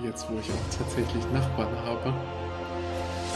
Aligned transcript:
Jetzt, 0.00 0.28
wo 0.30 0.38
ich 0.38 0.50
auch 0.50 0.78
tatsächlich 0.78 1.24
Nachbarn 1.32 1.76
habe. 1.84 2.12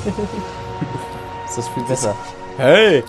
ist 1.46 1.58
das 1.58 1.68
viel 1.68 1.84
besser. 1.84 2.16
Hey! 2.56 3.04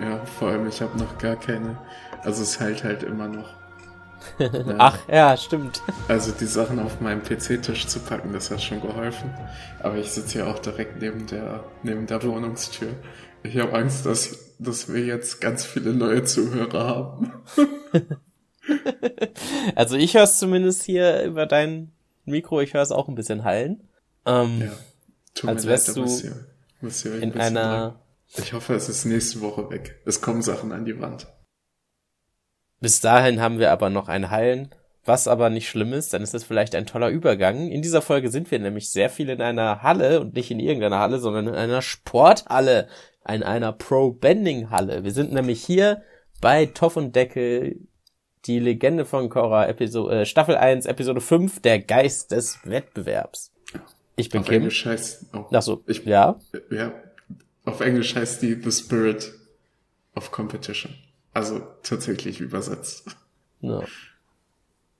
Ja, 0.00 0.20
vor 0.38 0.48
allem, 0.48 0.68
ich 0.68 0.80
habe 0.80 0.98
noch 0.98 1.18
gar 1.18 1.36
keine. 1.36 1.78
Also 2.22 2.42
es 2.42 2.58
hält 2.60 2.84
halt 2.84 3.02
immer 3.02 3.28
noch. 3.28 3.48
Ja. 4.38 4.76
Ach, 4.78 4.98
ja, 5.06 5.36
stimmt. 5.36 5.82
Also 6.08 6.32
die 6.32 6.46
Sachen 6.46 6.78
auf 6.78 7.00
meinem 7.00 7.22
PC-Tisch 7.22 7.86
zu 7.86 8.00
packen, 8.00 8.32
das 8.32 8.50
hat 8.50 8.62
schon 8.62 8.80
geholfen. 8.80 9.30
Aber 9.80 9.96
ich 9.96 10.10
sitze 10.10 10.38
ja 10.38 10.46
auch 10.46 10.58
direkt 10.58 11.00
neben 11.00 11.26
der, 11.26 11.62
neben 11.82 12.06
der 12.06 12.22
Wohnungstür. 12.22 12.88
Ich 13.42 13.58
habe 13.58 13.74
Angst, 13.74 14.06
dass, 14.06 14.54
dass 14.58 14.92
wir 14.92 15.04
jetzt 15.04 15.42
ganz 15.42 15.64
viele 15.64 15.92
neue 15.92 16.24
Zuhörer 16.24 16.86
haben. 16.86 17.32
also 19.74 19.96
ich 19.96 20.14
höre 20.14 20.22
es 20.22 20.38
zumindest 20.38 20.84
hier 20.84 21.22
über 21.24 21.44
dein 21.44 21.92
Mikro, 22.24 22.60
ich 22.60 22.74
höre 22.74 22.82
es 22.82 22.92
auch 22.92 23.08
ein 23.08 23.14
bisschen 23.14 23.44
hallen. 23.44 23.88
Ähm, 24.26 24.60
ja, 24.60 24.72
tut 25.34 25.50
als 25.50 25.66
wärst 25.66 25.88
leid, 25.88 25.96
du 25.96 26.00
muss 26.02 26.20
hier, 26.20 26.46
muss 26.80 27.02
hier 27.02 27.22
in 27.22 27.32
einer... 27.38 27.62
Lang. 27.62 27.98
Ich 28.36 28.52
hoffe, 28.52 28.74
es 28.74 28.88
ist 28.88 29.04
nächste 29.04 29.40
Woche 29.42 29.70
weg. 29.70 30.00
Es 30.06 30.20
kommen 30.20 30.42
Sachen 30.42 30.72
an 30.72 30.84
die 30.84 30.98
Wand. 31.00 31.28
Bis 32.80 33.00
dahin 33.00 33.40
haben 33.40 33.58
wir 33.58 33.70
aber 33.70 33.90
noch 33.90 34.08
ein 34.08 34.30
Hallen, 34.30 34.70
was 35.04 35.28
aber 35.28 35.50
nicht 35.50 35.68
schlimm 35.68 35.92
ist, 35.92 36.14
dann 36.14 36.22
ist 36.22 36.34
das 36.34 36.44
vielleicht 36.44 36.74
ein 36.74 36.86
toller 36.86 37.10
Übergang. 37.10 37.70
In 37.70 37.82
dieser 37.82 38.02
Folge 38.02 38.30
sind 38.30 38.50
wir 38.50 38.58
nämlich 38.58 38.90
sehr 38.90 39.10
viel 39.10 39.28
in 39.28 39.42
einer 39.42 39.82
Halle 39.82 40.20
und 40.20 40.34
nicht 40.34 40.50
in 40.50 40.60
irgendeiner 40.60 40.98
Halle, 40.98 41.18
sondern 41.18 41.48
in 41.48 41.54
einer 41.54 41.82
Sporthalle, 41.82 42.88
in 43.28 43.42
einer 43.42 43.72
Pro-Bending-Halle. 43.72 45.04
Wir 45.04 45.12
sind 45.12 45.32
nämlich 45.32 45.62
hier 45.62 46.02
bei 46.40 46.66
Toff 46.66 46.96
und 46.96 47.14
Deckel, 47.14 47.80
die 48.46 48.58
Legende 48.58 49.04
von 49.04 49.28
Korra, 49.28 49.66
Episode, 49.66 50.20
äh, 50.20 50.26
Staffel 50.26 50.56
1, 50.56 50.86
Episode 50.86 51.20
5, 51.20 51.60
der 51.60 51.80
Geist 51.80 52.30
des 52.30 52.58
Wettbewerbs. 52.64 53.52
Ich 54.16 54.28
bin 54.28 54.42
auf 54.42 54.46
Kim. 54.46 54.56
Englisch 54.56 54.84
heißt, 54.86 55.26
oh, 55.34 55.46
Ach 55.52 55.62
so, 55.62 55.82
ich, 55.86 56.04
ja. 56.04 56.38
Ja, 56.70 56.92
auf 57.64 57.80
Englisch 57.80 58.14
heißt 58.14 58.42
die 58.42 58.54
The 58.54 58.70
Spirit 58.70 59.32
of 60.14 60.30
Competition. 60.30 60.94
Also 61.32 61.60
tatsächlich 61.82 62.40
übersetzt. 62.40 63.16
Ja. 63.60 63.82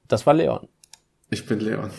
Das 0.08 0.27
war 0.27 0.34
Leon. 0.34 0.68
Ich 1.30 1.46
bin 1.46 1.61
Leon. 1.61 1.90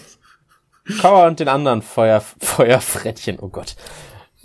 Cora 1.02 1.28
und 1.28 1.40
den 1.40 1.48
anderen 1.48 1.82
Feuer, 1.82 2.22
Feuerfrettchen, 2.22 3.40
oh 3.40 3.48
Gott. 3.50 3.76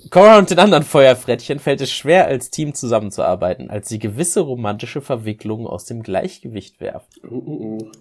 Cora 0.08 0.38
und 0.38 0.50
den 0.50 0.58
anderen 0.58 0.84
Feuerfrettchen 0.84 1.58
fällt 1.58 1.80
es 1.80 1.92
schwer, 1.92 2.26
als 2.26 2.50
Team 2.50 2.74
zusammenzuarbeiten, 2.74 3.70
als 3.70 3.88
sie 3.88 3.98
gewisse 3.98 4.40
romantische 4.40 5.00
Verwicklungen 5.00 5.66
aus 5.66 5.84
dem 5.84 6.02
Gleichgewicht 6.02 6.80
werfen. 6.80 7.08
Uh, 7.28 7.34
uh, 7.34 7.78
uh. 7.78 7.92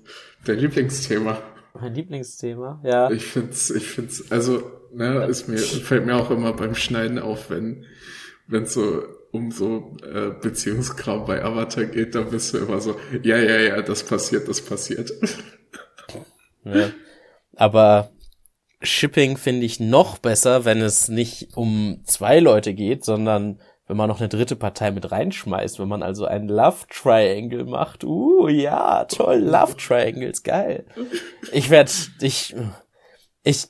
Dein 0.45 0.59
Lieblingsthema. 0.59 1.38
Mein 1.80 1.94
Lieblingsthema, 1.94 2.80
ja. 2.83 3.11
Ich 3.11 3.25
find's, 3.25 3.70
ich 3.70 3.88
find's, 3.88 4.31
also, 4.31 4.64
ne, 4.94 5.25
ist 5.25 5.47
mir, 5.47 5.58
fällt 5.58 6.05
mir 6.05 6.16
auch 6.16 6.31
immer 6.31 6.53
beim 6.53 6.75
Schneiden 6.75 7.20
auf, 7.20 7.50
wenn, 7.50 7.86
wenn 8.47 8.66
so 8.66 9.03
um 9.31 9.52
so 9.52 9.95
äh, 10.03 10.31
Beziehungskram 10.42 11.25
bei 11.25 11.44
Avatar 11.44 11.86
geht, 11.86 12.16
dann 12.16 12.30
bist 12.30 12.53
du 12.53 12.58
immer 12.58 12.80
so, 12.81 12.95
ja, 13.22 13.38
ja, 13.38 13.59
ja, 13.59 13.81
das 13.81 14.03
passiert, 14.03 14.47
das 14.47 14.61
passiert. 14.61 15.14
Ja. 16.64 16.89
Aber 17.55 18.09
Shipping 18.82 19.38
finde 19.38 19.66
ich 19.66 19.80
noch 19.80 20.18
besser, 20.20 20.64
wenn 20.66 20.82
es 20.82 21.10
nicht 21.10 21.56
um 21.56 22.02
zwei 22.06 22.40
Leute 22.40 22.74
geht, 22.74 23.04
sondern 23.04 23.60
wenn 23.88 23.98
man 23.98 24.08
noch 24.08 24.20
eine 24.20 24.30
dritte 24.30 24.56
Partei 24.56 24.92
mit 24.92 25.12
reinschmeißt, 25.12 25.80
wenn 25.80 25.88
man 25.88 26.04
also 26.04 26.26
ein 26.26 26.48
Love 26.48 26.86
Triangle 26.90 27.66
macht. 27.66 28.04
Uh, 28.04 28.48
ja, 28.48 29.06
toll, 29.06 29.40
Love 29.40 29.76
Triangles, 29.76 30.44
geil. 30.44 30.86
Ich 31.52 31.70
werde, 31.70 31.92
ich, 32.22 32.56
ich 33.44 33.68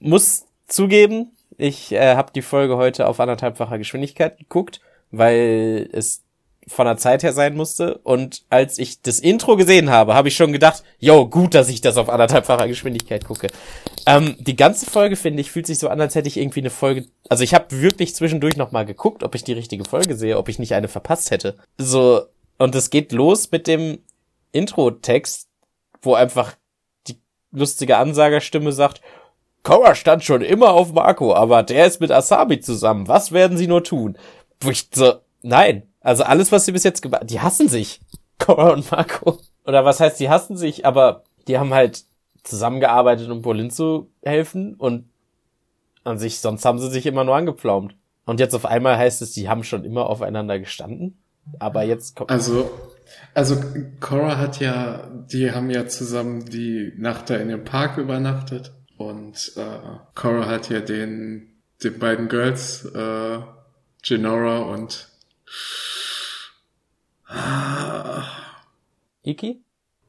muss 0.00 0.46
zugeben, 0.66 1.32
ich 1.58 1.92
äh, 1.92 2.14
habe 2.14 2.32
die 2.32 2.42
Folge 2.42 2.76
heute 2.76 3.06
auf 3.06 3.20
anderthalbfacher 3.20 3.78
Geschwindigkeit 3.78 4.38
geguckt, 4.38 4.80
weil 5.10 5.88
es 5.92 6.24
von 6.68 6.86
der 6.86 6.96
Zeit 6.96 7.22
her 7.22 7.32
sein 7.32 7.56
musste. 7.56 7.98
Und 7.98 8.44
als 8.50 8.78
ich 8.78 9.02
das 9.02 9.18
Intro 9.18 9.56
gesehen 9.56 9.90
habe, 9.90 10.14
habe 10.14 10.28
ich 10.28 10.36
schon 10.36 10.52
gedacht, 10.52 10.84
yo, 10.98 11.26
gut, 11.28 11.54
dass 11.54 11.68
ich 11.68 11.80
das 11.80 11.96
auf 11.96 12.08
anderthalbfacher 12.08 12.68
Geschwindigkeit 12.68 13.24
gucke. 13.24 13.48
Ähm, 14.06 14.36
die 14.38 14.56
ganze 14.56 14.86
Folge, 14.86 15.16
finde 15.16 15.40
ich, 15.40 15.50
fühlt 15.50 15.66
sich 15.66 15.78
so 15.78 15.88
an, 15.88 16.00
als 16.00 16.14
hätte 16.14 16.28
ich 16.28 16.36
irgendwie 16.36 16.60
eine 16.60 16.70
Folge. 16.70 17.06
Also 17.28 17.44
ich 17.44 17.54
habe 17.54 17.80
wirklich 17.80 18.14
zwischendurch 18.14 18.56
nochmal 18.56 18.86
geguckt, 18.86 19.22
ob 19.22 19.34
ich 19.34 19.44
die 19.44 19.52
richtige 19.52 19.84
Folge 19.84 20.14
sehe, 20.14 20.38
ob 20.38 20.48
ich 20.48 20.58
nicht 20.58 20.74
eine 20.74 20.88
verpasst 20.88 21.30
hätte. 21.30 21.56
So, 21.76 22.22
und 22.58 22.74
es 22.74 22.90
geht 22.90 23.12
los 23.12 23.50
mit 23.50 23.66
dem 23.66 23.98
Intro-Text, 24.52 25.48
wo 26.02 26.14
einfach 26.14 26.56
die 27.06 27.16
lustige 27.50 27.96
Ansagerstimme 27.96 28.72
sagt, 28.72 29.00
Korra 29.62 29.94
stand 29.94 30.24
schon 30.24 30.42
immer 30.42 30.72
auf 30.72 30.92
Marco, 30.92 31.34
aber 31.34 31.62
der 31.62 31.86
ist 31.86 32.00
mit 32.00 32.10
Asami 32.10 32.60
zusammen. 32.60 33.08
Was 33.08 33.32
werden 33.32 33.58
sie 33.58 33.66
nur 33.66 33.84
tun? 33.84 34.16
Wo 34.60 34.70
ich 34.70 34.88
so, 34.92 35.14
nein, 35.42 35.87
also 36.00 36.24
alles, 36.24 36.52
was 36.52 36.64
sie 36.64 36.72
bis 36.72 36.84
jetzt 36.84 37.02
gemacht, 37.02 37.22
die 37.24 37.40
hassen 37.40 37.68
sich. 37.68 38.00
Cora 38.38 38.72
und 38.72 38.90
Marco. 38.90 39.38
Oder 39.66 39.84
was 39.84 40.00
heißt, 40.00 40.18
die 40.20 40.30
hassen 40.30 40.56
sich, 40.56 40.86
aber 40.86 41.24
die 41.48 41.58
haben 41.58 41.74
halt 41.74 42.04
zusammengearbeitet, 42.44 43.28
um 43.30 43.42
Bolin 43.42 43.70
zu 43.70 44.10
helfen 44.22 44.74
und 44.74 45.08
an 46.04 46.18
sich, 46.18 46.40
sonst 46.40 46.64
haben 46.64 46.78
sie 46.78 46.90
sich 46.90 47.06
immer 47.06 47.24
nur 47.24 47.36
angepflaumt. 47.36 47.94
Und 48.24 48.40
jetzt 48.40 48.54
auf 48.54 48.64
einmal 48.64 48.96
heißt 48.96 49.22
es, 49.22 49.32
die 49.32 49.48
haben 49.48 49.64
schon 49.64 49.84
immer 49.84 50.06
aufeinander 50.06 50.58
gestanden. 50.58 51.18
Aber 51.58 51.82
jetzt 51.82 52.14
kommt. 52.14 52.30
Also, 52.30 52.70
also 53.34 53.56
Cora 54.00 54.36
hat 54.36 54.60
ja, 54.60 55.08
die 55.32 55.50
haben 55.50 55.70
ja 55.70 55.86
zusammen 55.86 56.44
die 56.44 56.92
Nacht 56.96 57.30
da 57.30 57.36
in 57.36 57.48
dem 57.48 57.64
Park 57.64 57.96
übernachtet. 57.96 58.72
Und 58.96 59.52
äh, 59.56 59.78
Cora 60.14 60.46
hat 60.46 60.68
ja 60.68 60.80
den, 60.80 61.54
den 61.82 61.98
beiden 61.98 62.28
Girls, 62.28 62.84
äh, 62.84 63.38
Genora 64.02 64.58
und 64.58 65.08
Iki? 69.22 69.62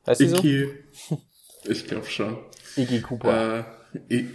Heißt 0.08 0.22
Iki. 0.22 0.68
So? 1.10 1.22
Ich 1.66 1.86
glaube 1.86 2.06
schon. 2.06 2.38
Iki 2.76 3.02
Cooper. 3.02 3.66
Äh, 4.10 4.26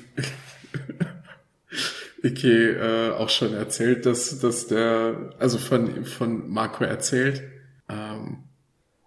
Iki 2.22 2.48
äh, 2.70 3.10
auch 3.12 3.30
schon 3.30 3.54
erzählt, 3.54 4.04
dass, 4.06 4.38
dass 4.40 4.66
der, 4.66 5.34
also 5.38 5.58
von, 5.58 6.04
von 6.04 6.48
Marco 6.50 6.84
erzählt. 6.84 7.42
Ähm, 7.88 8.44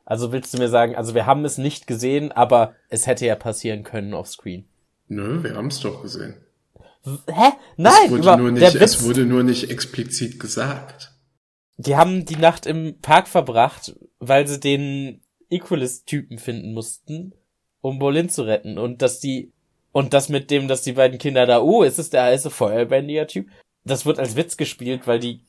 also 0.05 0.31
willst 0.31 0.53
du 0.53 0.57
mir 0.57 0.69
sagen, 0.69 0.95
also 0.95 1.13
wir 1.13 1.25
haben 1.25 1.45
es 1.45 1.57
nicht 1.57 1.85
gesehen, 1.85 2.31
aber 2.31 2.75
es 2.89 3.07
hätte 3.07 3.25
ja 3.25 3.35
passieren 3.35 3.83
können 3.83 4.13
auf 4.13 4.27
Screen. 4.27 4.65
Nö, 5.09 5.43
wir 5.43 5.55
haben 5.55 5.67
es 5.67 5.79
doch 5.79 6.01
gesehen. 6.01 6.35
Hä? 7.03 7.51
Nein, 7.77 7.93
es 8.05 8.11
wurde, 8.11 8.37
nur 8.37 8.51
nicht, 8.51 8.75
es 8.75 9.03
wurde 9.03 9.25
nur 9.25 9.43
nicht 9.43 9.69
explizit 9.69 10.39
gesagt. 10.39 11.13
Die 11.77 11.95
haben 11.95 12.25
die 12.25 12.35
Nacht 12.35 12.65
im 12.65 12.99
Park 12.99 13.27
verbracht, 13.27 13.95
weil 14.19 14.47
sie 14.47 14.59
den 14.59 15.21
Equalist-Typen 15.49 16.39
finden 16.39 16.73
mussten, 16.73 17.33
um 17.81 17.99
Bolin 17.99 18.29
zu 18.29 18.43
retten. 18.43 18.77
Und 18.77 19.01
dass 19.01 19.19
die, 19.19 19.53
und 19.91 20.13
das 20.13 20.29
mit 20.29 20.51
dem, 20.51 20.67
dass 20.67 20.81
die 20.81 20.93
beiden 20.93 21.19
Kinder 21.19 21.45
da, 21.45 21.61
oh, 21.61 21.83
ist 21.83 21.99
es 21.99 22.09
der 22.09 22.23
heiße 22.23 22.49
feuerbändiger 22.49 23.27
Typ? 23.27 23.49
Das 23.83 24.05
wird 24.05 24.19
als 24.19 24.35
Witz 24.35 24.57
gespielt, 24.57 25.07
weil 25.07 25.19
die 25.19 25.41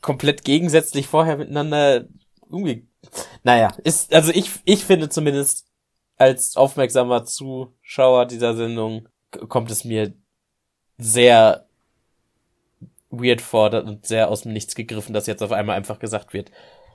komplett 0.00 0.44
gegensätzlich 0.44 1.06
vorher 1.06 1.36
miteinander 1.36 2.06
irgendwie, 2.50 2.86
naja, 3.42 3.68
ist, 3.84 4.14
also 4.14 4.30
ich, 4.32 4.50
ich 4.64 4.84
finde 4.84 5.08
zumindest 5.08 5.66
als 6.16 6.56
aufmerksamer 6.56 7.24
Zuschauer 7.24 8.26
dieser 8.26 8.54
Sendung 8.54 9.08
kommt 9.48 9.70
es 9.70 9.84
mir 9.84 10.12
sehr 10.98 11.66
weird 13.12 13.40
vor 13.40 13.72
und 13.72 14.06
sehr 14.06 14.28
aus 14.28 14.42
dem 14.42 14.52
Nichts 14.52 14.74
gegriffen, 14.74 15.12
dass 15.12 15.26
jetzt 15.26 15.42
auf 15.42 15.52
einmal 15.52 15.76
einfach 15.76 15.98
gesagt 15.98 16.32
wird, 16.32 16.50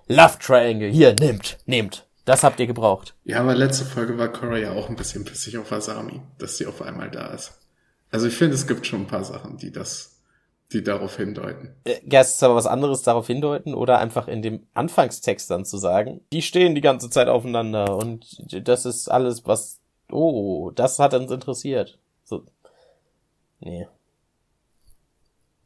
Love 0.07 0.39
Triangle, 0.39 0.89
hier, 0.89 1.15
nehmt, 1.15 1.57
nehmt. 1.65 2.07
Das 2.25 2.43
habt 2.43 2.59
ihr 2.59 2.67
gebraucht. 2.67 3.15
Ja, 3.23 3.39
aber 3.39 3.55
letzte 3.55 3.85
Folge 3.85 4.17
war 4.17 4.27
Cora 4.27 4.57
ja 4.57 4.73
auch 4.73 4.89
ein 4.89 4.97
bisschen 4.97 5.23
pissig 5.23 5.57
auf 5.57 5.71
Asami, 5.71 6.21
dass 6.37 6.57
sie 6.57 6.65
auf 6.65 6.81
einmal 6.81 7.09
da 7.09 7.27
ist. 7.27 7.53
Also 8.11 8.27
ich 8.27 8.35
finde, 8.35 8.55
es 8.55 8.67
gibt 8.67 8.85
schon 8.85 9.01
ein 9.01 9.07
paar 9.07 9.23
Sachen, 9.23 9.57
die 9.57 9.71
das, 9.71 10.21
die 10.73 10.83
darauf 10.83 11.15
hindeuten. 11.15 11.75
Äh, 11.85 11.99
ja, 12.05 12.21
es 12.21 12.35
ist 12.35 12.43
aber 12.43 12.55
was 12.55 12.65
anderes 12.65 13.01
darauf 13.01 13.27
hindeuten 13.27 13.73
oder 13.73 13.99
einfach 13.99 14.27
in 14.27 14.41
dem 14.41 14.67
Anfangstext 14.73 15.49
dann 15.49 15.63
zu 15.63 15.77
sagen, 15.77 16.21
die 16.33 16.41
stehen 16.41 16.75
die 16.75 16.81
ganze 16.81 17.09
Zeit 17.09 17.29
aufeinander 17.29 17.95
und 17.95 18.43
das 18.67 18.85
ist 18.85 19.09
alles, 19.09 19.45
was, 19.45 19.79
oh, 20.11 20.71
das 20.71 20.99
hat 20.99 21.13
uns 21.13 21.31
interessiert. 21.31 21.97
So. 22.23 22.43
Nee. 23.59 23.87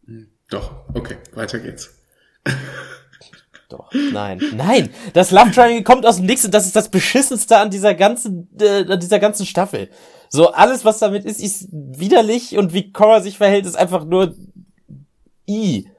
Hm. 0.06 0.31
Doch, 0.51 0.71
okay, 0.94 1.18
weiter 1.33 1.59
geht's. 1.59 1.98
Doch, 3.69 3.89
nein, 4.12 4.42
nein, 4.53 4.89
das 5.13 5.31
Love 5.31 5.51
Triangle 5.51 5.83
kommt 5.83 6.06
aus 6.06 6.18
dem 6.18 6.25
Nix 6.25 6.44
und 6.44 6.53
das 6.53 6.65
ist 6.65 6.75
das 6.75 6.89
beschissenste 6.89 7.57
an 7.57 7.69
dieser 7.69 7.95
ganzen, 7.95 8.50
äh, 8.59 8.83
an 8.86 9.00
dieser 9.00 9.19
ganzen 9.19 9.45
Staffel. 9.45 9.89
So, 10.27 10.51
alles, 10.51 10.83
was 10.83 11.00
damit 11.00 11.24
ist, 11.24 11.42
ist 11.42 11.69
widerlich 11.71 12.57
und 12.57 12.74
wie 12.74 12.92
Cora 12.92 13.21
sich 13.21 13.38
verhält, 13.38 13.65
ist 13.65 13.77
einfach 13.77 14.03
nur 14.03 14.36
i. 15.48 15.89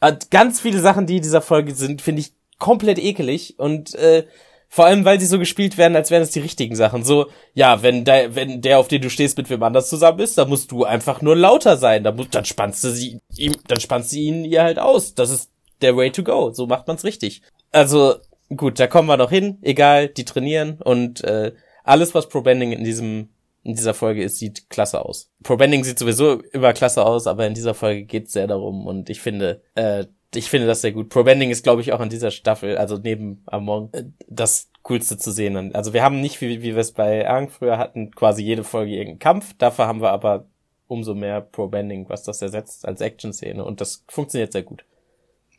Und 0.00 0.30
ganz 0.30 0.58
viele 0.58 0.80
Sachen, 0.80 1.06
die 1.06 1.16
in 1.16 1.22
dieser 1.22 1.42
Folge 1.42 1.74
sind, 1.74 2.00
finde 2.00 2.22
ich 2.22 2.32
komplett 2.58 2.98
ekelig 2.98 3.58
und 3.58 3.94
äh, 3.94 4.26
Vor 4.74 4.86
allem, 4.86 5.04
weil 5.04 5.20
sie 5.20 5.26
so 5.26 5.38
gespielt 5.38 5.76
werden, 5.76 5.96
als 5.96 6.10
wären 6.10 6.22
es 6.22 6.30
die 6.30 6.40
richtigen 6.40 6.74
Sachen. 6.74 7.04
So, 7.04 7.26
ja, 7.52 7.82
wenn 7.82 8.06
der, 8.06 8.34
wenn 8.34 8.62
der, 8.62 8.78
auf 8.78 8.88
den 8.88 9.02
du 9.02 9.10
stehst, 9.10 9.36
mit 9.36 9.50
wem 9.50 9.62
anders 9.62 9.90
zusammen 9.90 10.20
ist, 10.20 10.38
dann 10.38 10.48
musst 10.48 10.72
du 10.72 10.84
einfach 10.84 11.20
nur 11.20 11.36
lauter 11.36 11.76
sein. 11.76 12.04
Dann, 12.04 12.26
dann 12.30 12.46
spannst 12.46 12.82
du 12.82 12.88
sie 12.88 13.20
ihm, 13.36 13.54
dann 13.68 13.80
spannst 13.80 14.14
du 14.14 14.16
ihn 14.16 14.46
ihr 14.46 14.62
halt 14.62 14.78
aus. 14.78 15.14
Das 15.14 15.28
ist 15.28 15.50
der 15.82 15.94
way 15.94 16.10
to 16.10 16.22
go. 16.22 16.52
So 16.54 16.66
macht 16.66 16.88
man's 16.88 17.04
richtig. 17.04 17.42
Also, 17.70 18.14
gut, 18.56 18.80
da 18.80 18.86
kommen 18.86 19.08
wir 19.08 19.18
noch 19.18 19.28
hin. 19.28 19.58
Egal, 19.60 20.08
die 20.08 20.24
trainieren 20.24 20.78
und 20.82 21.22
äh, 21.22 21.52
alles, 21.84 22.14
was 22.14 22.30
Pro 22.30 22.40
Bending 22.40 22.72
in 22.72 22.82
diesem 22.82 23.28
in 23.64 23.74
dieser 23.76 23.92
Folge 23.92 24.24
ist, 24.24 24.38
sieht 24.38 24.70
klasse 24.70 25.04
aus. 25.04 25.30
Pro 25.42 25.58
Bending 25.58 25.84
sieht 25.84 25.98
sowieso 25.98 26.40
immer 26.52 26.72
klasse 26.72 27.04
aus, 27.04 27.26
aber 27.26 27.46
in 27.46 27.52
dieser 27.52 27.74
Folge 27.74 28.04
geht's 28.04 28.32
sehr 28.32 28.46
darum 28.46 28.86
und 28.86 29.10
ich 29.10 29.20
finde, 29.20 29.60
äh, 29.74 30.06
ich 30.34 30.50
finde 30.50 30.66
das 30.66 30.80
sehr 30.80 30.92
gut. 30.92 31.08
Pro 31.08 31.24
Bending 31.24 31.50
ist, 31.50 31.62
glaube 31.62 31.82
ich, 31.82 31.92
auch 31.92 32.00
an 32.00 32.08
dieser 32.08 32.30
Staffel, 32.30 32.78
also 32.78 32.96
neben 32.96 33.42
Among, 33.46 33.90
äh, 33.92 34.04
das 34.28 34.70
coolste 34.82 35.16
zu 35.18 35.30
sehen. 35.30 35.74
Also 35.74 35.92
wir 35.92 36.02
haben 36.02 36.20
nicht, 36.20 36.40
wie, 36.40 36.62
wie 36.62 36.74
wir 36.74 36.78
es 36.78 36.92
bei 36.92 37.28
Aang 37.28 37.48
früher 37.48 37.78
hatten, 37.78 38.10
quasi 38.10 38.42
jede 38.42 38.64
Folge 38.64 38.92
irgendeinen 38.92 39.18
Kampf. 39.18 39.54
Dafür 39.58 39.86
haben 39.86 40.00
wir 40.00 40.10
aber 40.10 40.46
umso 40.86 41.14
mehr 41.14 41.40
Pro 41.40 41.68
Bending, 41.68 42.08
was 42.08 42.22
das 42.22 42.42
ersetzt 42.42 42.86
als 42.86 43.00
Action-Szene. 43.00 43.64
Und 43.64 43.80
das 43.80 44.04
funktioniert 44.08 44.52
sehr 44.52 44.62
gut. 44.62 44.84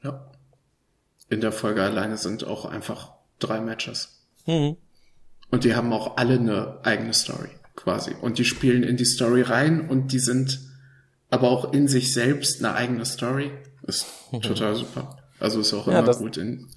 Ja. 0.03 0.29
In 1.29 1.41
der 1.41 1.51
Folge 1.51 1.81
alleine 1.81 2.17
sind 2.17 2.45
auch 2.45 2.65
einfach 2.65 3.13
drei 3.39 3.59
Matches. 3.61 4.27
Mhm. 4.45 4.77
Und 5.49 5.63
die 5.63 5.75
haben 5.75 5.93
auch 5.93 6.17
alle 6.17 6.35
eine 6.35 6.79
eigene 6.83 7.13
Story, 7.13 7.49
quasi. 7.75 8.15
Und 8.19 8.37
die 8.37 8.45
spielen 8.45 8.83
in 8.83 8.97
die 8.97 9.05
Story 9.05 9.41
rein 9.41 9.89
und 9.89 10.11
die 10.11 10.19
sind 10.19 10.59
aber 11.29 11.49
auch 11.49 11.73
in 11.73 11.87
sich 11.87 12.13
selbst 12.13 12.63
eine 12.63 12.75
eigene 12.75 13.05
Story. 13.05 13.51
Ist 13.83 14.07
total 14.41 14.75
super. 14.75 15.17
Also 15.39 15.59
ist 15.59 15.73
auch 15.73 15.87
ja, 15.87 15.99
immer 15.99 16.15
gut 16.15 16.37
in, 16.37 16.67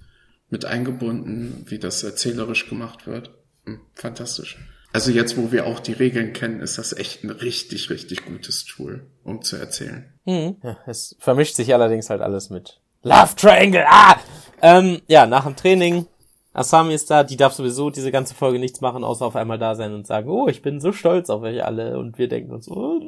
mit 0.50 0.64
eingebunden, 0.64 1.64
wie 1.66 1.78
das 1.78 2.02
erzählerisch 2.02 2.68
gemacht 2.68 3.06
wird. 3.06 3.30
Hm, 3.64 3.80
fantastisch. 3.94 4.58
Also 4.92 5.10
jetzt, 5.10 5.36
wo 5.36 5.52
wir 5.52 5.66
auch 5.66 5.80
die 5.80 5.92
Regeln 5.92 6.32
kennen, 6.32 6.60
ist 6.60 6.78
das 6.78 6.92
echt 6.92 7.22
ein 7.22 7.30
richtig, 7.30 7.90
richtig 7.90 8.24
gutes 8.24 8.64
Tool, 8.64 9.06
um 9.24 9.42
zu 9.42 9.56
erzählen. 9.56 10.12
Mhm. 10.24 10.56
Ja, 10.62 10.78
es 10.86 11.16
vermischt 11.18 11.54
sich 11.54 11.74
allerdings 11.74 12.08
halt 12.08 12.22
alles 12.22 12.50
mit 12.50 12.80
Love 13.02 13.36
Triangle. 13.36 13.84
Ah! 13.86 14.16
Ähm, 14.62 15.02
ja, 15.06 15.26
nach 15.26 15.44
dem 15.44 15.54
Training, 15.54 16.06
Asami 16.54 16.94
ist 16.94 17.10
da, 17.10 17.22
die 17.22 17.36
darf 17.36 17.52
sowieso 17.52 17.90
diese 17.90 18.10
ganze 18.10 18.34
Folge 18.34 18.58
nichts 18.58 18.80
machen, 18.80 19.04
außer 19.04 19.26
auf 19.26 19.36
einmal 19.36 19.58
da 19.58 19.74
sein 19.74 19.92
und 19.92 20.06
sagen, 20.06 20.30
oh, 20.30 20.48
ich 20.48 20.62
bin 20.62 20.80
so 20.80 20.92
stolz 20.92 21.28
auf 21.28 21.42
euch 21.42 21.62
alle. 21.62 21.98
Und 21.98 22.16
wir 22.16 22.28
denken 22.28 22.52
uns, 22.52 22.66
oh, 22.70 22.98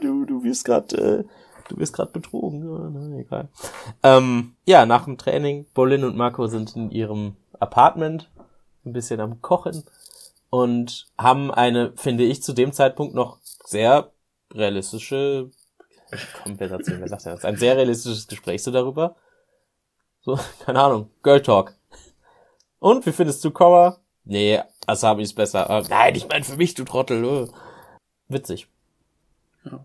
du, 0.00 0.24
du 0.24 0.44
wirst 0.44 0.64
gerade 0.64 0.96
äh, 0.96 1.24
du 1.68 1.78
wirst 1.78 1.94
gerade 1.94 2.12
betrogen. 2.12 3.18
Egal. 3.18 3.48
Ähm, 4.02 4.56
ja, 4.66 4.86
nach 4.86 5.04
dem 5.04 5.18
Training, 5.18 5.66
Bolin 5.74 6.04
und 6.04 6.16
Marco 6.16 6.46
sind 6.46 6.76
in 6.76 6.90
ihrem 6.90 7.36
Apartment 7.58 8.30
ein 8.84 8.92
bisschen 8.92 9.20
am 9.20 9.40
Kochen 9.40 9.84
und 10.50 11.06
haben 11.18 11.50
eine, 11.50 11.92
finde 11.96 12.24
ich, 12.24 12.42
zu 12.42 12.52
dem 12.52 12.72
Zeitpunkt 12.72 13.14
noch 13.14 13.38
sehr 13.64 14.12
realistische 14.52 15.50
Kompensation, 16.42 17.00
wer 17.00 17.08
sagt 17.08 17.26
das? 17.26 17.44
Ein 17.44 17.56
sehr 17.56 17.76
realistisches 17.76 18.28
Gespräch 18.28 18.62
so 18.62 18.70
darüber. 18.70 19.16
So, 20.20 20.38
keine 20.64 20.80
Ahnung, 20.80 21.10
Girl 21.22 21.42
Talk. 21.42 21.74
Und, 22.78 23.06
wie 23.06 23.12
findest 23.12 23.44
du 23.44 23.50
Cora? 23.50 23.98
Nee, 24.24 24.60
Asabi 24.86 25.22
ist 25.22 25.34
besser. 25.34 25.68
Äh, 25.68 25.82
nein, 25.88 26.14
ich 26.14 26.28
meine 26.28 26.44
für 26.44 26.56
mich, 26.56 26.74
du 26.74 26.84
Trottel. 26.84 27.24
Äh. 27.24 27.48
Witzig. 28.28 28.68
Ja. 29.64 29.84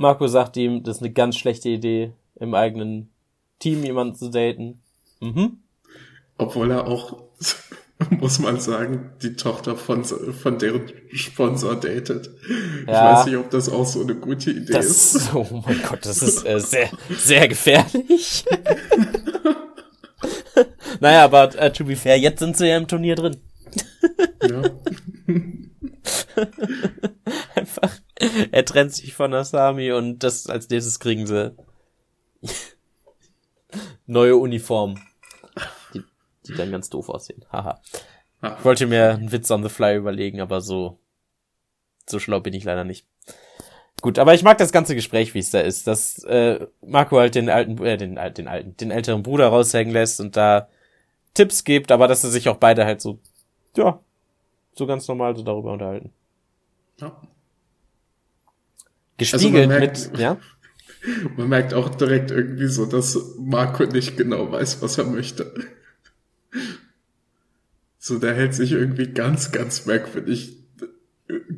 Marco 0.00 0.26
sagt 0.28 0.56
ihm, 0.56 0.82
das 0.82 0.96
ist 0.96 1.02
eine 1.02 1.12
ganz 1.12 1.36
schlechte 1.36 1.68
Idee, 1.68 2.14
im 2.36 2.54
eigenen 2.54 3.10
Team 3.58 3.84
jemanden 3.84 4.14
zu 4.14 4.30
daten. 4.30 4.80
Mhm. 5.20 5.58
Obwohl 6.38 6.70
er 6.70 6.86
auch, 6.86 7.22
muss 8.18 8.38
man 8.38 8.58
sagen, 8.58 9.12
die 9.22 9.34
Tochter 9.34 9.76
von, 9.76 10.02
von 10.04 10.58
deren 10.58 10.90
Sponsor 11.12 11.76
datet. 11.76 12.30
Ja. 12.86 13.12
Ich 13.12 13.18
weiß 13.18 13.26
nicht, 13.26 13.36
ob 13.36 13.50
das 13.50 13.68
auch 13.68 13.84
so 13.84 14.00
eine 14.00 14.14
gute 14.14 14.52
Idee 14.52 14.72
das, 14.72 15.14
ist. 15.14 15.30
Oh 15.34 15.62
mein 15.66 15.82
Gott, 15.82 16.06
das 16.06 16.22
ist 16.22 16.46
äh, 16.46 16.58
sehr, 16.58 16.88
sehr 17.10 17.46
gefährlich. 17.46 18.46
naja, 21.00 21.24
aber 21.24 21.50
uh, 21.62 21.68
to 21.68 21.84
be 21.84 21.94
fair, 21.94 22.18
jetzt 22.18 22.38
sind 22.38 22.56
sie 22.56 22.68
ja 22.68 22.78
im 22.78 22.88
Turnier 22.88 23.16
drin. 23.16 23.36
ja. 24.48 24.62
Einfach, 27.54 27.99
er 28.52 28.64
trennt 28.64 28.94
sich 28.94 29.14
von 29.14 29.34
Asami 29.34 29.92
und 29.92 30.20
das 30.20 30.46
als 30.46 30.68
nächstes 30.68 31.00
kriegen 31.00 31.26
sie 31.26 31.54
neue 34.06 34.36
Uniform. 34.36 35.00
Die, 35.94 36.02
die 36.46 36.54
dann 36.54 36.70
ganz 36.70 36.90
doof 36.90 37.08
aussehen. 37.08 37.44
Haha. 37.50 37.80
Ich 38.42 38.64
wollte 38.64 38.86
mir 38.86 39.10
einen 39.10 39.32
Witz 39.32 39.50
on 39.50 39.62
the 39.62 39.68
fly 39.68 39.96
überlegen, 39.96 40.40
aber 40.40 40.60
so, 40.60 40.98
so 42.06 42.18
schlau 42.18 42.40
bin 42.40 42.54
ich 42.54 42.64
leider 42.64 42.84
nicht. 42.84 43.06
Gut, 44.00 44.18
aber 44.18 44.32
ich 44.32 44.42
mag 44.42 44.56
das 44.56 44.72
ganze 44.72 44.94
Gespräch, 44.94 45.34
wie 45.34 45.40
es 45.40 45.50
da 45.50 45.60
ist, 45.60 45.86
dass 45.86 46.24
äh, 46.24 46.66
Marco 46.80 47.18
halt 47.18 47.34
den 47.34 47.50
alten, 47.50 47.84
äh, 47.84 47.98
den, 47.98 48.14
den 48.14 48.48
alten, 48.48 48.76
den 48.78 48.90
älteren 48.90 49.22
Bruder 49.22 49.48
raushängen 49.48 49.92
lässt 49.92 50.20
und 50.20 50.36
da 50.36 50.68
Tipps 51.34 51.64
gibt, 51.64 51.92
aber 51.92 52.08
dass 52.08 52.22
sie 52.22 52.30
sich 52.30 52.48
auch 52.48 52.56
beide 52.56 52.86
halt 52.86 53.02
so, 53.02 53.18
ja, 53.76 54.00
so 54.72 54.86
ganz 54.86 55.06
normal 55.06 55.36
so 55.36 55.42
darüber 55.42 55.72
unterhalten. 55.72 56.12
Ja. 56.98 57.20
Gespiegelt 59.20 59.70
also 59.70 59.80
merkt, 59.80 60.12
mit, 60.12 60.20
ja? 60.20 60.38
Man 61.36 61.48
merkt 61.48 61.74
auch 61.74 61.90
direkt 61.90 62.30
irgendwie 62.30 62.68
so, 62.68 62.86
dass 62.86 63.18
Marco 63.38 63.84
nicht 63.84 64.16
genau 64.16 64.50
weiß, 64.50 64.80
was 64.82 64.98
er 64.98 65.04
möchte. 65.04 65.52
So, 67.98 68.18
der 68.18 68.34
hält 68.34 68.54
sich 68.54 68.72
irgendwie 68.72 69.08
ganz, 69.08 69.52
ganz 69.52 69.84
merkwürdig 69.84 70.56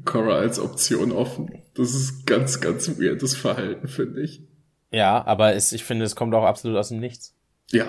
Cora 0.05 0.39
als 0.39 0.59
Option 0.59 1.13
offen. 1.13 1.63
Das 1.75 1.95
ist 1.95 2.27
ganz, 2.27 2.61
ganz 2.61 2.89
weirdes 3.01 3.37
Verhalten, 3.37 3.87
finde 3.89 4.23
ich. 4.23 4.43
Ja, 4.91 5.25
aber 5.25 5.55
es, 5.55 5.73
ich 5.73 5.85
finde, 5.85 6.05
es 6.05 6.17
kommt 6.17 6.35
auch 6.35 6.45
absolut 6.45 6.77
aus 6.77 6.89
dem 6.89 6.99
Nichts. 6.99 7.35
Ja, 7.71 7.87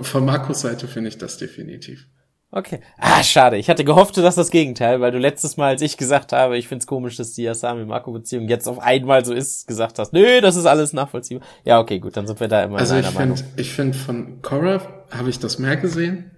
von 0.00 0.24
Marcos 0.24 0.60
Seite 0.60 0.86
finde 0.86 1.08
ich 1.08 1.18
das 1.18 1.36
definitiv. 1.36 2.06
Okay. 2.56 2.80
Ah, 2.96 3.22
schade. 3.22 3.58
Ich 3.58 3.68
hatte 3.68 3.84
gehofft, 3.84 4.16
dass 4.16 4.34
das 4.34 4.50
Gegenteil, 4.50 5.02
weil 5.02 5.12
du 5.12 5.18
letztes 5.18 5.58
Mal, 5.58 5.68
als 5.68 5.82
ich 5.82 5.98
gesagt 5.98 6.32
habe, 6.32 6.56
ich 6.56 6.68
find's 6.68 6.86
komisch, 6.86 7.16
dass 7.16 7.34
die 7.34 7.46
Asami-Marco-Beziehung 7.46 8.48
jetzt 8.48 8.66
auf 8.66 8.78
einmal 8.78 9.26
so 9.26 9.34
ist, 9.34 9.68
gesagt 9.68 9.98
hast, 9.98 10.14
nö, 10.14 10.40
das 10.40 10.56
ist 10.56 10.64
alles 10.64 10.94
nachvollziehbar. 10.94 11.46
Ja, 11.66 11.80
okay, 11.80 11.98
gut, 11.98 12.16
dann 12.16 12.26
sind 12.26 12.40
wir 12.40 12.48
da 12.48 12.64
immer 12.64 12.78
also 12.78 12.94
in 12.94 13.00
einer 13.00 13.10
ich 13.10 13.14
Meinung. 13.14 13.36
Find, 13.36 13.60
ich 13.60 13.74
finde, 13.74 13.98
von 13.98 14.40
Cora 14.40 14.80
habe 15.10 15.28
ich 15.28 15.38
das 15.38 15.58
mehr 15.58 15.76
gesehen. 15.76 16.30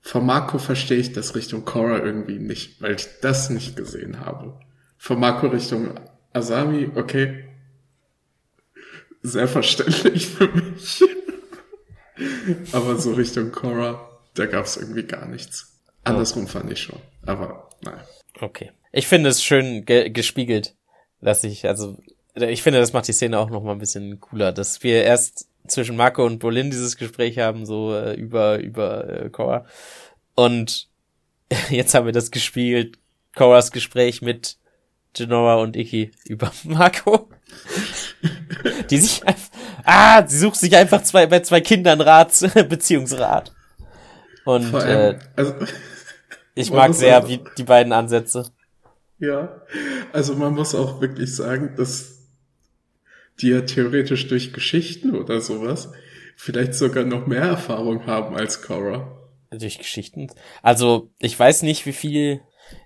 Von 0.00 0.24
Marco 0.24 0.56
verstehe 0.56 0.96
ich 0.96 1.12
das 1.12 1.34
Richtung 1.34 1.66
Cora 1.66 1.98
irgendwie 1.98 2.38
nicht, 2.38 2.80
weil 2.80 2.94
ich 2.94 3.06
das 3.20 3.50
nicht 3.50 3.76
gesehen 3.76 4.24
habe. 4.24 4.58
Von 4.96 5.20
Marco 5.20 5.48
Richtung 5.48 5.90
Asami, 6.32 6.92
okay. 6.94 7.44
Sehr 9.20 9.48
verständlich 9.48 10.28
für 10.28 10.48
mich. 10.48 11.04
Aber 12.72 12.96
so 12.96 13.12
Richtung 13.12 13.52
Cora 13.52 14.07
da 14.38 14.46
gab 14.46 14.66
es 14.66 14.76
irgendwie 14.76 15.04
gar 15.04 15.26
nichts. 15.26 15.80
Andersrum 16.04 16.44
oh. 16.44 16.48
fand 16.48 16.70
ich 16.70 16.80
schon. 16.80 17.00
Aber 17.26 17.68
nein. 17.82 18.00
Okay. 18.40 18.72
Ich 18.92 19.06
finde 19.06 19.28
es 19.30 19.42
schön 19.42 19.84
ge 19.84 20.10
gespiegelt, 20.10 20.74
dass 21.20 21.44
ich, 21.44 21.66
also, 21.66 21.98
ich 22.34 22.62
finde, 22.62 22.80
das 22.80 22.92
macht 22.92 23.08
die 23.08 23.12
Szene 23.12 23.38
auch 23.38 23.50
noch 23.50 23.62
mal 23.62 23.72
ein 23.72 23.78
bisschen 23.78 24.20
cooler, 24.20 24.52
dass 24.52 24.82
wir 24.82 25.04
erst 25.04 25.48
zwischen 25.66 25.96
Marco 25.96 26.24
und 26.24 26.38
Bolin 26.38 26.70
dieses 26.70 26.96
Gespräch 26.96 27.38
haben, 27.38 27.66
so 27.66 27.94
äh, 27.94 28.14
über, 28.14 28.58
über 28.58 29.08
äh, 29.08 29.30
Cora. 29.30 29.66
Und 30.34 30.88
jetzt 31.70 31.94
haben 31.94 32.06
wir 32.06 32.12
das 32.12 32.30
gespielt, 32.30 32.98
Coras 33.34 33.70
Gespräch 33.70 34.22
mit 34.22 34.56
Genora 35.12 35.56
und 35.56 35.76
Iki 35.76 36.12
über 36.26 36.52
Marco. 36.64 37.28
die 38.90 38.98
sich 38.98 39.26
einfach, 39.26 39.50
ah, 39.84 40.26
sie 40.26 40.38
sucht 40.38 40.56
sich 40.56 40.74
einfach 40.76 41.02
zwei, 41.02 41.26
bei 41.26 41.40
zwei 41.40 41.60
Kindern 41.60 42.00
Rat, 42.00 42.32
Beziehungsrat. 42.68 43.52
Und 44.48 44.74
allem, 44.74 45.16
äh, 45.16 45.18
also, 45.36 45.54
ich 46.54 46.70
mag 46.70 46.94
sehr 46.94 47.28
wie 47.28 47.40
die 47.58 47.64
beiden 47.64 47.92
Ansätze. 47.92 48.50
Ja, 49.18 49.60
also 50.14 50.36
man 50.36 50.54
muss 50.54 50.74
auch 50.74 51.02
wirklich 51.02 51.36
sagen, 51.36 51.74
dass 51.76 52.22
die 53.42 53.50
ja 53.50 53.60
theoretisch 53.60 54.26
durch 54.28 54.54
Geschichten 54.54 55.14
oder 55.14 55.42
sowas 55.42 55.92
vielleicht 56.34 56.72
sogar 56.72 57.04
noch 57.04 57.26
mehr 57.26 57.42
Erfahrung 57.42 58.06
haben 58.06 58.36
als 58.36 58.62
Cora. 58.62 59.18
Durch 59.50 59.76
Geschichten? 59.76 60.28
Also, 60.62 61.10
ich 61.18 61.38
weiß 61.38 61.60
nicht, 61.60 61.84
wie 61.84 61.92
viel. 61.92 62.40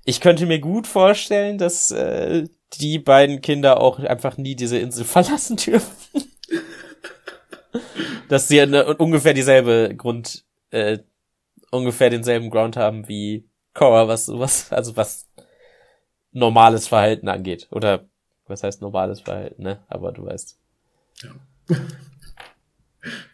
Ich 0.04 0.20
könnte 0.20 0.46
mir 0.46 0.58
gut 0.58 0.88
vorstellen, 0.88 1.58
dass 1.58 1.92
äh, 1.92 2.48
die 2.80 2.98
beiden 2.98 3.40
Kinder 3.40 3.80
auch 3.80 4.00
einfach 4.00 4.36
nie 4.36 4.56
diese 4.56 4.78
Insel 4.78 5.04
verlassen 5.04 5.58
dürfen. 5.58 5.94
dass 8.28 8.48
sie 8.48 8.60
eine, 8.60 8.96
ungefähr 8.96 9.32
dieselbe 9.32 9.94
Grund, 9.96 10.44
äh, 10.70 10.98
ungefähr 11.72 12.10
denselben 12.10 12.50
Ground 12.50 12.76
haben 12.76 13.08
wie 13.08 13.48
Cora, 13.74 14.06
was 14.06 14.28
was 14.28 14.72
also 14.72 14.96
was 14.96 15.28
normales 16.30 16.86
Verhalten 16.86 17.28
angeht 17.28 17.66
oder 17.70 18.06
was 18.46 18.62
heißt 18.62 18.82
normales 18.82 19.20
Verhalten, 19.20 19.62
ne? 19.62 19.84
Aber 19.88 20.12
du 20.12 20.26
weißt. 20.26 20.58
Ja. 21.22 21.30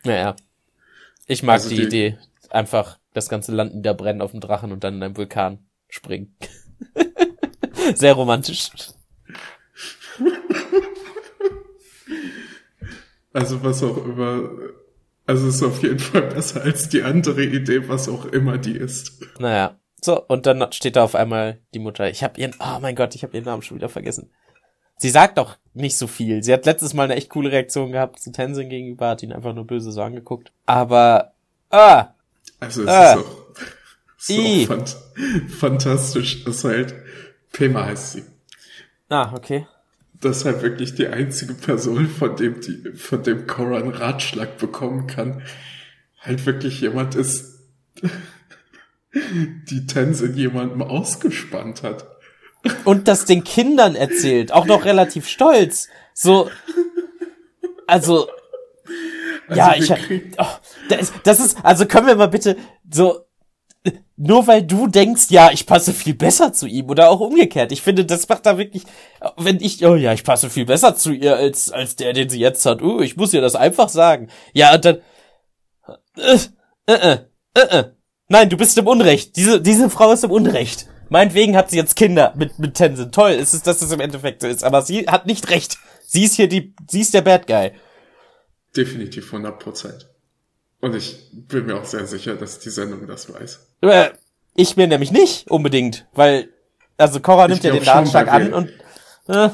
naja. 0.05 0.37
Ich 1.27 1.43
mag 1.43 1.55
also 1.55 1.69
die, 1.69 1.77
die, 1.77 1.83
Idee. 1.83 2.19
einfach 2.51 2.99
das 3.13 3.29
ganze 3.29 3.53
Land 3.53 3.75
niederbrennen 3.75 4.23
auf 4.23 4.31
dem 4.31 4.41
Drachen 4.41 4.73
und 4.73 4.85
dann 4.85 4.95
in 4.95 5.03
einem 5.03 5.17
Vulkan 5.17 5.67
springen. 5.89 6.37
Sehr 7.95 8.15
romantisch. 8.15 8.71
Also 13.33 13.63
was 13.63 13.83
auch 13.83 13.97
immer, 13.99 14.49
also 15.29 15.47
ist 15.47 15.63
auf 15.63 15.83
jeden 15.83 15.99
Fall 15.99 16.23
besser 16.23 16.63
als 16.63 16.89
die 16.89 17.03
andere 17.03 17.45
Idee, 17.45 17.87
was 17.87 18.09
auch 18.09 18.25
immer 18.25 18.57
die 18.57 18.77
ist. 18.77 19.21
Naja, 19.39 19.77
so, 20.01 20.25
und 20.27 20.47
dann 20.47 20.73
steht 20.73 20.97
da 20.97 21.05
auf 21.05 21.15
einmal 21.15 21.59
die 21.75 21.81
Mutter. 21.81 22.09
Ich 22.09 22.23
habe 22.25 22.41
ihren, 22.41 22.55
oh 22.61 22.79
mein 22.81 22.97
Gott, 22.97 23.15
ich 23.15 23.25
habe 23.25 23.37
ihren 23.37 23.45
Namen 23.45 23.61
schon 23.61 23.77
wieder 23.77 23.91
vergessen. 23.91 24.31
Sie 24.97 25.11
sagt 25.11 25.37
doch 25.37 25.59
nicht 25.75 25.99
so 25.99 26.07
viel. 26.07 26.43
Sie 26.43 26.51
hat 26.51 26.65
letztes 26.65 26.95
Mal 26.95 27.05
eine 27.05 27.17
echt 27.17 27.29
coole 27.29 27.53
Reaktion 27.53 27.93
gehabt 27.93 28.21
zu 28.21 28.33
Tenzin 28.33 28.71
gegenüber, 28.71 29.11
hat 29.11 29.23
ihn 29.23 29.35
einfach 29.35 29.53
nur 29.53 29.67
böse 29.67 29.93
so 29.93 30.01
angeguckt. 30.01 30.51
Aber, 30.65 31.35
ah! 31.69 32.15
Also 32.59 32.85
es 32.85 32.89
ah, 32.89 33.13
ist 33.13 33.19
auch, 33.19 34.41
auch 34.41 34.67
fant 34.67 34.97
fantastisch, 35.59 36.43
dass 36.45 36.65
halt, 36.65 36.95
Pema 37.53 37.85
heißt 37.85 38.13
sie. 38.13 38.25
Ah, 39.11 39.35
okay. 39.35 39.67
Das 40.21 40.45
halt 40.45 40.63
wirklich 40.63 40.95
die 40.95 41.07
einzige 41.07 41.55
Person, 41.55 42.09
von 42.09 42.37
dem 42.37 42.61
die, 42.61 42.93
von 42.97 43.23
dem 43.23 43.47
Cora 43.47 43.79
einen 43.79 43.91
Ratschlag 43.91 44.59
bekommen 44.59 45.07
kann, 45.07 45.43
halt 46.19 46.45
wirklich 46.47 46.81
jemand 46.81 47.15
ist, 47.15 47.61
die 49.13 49.87
Tenzin 49.87 50.35
jemandem 50.35 50.83
ausgespannt 50.83 51.83
hat. 51.83 52.07
Und 52.85 53.09
das 53.09 53.25
den 53.25 53.45
Kindern 53.45 53.95
erzählt, 53.95 54.53
auch 54.53 54.67
noch 54.67 54.85
relativ 54.85 55.29
stolz. 55.29 55.89
So, 56.13 56.51
also, 57.87 58.29
also 59.49 59.55
ja, 59.55 59.75
ich, 59.77 59.91
oh, 60.39 60.45
das, 60.89 61.13
das 61.23 61.41
ist, 61.41 61.59
also 61.63 61.87
können 61.87 62.09
wir 62.09 62.17
mal 62.17 62.27
bitte 62.27 62.57
so, 62.91 63.28
nur 64.17 64.47
weil 64.47 64.63
du 64.63 64.89
denkst, 64.89 65.27
ja, 65.31 65.51
ich 65.53 65.67
passe 65.67 65.93
viel 65.93 66.15
besser 66.15 66.53
zu 66.53 66.67
ihm 66.67 66.89
oder 66.89 67.11
auch 67.11 67.21
umgekehrt. 67.21 67.73
Ich 67.73 67.83
finde, 67.83 68.05
das 68.05 68.29
macht 68.29 68.47
da 68.47 68.59
wirklich, 68.59 68.83
wenn 69.37 69.61
ich, 69.61 69.85
oh 69.87 69.95
ja, 69.95 70.13
ich 70.13 70.25
passe 70.25 70.51
viel 70.51 70.67
besser 70.67 70.97
zu 70.97 71.13
ihr 71.13 71.37
als, 71.37 71.71
als 71.71 71.97
der, 71.97 72.13
den 72.13 72.29
sie 72.29 72.41
jetzt 72.41 72.67
hat. 72.67 72.83
Oh, 72.83 73.01
ich 73.01 73.17
muss 73.17 73.33
ihr 73.33 73.41
das 73.41 73.55
einfach 73.55 73.89
sagen. 73.89 74.29
Ja, 74.53 74.75
und 74.75 74.85
dann, 74.85 74.99
äh, 76.17 76.39
äh, 76.87 76.95
äh, 76.95 77.19
äh, 77.55 77.79
äh. 77.79 77.85
Nein, 78.29 78.51
du 78.51 78.57
bist 78.57 78.77
im 78.77 78.87
Unrecht. 78.87 79.37
Diese, 79.37 79.61
diese 79.61 79.89
Frau 79.89 80.13
ist 80.13 80.25
im 80.25 80.31
Unrecht. 80.31 80.87
Meinetwegen 81.09 81.57
hat 81.57 81.71
sie 81.71 81.79
jetzt 81.79 81.97
Kinder 81.97 82.35
mit, 82.37 82.59
mit 82.59 82.75
Tenzin. 82.75 83.13
Toll, 83.13 83.31
ist 83.31 83.55
es, 83.55 83.63
dass 83.63 83.81
es 83.81 83.93
im 83.93 84.01
Endeffekt 84.01 84.43
so 84.43 84.49
ist. 84.49 84.65
Aber 84.65 84.83
sie 84.83 85.07
hat 85.07 85.27
nicht 85.27 85.49
recht. 85.49 85.79
Sie 86.07 86.25
ist 86.25 86.35
hier 86.35 86.49
die, 86.49 86.75
sie 86.91 87.01
ist 87.01 87.15
der 87.15 87.23
Bad 87.23 87.47
Guy. 87.47 87.73
Definitiv 88.77 89.27
100 89.33 89.59
Prozent. 89.59 90.09
Und 90.81 90.95
ich 90.95 91.31
bin 91.33 91.67
mir 91.67 91.77
auch 91.77 91.85
sehr 91.85 92.07
sicher, 92.07 92.37
dass 92.37 92.59
die 92.59 92.71
Sendung 92.71 93.07
das 93.07 93.33
weiß. 93.33 93.68
Äh, 93.81 94.11
ich 94.55 94.75
bin 94.75 94.89
nämlich 94.89 95.13
nicht 95.13 95.51
unbedingt, 95.51 96.07
weil, 96.13 96.49
also 96.97 97.21
Cora 97.21 97.49
nimmt 97.49 97.63
ja 97.63 97.73
den 97.73 97.83
Ratschlag 97.83 98.29
an 98.29 98.53
und, 98.53 98.71
äh. 99.29 99.51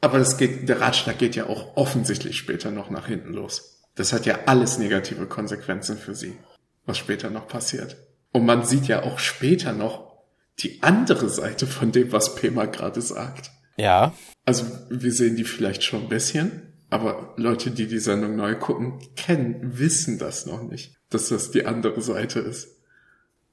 Aber 0.00 0.18
das 0.18 0.36
geht, 0.36 0.68
der 0.68 0.80
Ratschlag 0.80 1.18
geht 1.18 1.34
ja 1.34 1.46
auch 1.46 1.76
offensichtlich 1.76 2.36
später 2.36 2.70
noch 2.70 2.90
nach 2.90 3.06
hinten 3.06 3.32
los. 3.32 3.82
Das 3.94 4.12
hat 4.12 4.26
ja 4.26 4.40
alles 4.46 4.78
negative 4.78 5.26
Konsequenzen 5.26 5.96
für 5.96 6.14
sie, 6.14 6.36
was 6.84 6.98
später 6.98 7.30
noch 7.30 7.48
passiert. 7.48 7.96
Und 8.32 8.44
man 8.44 8.64
sieht 8.64 8.86
ja 8.86 9.04
auch 9.04 9.18
später 9.18 9.72
noch, 9.72 10.12
die 10.58 10.82
andere 10.82 11.28
Seite 11.28 11.66
von 11.66 11.92
dem, 11.92 12.12
was 12.12 12.34
Pema 12.34 12.66
gerade 12.66 13.00
sagt. 13.00 13.50
Ja. 13.76 14.12
Also 14.44 14.66
wir 14.90 15.12
sehen 15.12 15.36
die 15.36 15.44
vielleicht 15.44 15.82
schon 15.82 16.02
ein 16.02 16.08
bisschen, 16.08 16.74
aber 16.90 17.34
Leute, 17.36 17.70
die 17.70 17.86
die 17.86 17.98
Sendung 17.98 18.36
neu 18.36 18.54
gucken, 18.54 19.00
kennen, 19.16 19.78
wissen 19.78 20.18
das 20.18 20.46
noch 20.46 20.62
nicht, 20.62 20.94
dass 21.10 21.28
das 21.28 21.50
die 21.50 21.66
andere 21.66 22.02
Seite 22.02 22.40
ist. 22.40 22.68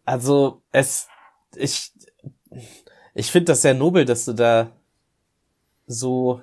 Also 0.05 0.62
es, 0.72 1.08
ich, 1.55 1.91
ich 3.13 3.31
finde 3.31 3.51
das 3.51 3.62
sehr 3.62 3.74
nobel, 3.74 4.05
dass 4.05 4.25
du 4.25 4.34
da 4.34 4.72
so 5.88 6.41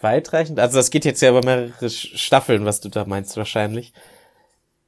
weitreichend, 0.00 0.58
also 0.58 0.76
das 0.76 0.90
geht 0.90 1.04
jetzt 1.04 1.22
ja 1.22 1.30
über 1.30 1.44
mehrere 1.44 1.90
Staffeln, 1.90 2.64
was 2.64 2.80
du 2.80 2.88
da 2.88 3.04
meinst 3.04 3.36
wahrscheinlich. 3.36 3.92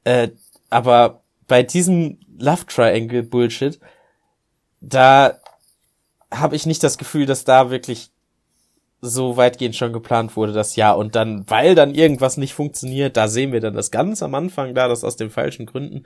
Äh, 0.05 0.31
aber 0.71 1.23
bei 1.47 1.63
diesem 1.63 2.19
Love 2.39 2.67
Triangle 2.67 3.23
Bullshit 3.23 3.79
da 4.89 5.39
habe 6.31 6.57
ich 6.57 6.67
nicht 6.67 6.83
das 6.83 6.99
Gefühl, 6.99 7.27
dass 7.27 7.45
da 7.45 7.71
wirklich 7.71 8.11
so 9.01 9.37
weitgehend 9.37 9.77
schon 9.77 9.93
geplant 9.93 10.35
wurde, 10.37 10.53
das 10.53 10.77
ja 10.77 10.93
und 10.93 11.15
dann, 11.15 11.49
weil 11.49 11.75
dann 11.75 11.95
irgendwas 11.95 12.37
nicht 12.37 12.55
funktioniert, 12.55 13.17
da 13.17 13.29
sehen 13.29 13.53
wir 13.53 13.61
dann 13.61 13.75
das 13.75 13.91
ganz 13.91 14.23
am 14.23 14.35
Anfang 14.35 14.75
da, 14.75 14.89
das 14.89 15.05
aus 15.05 15.17
den 15.17 15.31
falschen 15.31 15.67
Gründen. 15.67 16.05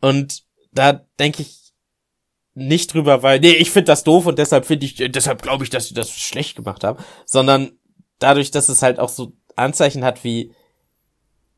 Und 0.00 0.44
da 0.72 1.04
denke 1.18 1.42
ich 1.42 1.72
nicht 2.54 2.92
drüber, 2.92 3.22
weil, 3.22 3.40
nee, 3.40 3.52
ich 3.52 3.70
finde 3.70 3.86
das 3.86 4.04
doof 4.04 4.26
und 4.26 4.38
deshalb 4.38 4.66
finde 4.66 4.86
ich, 4.86 4.96
deshalb 4.96 5.42
glaube 5.42 5.64
ich, 5.64 5.70
dass 5.70 5.88
sie 5.88 5.94
das 5.94 6.10
schlecht 6.10 6.56
gemacht 6.56 6.84
haben, 6.84 7.02
sondern 7.24 7.72
dadurch, 8.18 8.50
dass 8.50 8.68
es 8.68 8.82
halt 8.82 8.98
auch 8.98 9.08
so 9.08 9.32
Anzeichen 9.56 10.04
hat 10.04 10.24
wie, 10.24 10.52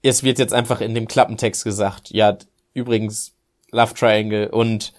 es 0.02 0.22
wird 0.22 0.38
jetzt 0.38 0.52
einfach 0.52 0.80
in 0.80 0.94
dem 0.94 1.08
Klappentext 1.08 1.64
gesagt, 1.64 2.10
ja, 2.10 2.36
übrigens, 2.74 3.34
Love 3.70 3.94
Triangle 3.94 4.50
und 4.50 4.92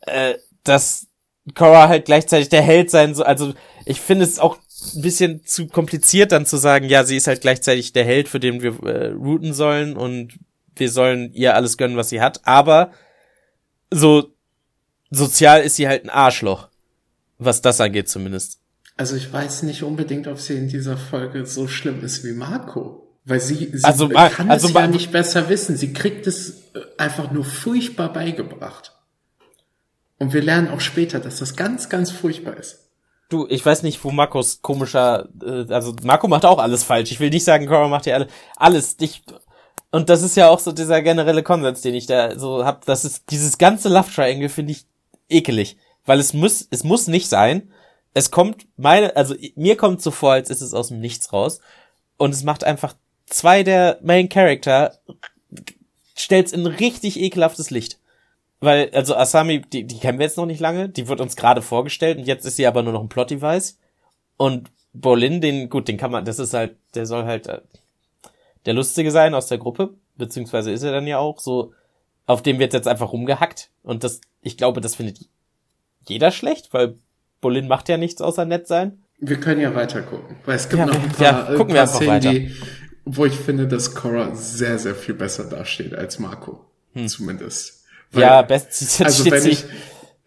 äh, 0.00 0.34
dass 0.64 1.06
Cora 1.54 1.88
halt 1.88 2.06
gleichzeitig 2.06 2.48
der 2.48 2.62
Held 2.62 2.90
sein 2.90 3.14
soll. 3.14 3.26
Also 3.26 3.54
ich 3.84 4.00
finde 4.00 4.24
es 4.24 4.38
auch 4.38 4.58
ein 4.94 5.02
bisschen 5.02 5.44
zu 5.44 5.68
kompliziert 5.68 6.32
dann 6.32 6.46
zu 6.46 6.56
sagen, 6.56 6.88
ja, 6.88 7.04
sie 7.04 7.16
ist 7.16 7.28
halt 7.28 7.40
gleichzeitig 7.40 7.92
der 7.92 8.04
Held, 8.04 8.28
für 8.28 8.40
den 8.40 8.62
wir 8.62 8.82
äh, 8.82 9.12
routen 9.12 9.54
sollen 9.54 9.96
und 9.96 10.38
wir 10.76 10.90
sollen 10.90 11.32
ihr 11.32 11.54
alles 11.54 11.76
gönnen, 11.76 11.96
was 11.96 12.08
sie 12.08 12.20
hat. 12.20 12.46
Aber 12.46 12.92
so 13.90 14.32
sozial 15.10 15.62
ist 15.62 15.76
sie 15.76 15.88
halt 15.88 16.04
ein 16.04 16.10
Arschloch. 16.10 16.68
Was 17.38 17.60
das 17.60 17.80
angeht 17.80 18.08
zumindest. 18.08 18.60
Also 18.96 19.14
ich 19.16 19.30
weiß 19.30 19.62
nicht 19.64 19.82
unbedingt, 19.82 20.26
ob 20.26 20.38
sie 20.38 20.56
in 20.56 20.68
dieser 20.68 20.96
Folge 20.96 21.44
so 21.44 21.68
schlimm 21.68 22.02
ist 22.02 22.24
wie 22.24 22.32
Marco. 22.32 23.06
Weil 23.26 23.40
sie, 23.40 23.72
sie 23.74 23.84
also, 23.84 24.08
kann 24.08 24.50
also, 24.50 24.68
es 24.68 24.72
ja 24.72 24.86
nicht 24.86 25.10
besser 25.10 25.48
wissen. 25.48 25.76
Sie 25.76 25.92
kriegt 25.92 26.26
es 26.28 26.62
äh, 26.74 26.80
einfach 26.96 27.32
nur 27.32 27.44
furchtbar 27.44 28.12
beigebracht. 28.12 28.92
Und 30.18 30.32
wir 30.32 30.42
lernen 30.42 30.68
auch 30.68 30.80
später, 30.80 31.18
dass 31.18 31.40
das 31.40 31.56
ganz, 31.56 31.88
ganz 31.88 32.10
furchtbar 32.10 32.56
ist. 32.56 32.86
Du, 33.28 33.46
ich 33.48 33.66
weiß 33.66 33.82
nicht, 33.82 34.02
wo 34.04 34.12
Marcos 34.12 34.62
komischer, 34.62 35.28
äh, 35.42 35.70
also 35.72 35.94
Marco 36.04 36.28
macht 36.28 36.44
auch 36.44 36.60
alles 36.60 36.84
falsch. 36.84 37.10
Ich 37.10 37.18
will 37.18 37.30
nicht 37.30 37.44
sagen, 37.44 37.66
Cora 37.66 37.88
macht 37.88 38.06
ja 38.06 38.14
alle, 38.14 38.28
alles. 38.54 38.96
Ich, 39.00 39.24
und 39.96 40.10
das 40.10 40.20
ist 40.20 40.36
ja 40.36 40.50
auch 40.50 40.58
so 40.58 40.72
dieser 40.72 41.00
generelle 41.00 41.42
Konsens, 41.42 41.80
den 41.80 41.94
ich 41.94 42.04
da 42.04 42.38
so 42.38 42.66
hab. 42.66 42.84
Das 42.84 43.06
ist 43.06 43.30
dieses 43.30 43.56
ganze 43.56 43.88
Love 43.88 44.12
Triangle 44.12 44.50
finde 44.50 44.72
ich 44.72 44.84
ekelig, 45.30 45.78
weil 46.04 46.20
es 46.20 46.34
muss, 46.34 46.68
es 46.70 46.84
muss 46.84 47.06
nicht 47.06 47.30
sein. 47.30 47.72
Es 48.12 48.30
kommt 48.30 48.66
meine, 48.76 49.16
also 49.16 49.34
mir 49.54 49.78
kommt 49.78 50.02
so 50.02 50.10
vor, 50.10 50.32
als 50.32 50.50
ist 50.50 50.60
es 50.60 50.74
aus 50.74 50.88
dem 50.88 51.00
Nichts 51.00 51.32
raus. 51.32 51.60
Und 52.18 52.34
es 52.34 52.44
macht 52.44 52.62
einfach 52.62 52.94
zwei 53.24 53.62
der 53.62 53.98
Main 54.02 54.28
Character 54.28 54.98
stellt's 56.14 56.52
in 56.52 56.66
richtig 56.66 57.18
ekelhaftes 57.18 57.70
Licht. 57.70 57.98
Weil, 58.60 58.90
also 58.92 59.16
Asami, 59.16 59.62
die, 59.62 59.84
die 59.84 59.98
kennen 59.98 60.18
wir 60.18 60.26
jetzt 60.26 60.36
noch 60.36 60.44
nicht 60.44 60.60
lange, 60.60 60.90
die 60.90 61.08
wird 61.08 61.22
uns 61.22 61.36
gerade 61.36 61.62
vorgestellt 61.62 62.18
und 62.18 62.24
jetzt 62.24 62.44
ist 62.44 62.56
sie 62.56 62.66
aber 62.66 62.82
nur 62.82 62.92
noch 62.92 63.00
ein 63.00 63.08
Plot-Device. 63.08 63.78
Und 64.36 64.70
Bolin, 64.92 65.40
den, 65.40 65.70
gut, 65.70 65.88
den 65.88 65.96
kann 65.96 66.10
man, 66.10 66.26
das 66.26 66.38
ist 66.38 66.52
halt, 66.52 66.76
der 66.94 67.06
soll 67.06 67.24
halt 67.24 67.46
äh, 67.46 67.62
der 68.66 68.74
Lustige 68.74 69.10
sein 69.10 69.34
aus 69.34 69.46
der 69.46 69.58
Gruppe, 69.58 69.94
beziehungsweise 70.16 70.70
ist 70.72 70.82
er 70.82 70.92
dann 70.92 71.06
ja 71.06 71.18
auch 71.18 71.40
so, 71.40 71.72
auf 72.26 72.42
dem 72.42 72.58
wird 72.58 72.74
jetzt 72.74 72.88
einfach 72.88 73.12
rumgehackt. 73.12 73.70
Und 73.82 74.04
das, 74.04 74.20
ich 74.42 74.56
glaube, 74.56 74.80
das 74.80 74.96
findet 74.96 75.20
jeder 76.06 76.30
schlecht, 76.30 76.72
weil 76.72 76.96
Bolin 77.40 77.68
macht 77.68 77.88
ja 77.88 77.96
nichts 77.96 78.20
außer 78.20 78.44
nett 78.44 78.66
sein. 78.66 79.02
Wir 79.18 79.40
können 79.40 79.60
ja 79.60 79.74
weiter 79.74 80.02
gucken, 80.02 80.36
weil 80.44 80.56
es 80.56 80.68
gibt 80.68 80.80
ja, 80.80 80.86
noch 80.86 80.94
ein 80.94 81.08
paar, 81.10 81.50
ja, 81.50 81.56
gucken 81.56 81.74
wir 81.74 81.82
einfach 81.82 81.96
Szenen, 81.96 82.10
weiter. 82.10 82.32
Die, 82.32 82.54
wo 83.04 83.24
ich 83.24 83.34
finde, 83.34 83.66
dass 83.66 83.94
Cora 83.94 84.34
sehr, 84.34 84.78
sehr 84.78 84.94
viel 84.94 85.14
besser 85.14 85.44
dasteht 85.44 85.94
als 85.94 86.18
Marco. 86.18 86.66
Hm. 86.92 87.08
Zumindest. 87.08 87.84
Weil, 88.10 88.22
ja, 88.22 88.42
best 88.42 89.00
also 89.04 89.30
wenn 89.30 89.46
ich, 89.46 89.64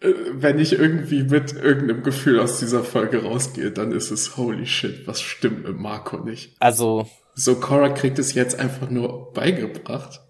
äh, 0.00 0.12
wenn 0.32 0.58
ich 0.58 0.72
irgendwie 0.72 1.22
mit 1.22 1.52
irgendeinem 1.52 2.02
Gefühl 2.02 2.40
aus 2.40 2.58
dieser 2.58 2.82
Folge 2.82 3.22
rausgehe, 3.22 3.70
dann 3.70 3.92
ist 3.92 4.10
es 4.10 4.36
holy 4.36 4.66
shit, 4.66 5.06
was 5.06 5.20
stimmt 5.20 5.64
mit 5.64 5.78
Marco 5.78 6.18
nicht. 6.18 6.56
Also. 6.58 7.06
So, 7.40 7.56
Cora 7.56 7.88
kriegt 7.88 8.18
es 8.18 8.34
jetzt 8.34 8.58
einfach 8.58 8.90
nur 8.90 9.32
beigebracht, 9.32 10.20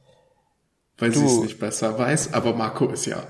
weil 0.99 1.13
sie 1.13 1.25
es 1.25 1.41
nicht 1.41 1.59
besser 1.59 1.99
weiß, 1.99 2.35
aber 2.35 2.55
Marco 2.55 2.89
ist 2.89 3.07
ja, 3.07 3.21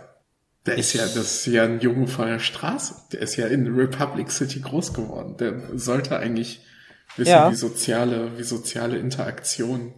der 0.67 0.77
ist 0.77 0.93
ja, 0.93 1.03
das 1.03 1.17
ist 1.17 1.47
ja 1.47 1.65
ein 1.65 1.81
Junge 1.81 2.07
von 2.07 2.27
der 2.27 2.41
Straße. 2.41 2.95
Der 3.13 3.21
ist 3.21 3.37
ja 3.37 3.47
in 3.47 3.75
Republic 3.75 4.31
City 4.31 4.61
groß 4.61 4.93
geworden. 4.93 5.39
Der 5.39 5.79
sollte 5.79 6.19
eigentlich 6.19 6.61
wissen, 7.17 7.31
ja. 7.31 7.51
wie 7.51 7.55
soziale, 7.57 8.37
wie 8.37 8.43
soziale 8.43 8.99
Interaktion 8.99 9.95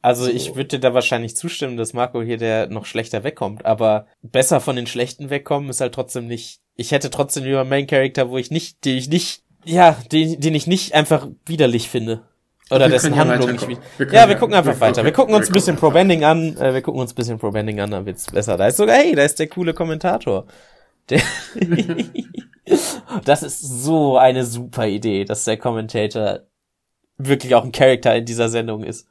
also 0.00 0.24
so. 0.24 0.30
ich 0.30 0.54
würde 0.54 0.68
dir 0.68 0.80
da 0.80 0.94
wahrscheinlich 0.94 1.36
zustimmen, 1.36 1.76
dass 1.76 1.92
Marco 1.92 2.22
hier 2.22 2.36
der 2.36 2.68
noch 2.68 2.86
schlechter 2.86 3.24
wegkommt, 3.24 3.66
aber 3.66 4.06
besser 4.22 4.60
von 4.60 4.76
den 4.76 4.86
Schlechten 4.86 5.28
wegkommen 5.28 5.68
ist 5.68 5.80
halt 5.80 5.94
trotzdem 5.94 6.26
nicht. 6.26 6.60
Ich 6.76 6.92
hätte 6.92 7.10
trotzdem 7.10 7.44
lieber 7.44 7.64
Main 7.64 7.86
Character, 7.86 8.30
wo 8.30 8.38
ich 8.38 8.50
nicht, 8.50 8.84
den 8.84 8.96
ich 8.96 9.08
nicht, 9.08 9.42
ja, 9.64 9.98
den, 10.12 10.40
den 10.40 10.54
ich 10.54 10.66
nicht 10.66 10.94
einfach 10.94 11.28
widerlich 11.44 11.88
finde. 11.88 12.22
Oder 12.70 12.86
Wir 12.86 12.90
dessen 12.90 13.16
Handlung 13.16 13.52
nicht 13.52 13.68
wie. 13.68 13.78
Wir 13.98 14.12
Ja, 14.12 14.28
wir 14.28 14.36
gucken 14.36 14.54
einfach 14.54 14.74
wir 14.74 14.80
weiter. 14.80 15.04
Wir 15.04 15.12
gucken 15.12 15.34
uns 15.34 15.48
ein 15.48 15.52
bisschen 15.52 15.76
Pro 15.76 15.90
Bending 15.90 16.24
an. 16.24 16.56
Äh, 16.56 16.74
wir 16.74 16.82
gucken 16.82 17.00
uns 17.00 17.12
ein 17.12 17.16
bisschen 17.16 17.38
Pro 17.38 17.50
Bending 17.50 17.80
an, 17.80 17.90
dann 17.90 18.06
wird's 18.06 18.26
besser. 18.30 18.56
Da 18.56 18.66
ist 18.66 18.76
sogar, 18.76 18.96
hey, 18.96 19.14
da 19.14 19.22
ist 19.22 19.38
der 19.38 19.48
coole 19.48 19.74
Kommentator. 19.74 20.46
Der 21.08 21.22
das 23.24 23.42
ist 23.42 23.60
so 23.60 24.18
eine 24.18 24.44
super 24.44 24.86
Idee, 24.86 25.24
dass 25.24 25.44
der 25.44 25.56
Kommentator 25.56 26.40
wirklich 27.16 27.54
auch 27.54 27.64
ein 27.64 27.72
Charakter 27.72 28.14
in 28.14 28.24
dieser 28.26 28.48
Sendung 28.50 28.84
ist, 28.84 29.08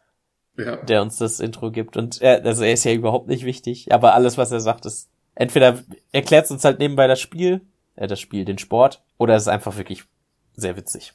Ja. 0.58 0.76
der 0.78 1.02
uns 1.02 1.18
das 1.18 1.40
Intro 1.40 1.72
gibt. 1.72 1.98
Und 1.98 2.22
er, 2.22 2.46
also 2.46 2.64
er 2.64 2.74
ist 2.74 2.84
ja 2.84 2.94
überhaupt 2.94 3.28
nicht 3.28 3.46
wichtig, 3.46 3.92
aber 3.92 4.14
alles, 4.14 4.38
was 4.38 4.52
er 4.52 4.60
sagt, 4.60 4.86
ist 4.86 5.10
entweder 5.36 5.80
erklärt 6.12 6.46
es 6.46 6.52
uns 6.52 6.64
halt 6.64 6.80
nebenbei 6.80 7.08
das 7.08 7.20
Spiel, 7.20 7.62
äh, 7.96 8.08
das 8.08 8.20
Spiel, 8.20 8.46
den 8.46 8.60
Sport, 8.60 9.04
oder 9.18 9.36
es 9.36 9.44
ist 9.44 9.48
einfach 9.50 9.76
wirklich 9.78 10.04
sehr 10.56 10.78
witzig. 10.78 11.14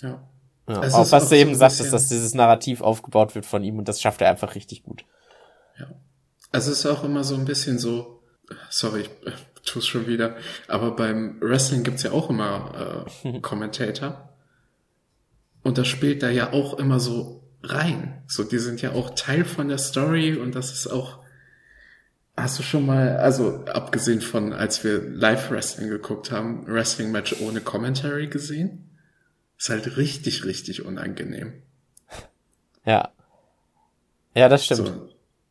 ja. 0.00 0.22
Ja, 0.68 0.82
Es 0.82 0.94
auch 0.94 1.10
was 1.12 1.24
du 1.24 1.28
so 1.30 1.34
eben 1.34 1.50
ist, 1.52 1.58
bisschen- 1.58 1.90
dass 1.90 2.08
dieses 2.08 2.34
Narrativ 2.34 2.80
aufgebaut 2.80 3.34
wird 3.34 3.46
von 3.46 3.64
ihm 3.64 3.78
und 3.78 3.88
das 3.88 4.00
schafft 4.00 4.20
er 4.20 4.30
einfach 4.30 4.54
richtig 4.54 4.82
gut. 4.84 5.04
Also 6.54 6.70
es 6.70 6.80
ist 6.80 6.86
auch 6.86 7.02
immer 7.02 7.24
so 7.24 7.34
ein 7.34 7.46
bisschen 7.46 7.78
so, 7.78 8.22
sorry, 8.68 9.02
ich 9.02 9.08
äh, 9.26 9.32
tu's 9.64 9.86
schon 9.86 10.06
wieder, 10.06 10.36
aber 10.68 10.94
beim 10.94 11.40
Wrestling 11.40 11.82
gibt's 11.82 12.02
ja 12.02 12.12
auch 12.12 12.28
immer 12.28 13.06
äh, 13.24 13.38
Commentator. 13.40 14.28
Und 15.62 15.78
das 15.78 15.88
spielt 15.88 16.22
da 16.22 16.28
ja 16.28 16.52
auch 16.52 16.74
immer 16.78 17.00
so 17.00 17.42
rein. 17.62 18.22
So, 18.26 18.44
die 18.44 18.58
sind 18.58 18.82
ja 18.82 18.92
auch 18.92 19.10
Teil 19.14 19.44
von 19.46 19.68
der 19.68 19.78
Story 19.78 20.34
und 20.36 20.54
das 20.54 20.72
ist 20.72 20.88
auch, 20.88 21.20
hast 22.36 22.58
du 22.58 22.62
schon 22.62 22.84
mal, 22.84 23.16
also 23.16 23.64
abgesehen 23.66 24.20
von, 24.20 24.52
als 24.52 24.84
wir 24.84 25.00
Live-Wrestling 25.08 25.88
geguckt 25.88 26.30
haben, 26.32 26.66
Wrestling-Match 26.66 27.36
ohne 27.40 27.60
Commentary 27.62 28.26
gesehen? 28.26 28.91
Ist 29.62 29.68
halt 29.68 29.96
richtig, 29.96 30.44
richtig 30.44 30.84
unangenehm. 30.84 31.62
Ja. 32.84 33.12
Ja, 34.34 34.48
das 34.48 34.64
stimmt. 34.64 34.88
So. 34.88 35.08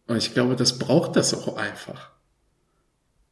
Und 0.08 0.18
ich 0.18 0.34
glaube, 0.34 0.58
das 0.58 0.78
braucht 0.78 1.16
das 1.16 1.34
auch 1.34 1.56
einfach. 1.56 2.12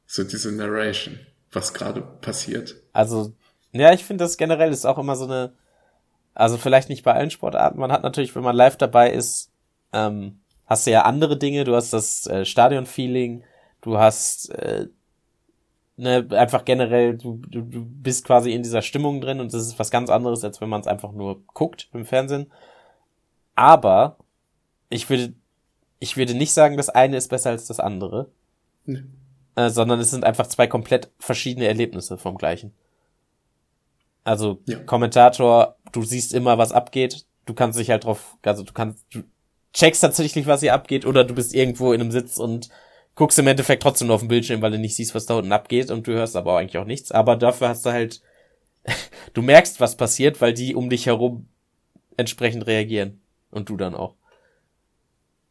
So 0.05 0.23
diese 0.23 0.53
Narration, 0.53 1.19
was 1.51 1.73
gerade 1.73 2.01
passiert. 2.01 2.77
Also, 2.93 3.33
ja, 3.73 3.91
ich 3.91 4.05
finde 4.05 4.23
das 4.23 4.37
generell 4.37 4.71
ist 4.71 4.85
auch 4.85 4.97
immer 4.97 5.17
so 5.17 5.25
eine, 5.25 5.51
also 6.33 6.57
vielleicht 6.57 6.87
nicht 6.87 7.03
bei 7.03 7.13
allen 7.13 7.29
Sportarten, 7.29 7.77
man 7.77 7.91
hat 7.91 8.03
natürlich, 8.03 8.33
wenn 8.33 8.43
man 8.43 8.55
live 8.55 8.77
dabei 8.77 9.11
ist, 9.11 9.51
ähm, 9.91 10.39
hast 10.65 10.87
du 10.87 10.91
ja 10.91 11.01
andere 11.01 11.37
Dinge, 11.37 11.65
du 11.65 11.75
hast 11.75 11.91
das 11.91 12.25
äh, 12.27 12.45
Stadion-Feeling, 12.45 13.43
du 13.81 13.97
hast 13.97 14.49
äh, 14.51 14.87
ne, 15.99 16.27
einfach 16.31 16.65
generell, 16.65 17.17
du, 17.17 17.41
du, 17.47 17.61
du 17.61 17.85
bist 17.85 18.25
quasi 18.25 18.51
in 18.53 18.63
dieser 18.63 18.81
Stimmung 18.81 19.21
drin 19.21 19.39
und 19.39 19.53
das 19.53 19.61
ist 19.63 19.77
was 19.79 19.91
ganz 19.91 20.09
anderes, 20.09 20.43
als 20.43 20.59
wenn 20.61 20.69
man 20.69 20.81
es 20.81 20.87
einfach 20.87 21.11
nur 21.11 21.43
guckt 21.53 21.89
im 21.93 22.05
Fernsehen. 22.05 22.51
Aber 23.55 24.17
ich 24.89 25.09
würde, 25.09 25.33
ich 25.99 26.17
würde 26.17 26.33
nicht 26.33 26.53
sagen, 26.53 26.77
das 26.77 26.89
eine 26.89 27.17
ist 27.17 27.29
besser 27.29 27.49
als 27.51 27.67
das 27.67 27.79
andere, 27.79 28.29
Nee. 28.85 29.03
äh, 29.55 29.69
sondern 29.69 29.99
es 29.99 30.11
sind 30.11 30.23
einfach 30.23 30.47
zwei 30.47 30.67
komplett 30.67 31.11
verschiedene 31.19 31.67
Erlebnisse 31.67 32.17
vom 32.17 32.37
gleichen. 32.37 32.73
Also 34.23 34.61
Ja. 34.67 34.79
Kommentator, 34.79 35.75
du 35.91 36.03
siehst 36.03 36.33
immer, 36.33 36.57
was 36.57 36.71
abgeht, 36.71 37.25
du 37.45 37.53
kannst 37.53 37.79
dich 37.79 37.89
halt 37.89 38.05
drauf, 38.05 38.37
also 38.43 38.63
du 38.63 38.73
kannst, 38.73 39.05
du 39.13 39.23
checkst 39.73 40.01
tatsächlich, 40.01 40.47
was 40.47 40.61
hier 40.61 40.73
abgeht, 40.73 41.05
oder 41.05 41.23
du 41.23 41.33
bist 41.33 41.53
irgendwo 41.53 41.93
in 41.93 42.01
einem 42.01 42.11
Sitz 42.11 42.37
und 42.37 42.69
guckst 43.19 43.37
im 43.37 43.47
Endeffekt 43.47 43.83
trotzdem 43.83 44.07
nur 44.07 44.15
auf 44.15 44.21
den 44.21 44.29
Bildschirm, 44.29 44.61
weil 44.61 44.71
du 44.71 44.79
nicht 44.79 44.95
siehst, 44.95 45.13
was 45.13 45.25
da 45.25 45.33
unten 45.33 45.51
abgeht 45.51 45.91
und 45.91 46.07
du 46.07 46.13
hörst 46.13 46.37
aber 46.37 46.57
eigentlich 46.57 46.77
auch 46.77 46.85
nichts. 46.85 47.11
Aber 47.11 47.35
dafür 47.35 47.67
hast 47.67 47.85
du 47.85 47.91
halt, 47.91 48.21
du 49.33 49.41
merkst, 49.41 49.81
was 49.81 49.97
passiert, 49.97 50.39
weil 50.39 50.53
die 50.53 50.73
um 50.73 50.89
dich 50.89 51.05
herum 51.05 51.45
entsprechend 52.15 52.65
reagieren. 52.65 53.19
Und 53.51 53.67
du 53.67 53.75
dann 53.75 53.93
auch. 53.93 54.15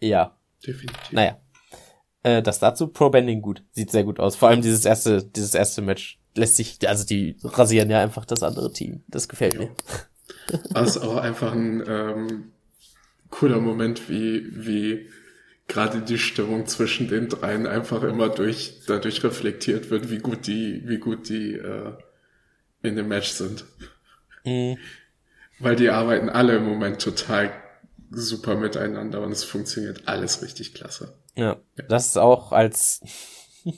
Ja, 0.01 0.35
Definitiv. 0.67 1.13
naja. 1.13 1.37
Äh, 2.23 2.43
das 2.43 2.59
dazu, 2.59 2.89
Pro 2.89 3.11
Bending 3.11 3.43
gut. 3.43 3.63
Sieht 3.73 3.91
sehr 3.91 4.05
gut 4.05 4.19
aus. 4.19 4.35
Vor 4.35 4.49
allem 4.49 4.63
dieses 4.63 4.87
erste, 4.87 5.23
dieses 5.23 5.55
erste 5.55 5.83
Match 5.83 6.19
lässt 6.37 6.57
sich, 6.57 6.79
also 6.89 7.05
die 7.05 7.37
rasieren 7.43 7.91
ja 7.91 8.01
einfach 8.01 8.25
das 8.25 8.43
andere 8.43 8.73
Team. 8.73 9.03
Das 9.09 9.29
gefällt 9.29 9.59
mir. 9.59 9.71
Aber 10.71 10.87
es 10.87 10.97
ist 10.97 11.03
auch 11.03 11.17
einfach 11.17 11.53
ein 11.53 11.85
ähm, 11.87 12.53
cooler 13.29 13.61
Moment, 13.61 14.09
wie, 14.09 14.47
wie 14.53 15.11
gerade 15.69 16.01
die 16.01 16.19
Stimmung 16.19 16.67
zwischen 16.67 17.09
den 17.09 17.29
dreien 17.29 17.67
einfach 17.67 18.03
immer 18.03 18.31
durch, 18.31 18.81
dadurch 18.87 19.23
reflektiert 19.23 19.91
wird, 19.91 20.11
wie 20.11 20.19
gut 20.19 20.47
die, 20.47 20.83
wie 20.87 20.99
gut 20.99 21.29
die 21.29 21.53
äh, 21.53 21.93
in 22.83 22.97
dem 22.97 23.09
Match 23.09 23.29
sind. 23.29 23.65
Mhm. 24.45 24.79
Weil 25.59 25.77
die 25.77 25.91
arbeiten 25.91 26.31
alle 26.31 26.57
im 26.57 26.65
Moment 26.65 27.03
total 27.03 27.53
super 28.11 28.57
miteinander 28.57 29.21
und 29.21 29.33
es 29.33 29.45
funktioniert 29.45 30.03
alles 30.07 30.43
richtig 30.43 30.75
klasse. 30.75 31.15
Ja, 31.35 31.57
das 31.89 32.07
ist 32.07 32.17
auch 32.17 32.53
als. 32.53 33.01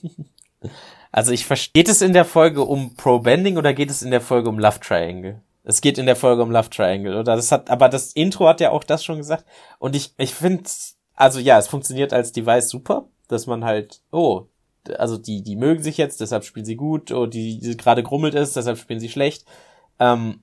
also 1.12 1.32
ich 1.32 1.46
verstehe. 1.46 1.82
Geht 1.82 1.90
es 1.90 2.02
in 2.02 2.12
der 2.12 2.24
Folge 2.24 2.62
um 2.62 2.94
Pro 2.94 3.18
Bending 3.18 3.56
oder 3.56 3.74
geht 3.74 3.90
es 3.90 4.02
in 4.02 4.10
der 4.10 4.20
Folge 4.20 4.48
um 4.48 4.58
Love 4.58 4.80
Triangle? 4.80 5.42
Es 5.64 5.80
geht 5.80 5.98
in 5.98 6.06
der 6.06 6.16
Folge 6.16 6.42
um 6.42 6.50
Love 6.50 6.70
Triangle, 6.70 7.18
oder? 7.18 7.36
Das 7.36 7.50
hat, 7.50 7.68
aber 7.70 7.88
das 7.88 8.12
Intro 8.12 8.46
hat 8.46 8.60
ja 8.60 8.70
auch 8.70 8.84
das 8.84 9.04
schon 9.04 9.18
gesagt. 9.18 9.44
Und 9.78 9.96
ich, 9.96 10.14
ich 10.16 10.34
finde, 10.34 10.64
also 11.20 11.38
ja, 11.38 11.58
es 11.58 11.68
funktioniert 11.68 12.14
als 12.14 12.32
Device 12.32 12.70
super, 12.70 13.06
dass 13.28 13.46
man 13.46 13.62
halt, 13.62 14.00
oh, 14.10 14.46
also 14.96 15.18
die, 15.18 15.42
die 15.42 15.54
mögen 15.54 15.82
sich 15.82 15.98
jetzt, 15.98 16.22
deshalb 16.22 16.44
spielen 16.44 16.64
sie 16.64 16.76
gut, 16.76 17.12
oh, 17.12 17.26
die, 17.26 17.60
die 17.60 17.76
gerade 17.76 18.02
grummelt 18.02 18.34
ist, 18.34 18.56
deshalb 18.56 18.78
spielen 18.78 19.00
sie 19.00 19.10
schlecht. 19.10 19.44
Ähm, 19.98 20.40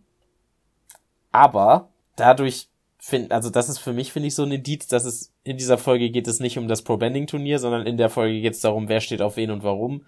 aber 1.32 1.90
dadurch 2.16 2.70
finde, 3.00 3.34
also 3.34 3.50
das 3.50 3.70
ist 3.70 3.80
für 3.80 3.92
mich, 3.92 4.13
finde 4.13 4.28
ich, 4.28 4.36
so 4.36 4.44
ein 4.44 4.52
Indiz, 4.52 4.86
dass 4.86 5.04
es 5.06 5.34
in 5.44 5.58
dieser 5.58 5.80
Folge 5.80 6.12
geht 6.12 6.28
es 6.28 6.40
nicht 6.40 6.60
um 6.60 6.68
das 6.68 6.84
Pro-Bending-Turnier, 6.84 7.58
sondern 7.58 7.88
in 7.88 7.98
der 7.98 8.12
Folge 8.12 8.40
geht 8.40 8.54
es 8.54 8.62
darum, 8.62 8.88
wer 8.88 9.02
steht 9.02 9.24
auf 9.24 9.36
wen 9.36 9.50
und 9.50 9.63
warum. 9.63 10.06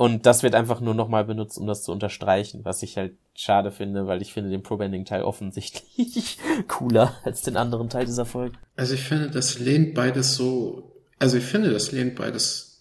Und 0.00 0.24
das 0.24 0.42
wird 0.42 0.54
einfach 0.54 0.80
nur 0.80 0.94
nochmal 0.94 1.26
benutzt, 1.26 1.58
um 1.58 1.66
das 1.66 1.82
zu 1.82 1.92
unterstreichen, 1.92 2.64
was 2.64 2.82
ich 2.82 2.96
halt 2.96 3.12
schade 3.34 3.70
finde, 3.70 4.06
weil 4.06 4.22
ich 4.22 4.32
finde 4.32 4.48
den 4.48 4.62
Pro-Bending-Teil 4.62 5.22
offensichtlich 5.22 6.38
cooler 6.68 7.16
als 7.22 7.42
den 7.42 7.58
anderen 7.58 7.90
Teil 7.90 8.06
dieser 8.06 8.24
Folge. 8.24 8.56
Also 8.76 8.94
ich 8.94 9.02
finde, 9.02 9.30
das 9.30 9.58
lehnt 9.58 9.94
beides 9.94 10.36
so, 10.36 10.96
also 11.18 11.36
ich 11.36 11.44
finde, 11.44 11.70
das 11.70 11.92
lehnt 11.92 12.14
beides, 12.16 12.80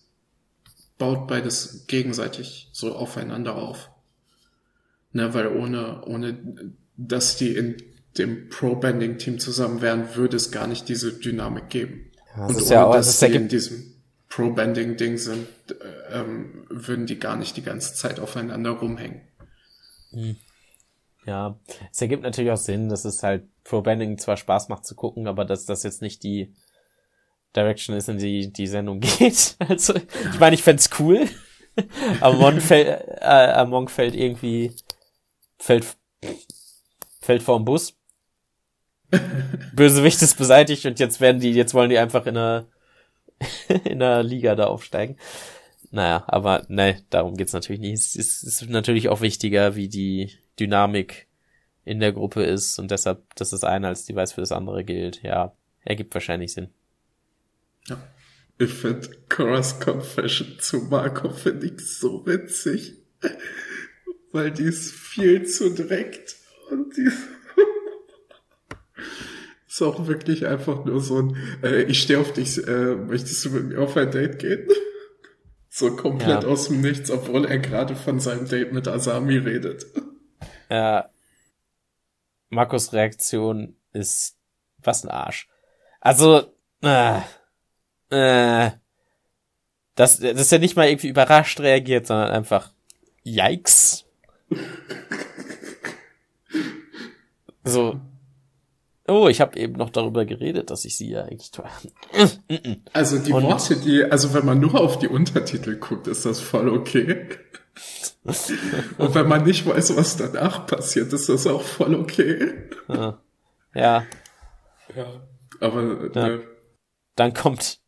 baut 0.98 1.28
beides 1.28 1.88
gegenseitig 1.88 2.70
so 2.72 2.96
aufeinander 2.96 3.56
auf. 3.58 3.90
Ne, 5.12 5.34
weil 5.34 5.48
ohne, 5.48 6.06
ohne, 6.06 6.38
dass 6.96 7.36
die 7.36 7.50
in 7.54 7.76
dem 8.18 8.48
Pro-Bending-Team 8.48 9.40
zusammen 9.40 9.82
wären, 9.82 10.16
würde 10.16 10.38
es 10.38 10.52
gar 10.52 10.68
nicht 10.68 10.88
diese 10.88 11.12
Dynamik 11.12 11.68
geben. 11.70 12.12
Ja, 12.38 12.48
das 12.48 12.50
Und 12.56 12.62
ist 12.62 12.68
ohne, 12.68 12.74
ja 12.76 12.86
auch- 12.86 12.94
dass 12.94 13.08
das 13.08 13.22
ergibt- 13.24 13.42
in 13.42 13.48
diesem 13.50 13.94
Pro-Bending-Ding 14.30 15.18
sind, 15.18 15.48
äh, 15.70 16.20
ähm, 16.20 16.66
würden 16.70 17.06
die 17.06 17.20
gar 17.20 17.36
nicht 17.36 17.58
die 17.58 17.64
ganze 17.64 17.94
Zeit 17.96 18.20
aufeinander 18.20 18.72
rumhängen. 18.72 19.22
Ja, 21.26 21.60
es 21.92 22.02
ergibt 22.02 22.24
natürlich 22.24 22.52
auch 22.52 22.58
Sinn, 22.58 22.90
dass 22.90 23.06
es 23.06 23.22
halt 23.24 23.48
Pro-Bending 23.64 24.18
zwar 24.18 24.38
Spaß 24.38 24.70
macht 24.70 24.86
zu 24.86 24.96
gucken, 24.96 25.28
aber 25.28 25.46
dass 25.46 25.66
das 25.66 25.84
jetzt 25.84 26.02
nicht 26.02 26.24
die 26.24 26.54
Direction 27.56 27.96
ist, 27.96 28.10
in 28.10 28.18
die 28.18 28.54
die 28.54 28.68
Sendung 28.68 29.00
geht. 29.20 29.56
Also, 29.60 29.96
ich 29.96 30.40
meine, 30.40 30.56
ich 30.56 30.64
fänd's 30.64 30.90
cool. 31.00 31.28
Amon 32.22 32.62
fällt, 32.62 32.88
äh, 33.22 33.52
Amon 33.54 33.88
fällt 33.88 34.16
irgendwie, 34.16 34.76
fällt, 35.58 35.86
fällt 37.22 37.44
vorm 37.44 37.66
Bus. 37.66 37.96
Bösewicht 39.74 40.22
ist 40.22 40.38
beseitigt 40.38 40.86
und 40.86 41.00
jetzt 41.00 41.20
werden 41.20 41.42
die, 41.42 41.52
jetzt 41.52 41.74
wollen 41.74 41.90
die 41.90 41.98
einfach 41.98 42.26
in 42.28 42.38
einer, 42.38 42.68
in 43.86 44.02
einer 44.02 44.24
Liga 44.24 44.56
da 44.56 44.66
aufsteigen. 44.66 45.18
Naja, 45.92 46.24
aber 46.28 46.66
ne, 46.68 47.02
darum 47.10 47.36
geht's 47.36 47.54
natürlich 47.54 47.82
nicht. 47.82 47.94
Es 47.94 48.16
ist, 48.16 48.44
ist 48.44 48.70
natürlich 48.70 49.10
auch 49.10 49.22
wichtiger, 49.22 49.76
wie 49.76 49.90
die 49.90 50.32
Dynamik 50.60 51.28
in 51.84 52.00
der 52.00 52.12
Gruppe 52.12 52.44
ist 52.44 52.78
und 52.78 52.92
deshalb, 52.92 53.34
dass 53.36 53.50
das 53.50 53.64
eine 53.64 53.88
als 53.88 54.06
Device 54.06 54.34
für 54.34 54.42
das 54.42 54.52
andere 54.52 54.84
gilt. 54.84 55.24
Ja, 55.24 55.56
ergibt 55.84 56.14
wahrscheinlich 56.14 56.54
Sinn. 56.54 56.70
Ja. 57.88 57.98
Ich 58.62 58.74
finde 58.74 59.10
Cora's 59.30 59.80
Confession 59.80 60.58
zu 60.60 60.82
Marco 60.82 61.30
finde 61.30 61.68
ich 61.68 61.80
so 61.80 62.26
witzig. 62.26 62.98
Weil 64.32 64.52
die 64.52 64.64
ist 64.64 64.92
viel 64.92 65.46
zu 65.46 65.70
direkt 65.70 66.36
und 66.70 66.96
die 66.96 67.10
ist 69.82 69.88
auch 69.88 70.08
wirklich 70.08 70.46
einfach 70.46 70.84
nur 70.86 71.00
so 71.02 71.22
ein, 71.22 71.38
äh, 71.64 71.84
ich 71.84 72.02
stehe 72.02 72.20
auf 72.20 72.34
dich, 72.34 72.58
äh, 72.68 72.96
möchtest 72.96 73.46
du 73.46 73.50
mit 73.52 73.66
mir 73.70 73.80
auf 73.80 73.96
ein 73.98 74.12
Date 74.12 74.40
gehen? 74.40 74.68
So 75.72 75.96
komplett 75.96 76.44
Ja. 76.44 76.50
aus 76.50 76.68
dem 76.68 76.82
Nichts, 76.82 77.12
obwohl 77.12 77.46
er 77.46 77.60
gerade 77.60 77.96
von 77.96 78.20
seinem 78.20 78.48
Date 78.50 78.74
mit 78.74 78.88
Asami 78.88 79.38
redet. 79.38 79.86
Äh, 80.72 81.04
Markus 82.50 82.92
Reaktion 82.94 83.76
ist 83.94 84.36
was 84.84 85.04
ein 85.04 85.10
Arsch. 85.10 85.48
Also, 86.00 86.44
äh, 86.84 87.20
äh, 88.10 88.72
das, 89.96 90.20
das 90.20 90.42
ist 90.42 90.52
ja 90.52 90.58
nicht 90.60 90.76
mal 90.76 90.88
irgendwie 90.88 91.08
überrascht 91.10 91.60
reagiert, 91.60 92.06
sondern 92.08 92.30
einfach 92.32 92.72
Yikes. 93.24 94.06
So, 97.64 98.00
Oh, 99.10 99.28
ich 99.28 99.42
habe 99.42 99.60
eben 99.60 99.74
noch 99.74 99.90
darüber 99.90 100.26
geredet, 100.26 100.70
dass 100.70 100.86
ich 100.86 100.98
sie 100.98 101.10
ja 101.10 101.24
eigentlich 101.24 101.52
toll. 101.52 101.66
Also 102.94 103.18
die 103.18 103.34
und 103.34 103.44
Worte, 103.44 103.78
die, 103.78 104.04
also 104.04 104.34
wenn 104.34 104.46
man 104.46 104.60
nur 104.60 104.80
auf 104.80 105.00
die 105.00 105.08
Untertitel 105.08 105.78
guckt, 105.78 106.08
ist 106.08 106.26
das 106.26 106.40
voll 106.40 106.70
okay. 106.70 107.28
und 108.98 109.16
wenn 109.16 109.28
man 109.28 109.44
nicht 109.44 109.66
weiß, 109.66 109.96
was 109.96 110.18
danach 110.18 110.68
passiert, 110.68 111.12
ist 111.14 111.30
das 111.30 111.48
auch 111.48 111.62
voll 111.62 111.96
okay. 111.96 112.70
Ja. 112.88 113.20
Ja. 113.74 114.04
ja 114.96 115.06
aber 115.60 116.12
ja. 116.14 116.28
Ne. 116.28 116.42
dann 117.16 117.34
kommt 117.34 117.80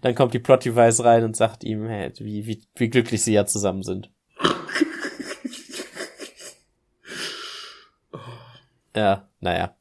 dann 0.00 0.14
kommt 0.14 0.32
die 0.34 0.38
Plot 0.38 0.64
Device 0.64 1.04
rein 1.04 1.24
und 1.24 1.36
sagt 1.36 1.64
ihm, 1.64 1.86
hey, 1.86 2.10
wie, 2.18 2.46
wie, 2.46 2.62
wie 2.76 2.88
glücklich 2.88 3.22
sie 3.22 3.34
ja 3.34 3.44
zusammen 3.46 3.82
sind. 3.82 4.10
ja, 8.96 9.28
naja. 9.40 9.75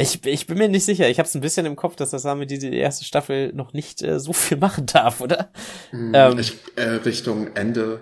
Ich, 0.00 0.24
ich 0.26 0.46
bin 0.46 0.58
mir 0.58 0.68
nicht 0.68 0.84
sicher. 0.84 1.08
Ich 1.08 1.18
habe 1.18 1.26
es 1.26 1.34
ein 1.34 1.40
bisschen 1.40 1.66
im 1.66 1.76
Kopf, 1.76 1.96
dass 1.96 2.10
das 2.10 2.24
Asami 2.24 2.46
diese 2.46 2.68
erste 2.68 3.04
Staffel 3.04 3.52
noch 3.52 3.72
nicht 3.72 4.02
äh, 4.02 4.18
so 4.18 4.32
viel 4.32 4.56
machen 4.56 4.86
darf, 4.86 5.20
oder? 5.20 5.50
Mm, 5.92 6.14
ähm, 6.14 6.38
ich, 6.38 6.56
äh, 6.76 6.82
Richtung 7.04 7.54
Ende 7.54 8.00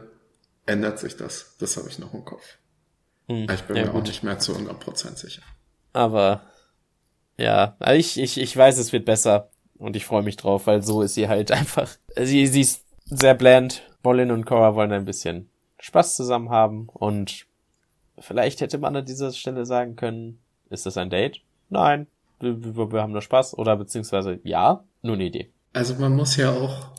ändert 0.66 0.98
sich 0.98 1.16
das. 1.16 1.56
Das 1.58 1.76
habe 1.76 1.88
ich 1.88 1.98
noch 1.98 2.14
im 2.14 2.24
Kopf. 2.24 2.58
Hm, 3.26 3.46
ich 3.52 3.62
bin 3.62 3.76
ja, 3.76 3.84
mir 3.84 3.90
gut. 3.90 4.02
auch 4.02 4.06
nicht 4.06 4.22
mehr 4.22 4.38
zu 4.38 4.54
100% 4.54 5.16
sicher. 5.16 5.42
Aber 5.92 6.42
ja, 7.36 7.76
also 7.78 7.98
ich, 7.98 8.18
ich, 8.18 8.38
ich 8.38 8.56
weiß, 8.56 8.78
es 8.78 8.92
wird 8.92 9.04
besser. 9.04 9.50
Und 9.76 9.94
ich 9.94 10.04
freue 10.04 10.22
mich 10.22 10.36
drauf, 10.36 10.66
weil 10.66 10.82
so 10.82 11.02
ist 11.02 11.14
sie 11.14 11.28
halt 11.28 11.52
einfach. 11.52 11.90
Sie, 12.16 12.46
sie 12.46 12.60
ist 12.60 12.84
sehr 13.04 13.34
bland. 13.34 13.82
Bolin 14.02 14.30
und 14.30 14.44
Cora 14.44 14.74
wollen 14.74 14.92
ein 14.92 15.04
bisschen 15.04 15.48
Spaß 15.80 16.16
zusammen 16.16 16.50
haben. 16.50 16.88
Und 16.88 17.46
vielleicht 18.18 18.60
hätte 18.60 18.78
man 18.78 18.96
an 18.96 19.04
dieser 19.04 19.32
Stelle 19.32 19.66
sagen 19.66 19.96
können, 19.96 20.40
ist 20.70 20.86
das 20.86 20.96
ein 20.96 21.10
Date? 21.10 21.40
Nein, 21.68 22.06
wir, 22.40 22.92
wir 22.92 23.02
haben 23.02 23.12
nur 23.12 23.22
Spaß. 23.22 23.56
Oder 23.58 23.76
beziehungsweise 23.76 24.38
ja, 24.42 24.84
nur 25.02 25.14
eine 25.14 25.24
Idee. 25.24 25.50
Also 25.72 25.94
man 25.96 26.16
muss 26.16 26.36
ja 26.36 26.50
auch 26.50 26.92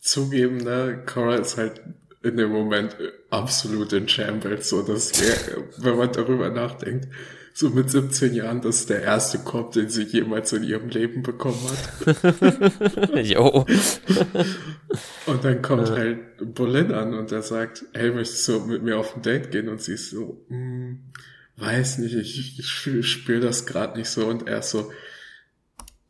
zugeben, 0.00 0.58
ne, 0.58 1.02
Cora 1.06 1.36
ist 1.36 1.56
halt 1.56 1.80
in 2.22 2.36
dem 2.36 2.50
Moment 2.50 2.96
absolut 3.30 3.92
in 3.92 4.08
Shambles, 4.08 4.68
so 4.68 4.82
dass 4.82 5.12
er, 5.20 5.62
wenn 5.78 5.96
man 5.96 6.12
darüber 6.12 6.50
nachdenkt, 6.50 7.08
so 7.56 7.70
mit 7.70 7.90
17 7.90 8.34
Jahren, 8.34 8.60
das 8.60 8.80
ist 8.80 8.90
der 8.90 9.02
erste 9.02 9.38
Korb, 9.38 9.72
den 9.72 9.88
sie 9.88 10.02
jemals 10.02 10.52
in 10.52 10.62
ihrem 10.62 10.90
Leben 10.90 11.22
bekommen 11.22 11.58
hat. 12.04 12.14
jo. 13.24 13.64
und 15.26 15.42
dann 15.44 15.62
kommt 15.62 15.90
halt 15.90 16.54
Bolin 16.54 16.92
an 16.92 17.14
und 17.14 17.32
er 17.32 17.40
sagt, 17.40 17.86
hey, 17.94 18.10
möchtest 18.10 18.46
du 18.48 18.60
mit 18.60 18.82
mir 18.82 18.98
auf 18.98 19.16
ein 19.16 19.22
Date 19.22 19.50
gehen? 19.50 19.70
Und 19.70 19.80
sie 19.80 19.94
ist 19.94 20.10
so, 20.10 20.44
hm, 20.48 20.98
weiß 21.56 21.98
nicht, 21.98 22.14
ich, 22.14 22.58
ich 22.58 22.68
spüre 22.68 23.40
das 23.40 23.66
gerade 23.66 23.98
nicht 23.98 24.08
so. 24.08 24.26
Und 24.26 24.46
er 24.48 24.58
ist 24.58 24.70
so, 24.70 24.90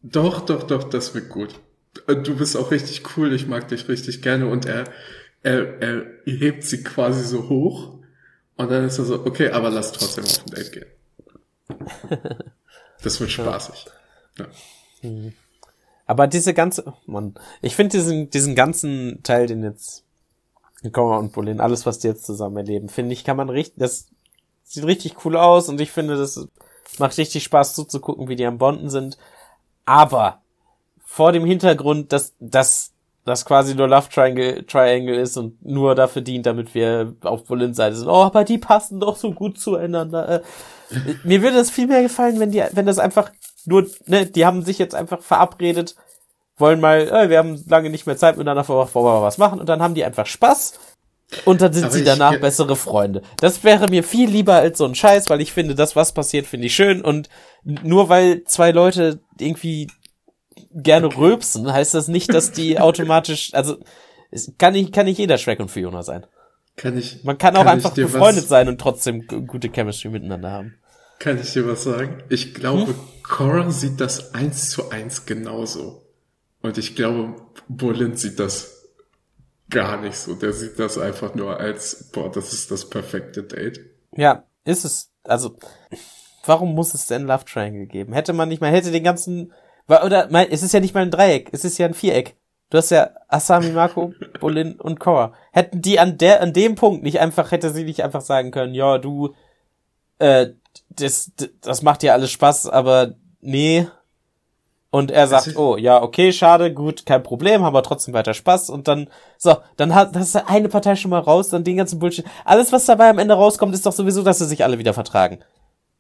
doch, 0.03 0.45
doch, 0.45 0.65
doch, 0.65 0.85
das 0.85 1.15
wird 1.15 1.29
gut. 1.29 1.61
Du 2.07 2.37
bist 2.37 2.57
auch 2.57 2.71
richtig 2.71 3.17
cool, 3.17 3.33
ich 3.33 3.47
mag 3.47 3.69
dich 3.69 3.89
richtig 3.89 4.23
gerne. 4.23 4.49
Und 4.49 4.67
er, 4.67 4.85
er, 5.43 5.81
er 5.81 6.07
hebt 6.25 6.65
sie 6.65 6.83
quasi 6.83 7.25
so 7.25 7.49
hoch. 7.49 7.99
Und 8.57 8.71
dann 8.71 8.85
ist 8.85 8.99
er 8.99 9.05
so, 9.05 9.25
okay, 9.25 9.51
aber 9.51 9.71
lass 9.71 9.93
trotzdem 9.93 10.25
auf 10.25 10.47
ein 10.47 10.55
Date 10.55 10.73
gehen. 10.73 10.87
Das 13.03 13.21
wird 13.21 13.31
spaßig. 13.31 13.87
Ja. 14.39 14.47
Mhm. 15.03 15.33
Aber 16.07 16.27
diese 16.27 16.55
ganze, 16.55 16.95
Mann, 17.07 17.35
ich 17.63 17.77
finde 17.77 17.99
diesen, 17.99 18.31
diesen 18.31 18.55
ganzen 18.55 19.23
Teil, 19.23 19.47
den 19.47 19.63
jetzt 19.63 20.05
Cora 20.93 21.19
und 21.19 21.33
Bolin, 21.33 21.61
alles, 21.61 21.85
was 21.85 21.99
die 21.99 22.09
jetzt 22.09 22.25
zusammen 22.25 22.57
erleben, 22.57 22.89
finde 22.89 23.13
ich, 23.13 23.25
kann 23.25 23.37
man 23.37 23.51
richtig, 23.51 23.79
das 23.79 24.07
sieht 24.67 24.85
richtig 24.85 25.25
cool 25.25 25.37
aus 25.37 25.69
und 25.69 25.81
ich 25.81 25.91
finde, 25.91 26.17
das 26.17 26.49
macht 26.99 27.17
richtig 27.17 27.45
Spaß 27.45 27.75
zuzugucken, 27.75 28.29
wie 28.29 28.37
die 28.37 28.47
am 28.47 28.59
Bonden 28.59 28.91
sind. 28.91 29.17
Aber 29.85 30.43
vor 31.05 31.33
dem 31.33 31.45
Hintergrund, 31.45 32.13
dass, 32.13 32.35
dass 32.41 32.93
das 33.25 33.45
quasi 33.45 33.75
nur 33.75 33.89
Love 33.89 34.09
Triangle, 34.09 34.67
Triangle 34.67 35.17
ist 35.17 35.37
und 35.37 35.65
nur 35.65 35.95
dafür 35.95 36.23
dient, 36.23 36.47
damit 36.47 36.75
wir 36.75 37.15
auf 37.23 37.45
Bolins 37.45 37.77
Seite 37.77 37.97
sind. 37.97 38.09
Oh, 38.09 38.23
aber 38.23 38.45
die 38.45 38.59
passen 38.59 39.01
doch 39.01 39.17
so 39.17 39.33
gut 39.33 39.59
zueinander. 39.59 40.29
Äh, 40.29 40.43
mir 41.25 41.43
würde 41.43 41.59
es 41.59 41.71
viel 41.71 41.87
mehr 41.87 42.03
gefallen, 42.03 42.39
wenn 42.41 42.51
die, 42.51 42.63
wenn 42.73 42.87
das 42.87 42.99
einfach 42.99 43.33
nur, 43.65 43.87
ne, 44.07 44.27
die 44.27 44.47
haben 44.47 44.63
sich 44.63 44.79
jetzt 44.79 44.95
einfach 44.95 45.23
verabredet, 45.23 45.97
wollen 46.57 46.81
mal, 46.81 47.09
äh, 47.09 47.29
wir 47.29 47.39
haben 47.39 47.63
lange 47.69 47.91
nicht 47.91 48.07
mehr 48.07 48.17
Zeit 48.17 48.37
miteinander 48.37 48.65
verbracht, 48.65 48.95
wollen 48.95 49.07
wir 49.07 49.23
was 49.23 49.39
machen 49.39 49.61
und 49.61 49.69
dann 49.69 49.83
haben 49.83 49.95
die 49.95 50.05
einfach 50.05 50.27
Spaß 50.27 50.79
und 51.45 51.61
dann 51.61 51.73
sind 51.73 51.87
Aber 51.87 51.93
sie 51.93 52.05
danach 52.05 52.35
ich, 52.35 52.41
bessere 52.41 52.77
Freunde. 52.77 53.23
Das 53.39 53.65
wäre 53.65 53.89
mir 53.89 54.05
viel 54.05 54.31
lieber 54.31 54.55
als 54.55 54.79
so 54.79 54.85
ein 54.85 54.95
Scheiß, 54.95 55.29
weil 55.29 55.41
ich 55.41 55.53
finde, 55.53 55.75
das, 55.75 55.97
was 55.97 56.13
passiert, 56.13 56.47
finde 56.47 56.67
ich 56.67 56.75
schön 56.75 57.03
und 57.03 57.29
nur 57.65 58.09
weil 58.09 58.45
zwei 58.45 58.71
Leute 58.71 59.21
irgendwie 59.39 59.89
gerne 60.73 61.17
röpsen, 61.17 61.73
heißt 61.73 61.95
das 61.95 62.09
nicht, 62.09 62.33
dass 62.33 62.53
die 62.53 62.79
automatisch, 62.81 63.53
also, 63.55 63.77
kann 64.59 64.75
nicht, 64.75 64.93
kann 64.93 65.07
nicht 65.07 65.19
jeder 65.19 65.39
Shrek 65.39 65.61
und 65.61 65.71
Fiona 65.71 66.03
sein. 66.03 66.27
Kann 66.77 66.97
ich. 66.97 67.25
Man 67.25 67.39
kann 67.39 67.57
auch 67.57 67.65
kann 67.65 67.69
einfach 67.69 67.95
befreundet 67.95 68.45
was, 68.45 68.49
sein 68.49 68.69
und 68.69 68.81
trotzdem 68.81 69.27
gute 69.27 69.71
Chemistry 69.71 70.11
miteinander 70.11 70.51
haben. 70.51 70.75
Kann 71.19 71.41
ich 71.41 71.53
dir 71.53 71.67
was 71.67 71.85
sagen? 71.85 72.23
Ich 72.29 72.55
glaube, 72.55 72.89
hm? 72.89 72.95
Cora 73.23 73.71
sieht 73.71 74.01
das 74.01 74.35
eins 74.35 74.71
zu 74.71 74.91
eins 74.91 75.25
genauso. 75.25 76.03
Und 76.61 76.77
ich 76.77 76.95
glaube, 76.95 77.35
Bolin 77.69 78.17
sieht 78.17 78.39
das 78.39 78.76
gar 79.71 80.01
nicht 80.01 80.17
so. 80.17 80.35
Der 80.35 80.53
sieht 80.53 80.79
das 80.79 80.99
einfach 80.99 81.35
nur 81.35 81.59
als, 81.59 82.11
boah, 82.13 82.31
das 82.31 82.53
ist 82.53 82.71
das 82.71 82.89
perfekte 82.89 83.43
Date. 83.43 83.81
Ja, 84.17 84.45
ist 84.65 84.85
es. 84.85 85.13
Also, 85.25 85.57
warum 86.45 86.75
muss 86.75 86.95
es 86.95 87.07
denn 87.07 87.27
Love 87.27 87.45
Triangle 87.45 87.87
geben? 87.87 88.13
Hätte 88.13 88.33
man 88.33 88.49
nicht 88.49 88.61
mal, 88.61 88.71
hätte 88.71 88.91
den 88.91 89.05
ganzen, 89.05 89.53
oder, 89.89 90.29
es 90.51 90.63
ist 90.63 90.73
ja 90.73 90.81
nicht 90.81 90.95
mal 90.95 91.03
ein 91.03 91.11
Dreieck, 91.11 91.49
es 91.53 91.65
ist 91.65 91.79
ja 91.79 91.87
ein 91.87 91.95
Viereck. 91.95 92.37
Du 92.71 92.79
hast 92.79 92.91
ja 92.91 93.11
Asami, 93.29 93.71
Marco, 93.71 94.13
Bolin 94.41 94.75
und 94.75 94.99
Cora. 94.99 95.35
Hätten 95.53 95.83
die 95.83 96.01
an 96.01 96.19
der, 96.19 96.43
an 96.43 96.53
dem 96.53 96.75
Punkt 96.75 97.03
nicht 97.03 97.21
einfach, 97.21 97.53
hätte 97.53 97.71
sie 97.71 97.85
nicht 97.85 98.03
einfach 98.03 98.23
sagen 98.23 98.51
können, 98.51 98.75
ja, 98.75 98.99
du, 98.99 99.35
äh, 100.19 100.49
das, 100.91 101.33
das 101.61 101.83
macht 101.83 102.03
ja 102.03 102.13
alles 102.13 102.31
Spaß, 102.31 102.69
aber 102.69 103.15
nee. 103.41 103.87
Und 104.97 105.11
er 105.11 105.27
sagt, 105.27 105.57
oh, 105.59 105.77
ja, 105.77 106.03
okay, 106.03 106.33
schade, 106.33 106.73
gut, 106.73 107.05
kein 107.05 107.23
Problem, 107.23 107.63
haben 107.63 107.75
wir 107.75 107.83
trotzdem 107.83 108.15
weiter 108.15 108.33
Spaß. 108.33 108.71
Und 108.71 108.89
dann, 108.89 109.09
so, 109.37 109.59
dann 109.77 109.95
hat, 109.95 110.17
das 110.17 110.29
ist 110.29 110.37
eine 110.37 110.71
Partei 110.71 110.97
schon 110.97 111.11
mal 111.11 111.19
raus, 111.19 111.51
dann 111.51 111.65
den 111.65 111.77
ganzen 111.77 111.99
Bullshit. 111.99 112.25
Alles, 112.47 112.73
was 112.73 112.87
dabei 112.87 113.11
am 113.11 113.19
Ende 113.19 113.35
rauskommt, 113.35 113.75
ist 113.75 113.85
doch 113.85 113.93
sowieso, 113.93 114.23
dass 114.23 114.39
sie 114.39 114.47
sich 114.47 114.65
alle 114.65 114.79
wieder 114.79 114.95
vertragen. 114.95 115.41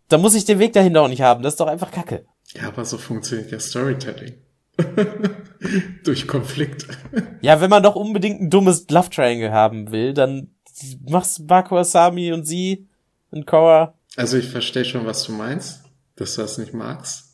Da 0.09 0.17
muss 0.17 0.35
ich 0.35 0.47
den 0.47 0.59
Weg 0.61 0.73
dahinter 0.73 1.03
auch 1.03 1.09
nicht 1.09 1.21
haben. 1.21 1.43
Das 1.43 1.53
ist 1.53 1.61
doch 1.61 1.67
einfach 1.67 1.91
Kacke. 1.91 2.25
Ja, 2.55 2.69
aber 2.69 2.87
so 2.87 2.97
funktioniert 2.97 3.51
ja 3.51 3.61
Storytelling. 3.61 4.37
Durch 6.05 6.27
Konflikt. 6.27 6.87
Ja, 7.43 7.61
wenn 7.61 7.69
man 7.69 7.83
doch 7.83 7.97
unbedingt 7.97 8.41
ein 8.41 8.49
dummes 8.49 8.87
Love 8.89 9.11
Triangle 9.11 9.53
haben 9.53 9.93
will, 9.93 10.15
dann 10.15 10.55
machst 11.07 11.47
Marco 11.47 11.77
Asami 11.77 12.33
und 12.33 12.47
sie 12.47 12.89
und 13.31 13.47
Cora. 13.47 13.93
Also 14.17 14.39
ich 14.39 14.49
verstehe 14.49 14.87
schon, 14.87 15.05
was 15.05 15.23
du 15.25 15.33
meinst, 15.33 15.83
dass 16.17 16.37
du 16.37 16.41
das 16.41 16.57
nicht 16.57 16.73
magst. 16.73 17.26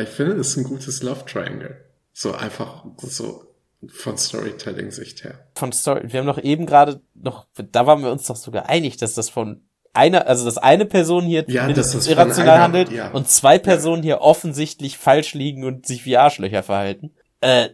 Ich 0.00 0.08
finde, 0.08 0.34
es 0.34 0.48
ist 0.48 0.56
ein 0.56 0.64
gutes 0.64 1.02
Love 1.02 1.24
Triangle. 1.24 1.84
So 2.12 2.32
einfach 2.32 2.84
so 2.98 3.44
von 3.86 4.18
Storytelling-Sicht 4.18 5.24
her. 5.24 5.46
Von 5.54 5.72
Story. 5.72 6.12
Wir 6.12 6.20
haben 6.20 6.26
doch 6.26 6.42
eben 6.42 6.66
gerade 6.66 7.00
noch, 7.14 7.46
da 7.54 7.86
waren 7.86 8.02
wir 8.02 8.10
uns 8.10 8.26
doch 8.26 8.36
sogar 8.36 8.68
einig, 8.68 8.96
dass 8.96 9.14
das 9.14 9.30
von 9.30 9.62
einer, 9.92 10.26
also 10.26 10.44
dass 10.44 10.58
eine 10.58 10.84
Person 10.84 11.24
hier 11.24 11.44
ja, 11.48 11.70
das 11.72 11.94
irrational 12.06 12.54
einer, 12.54 12.62
handelt 12.62 12.90
ja. 12.90 13.10
und 13.10 13.28
zwei 13.28 13.58
Personen 13.58 14.02
ja. 14.02 14.16
hier 14.16 14.20
offensichtlich 14.20 14.98
falsch 14.98 15.34
liegen 15.34 15.64
und 15.64 15.86
sich 15.86 16.04
wie 16.06 16.16
Arschlöcher 16.16 16.62
verhalten. 16.62 17.12
Äh, 17.40 17.70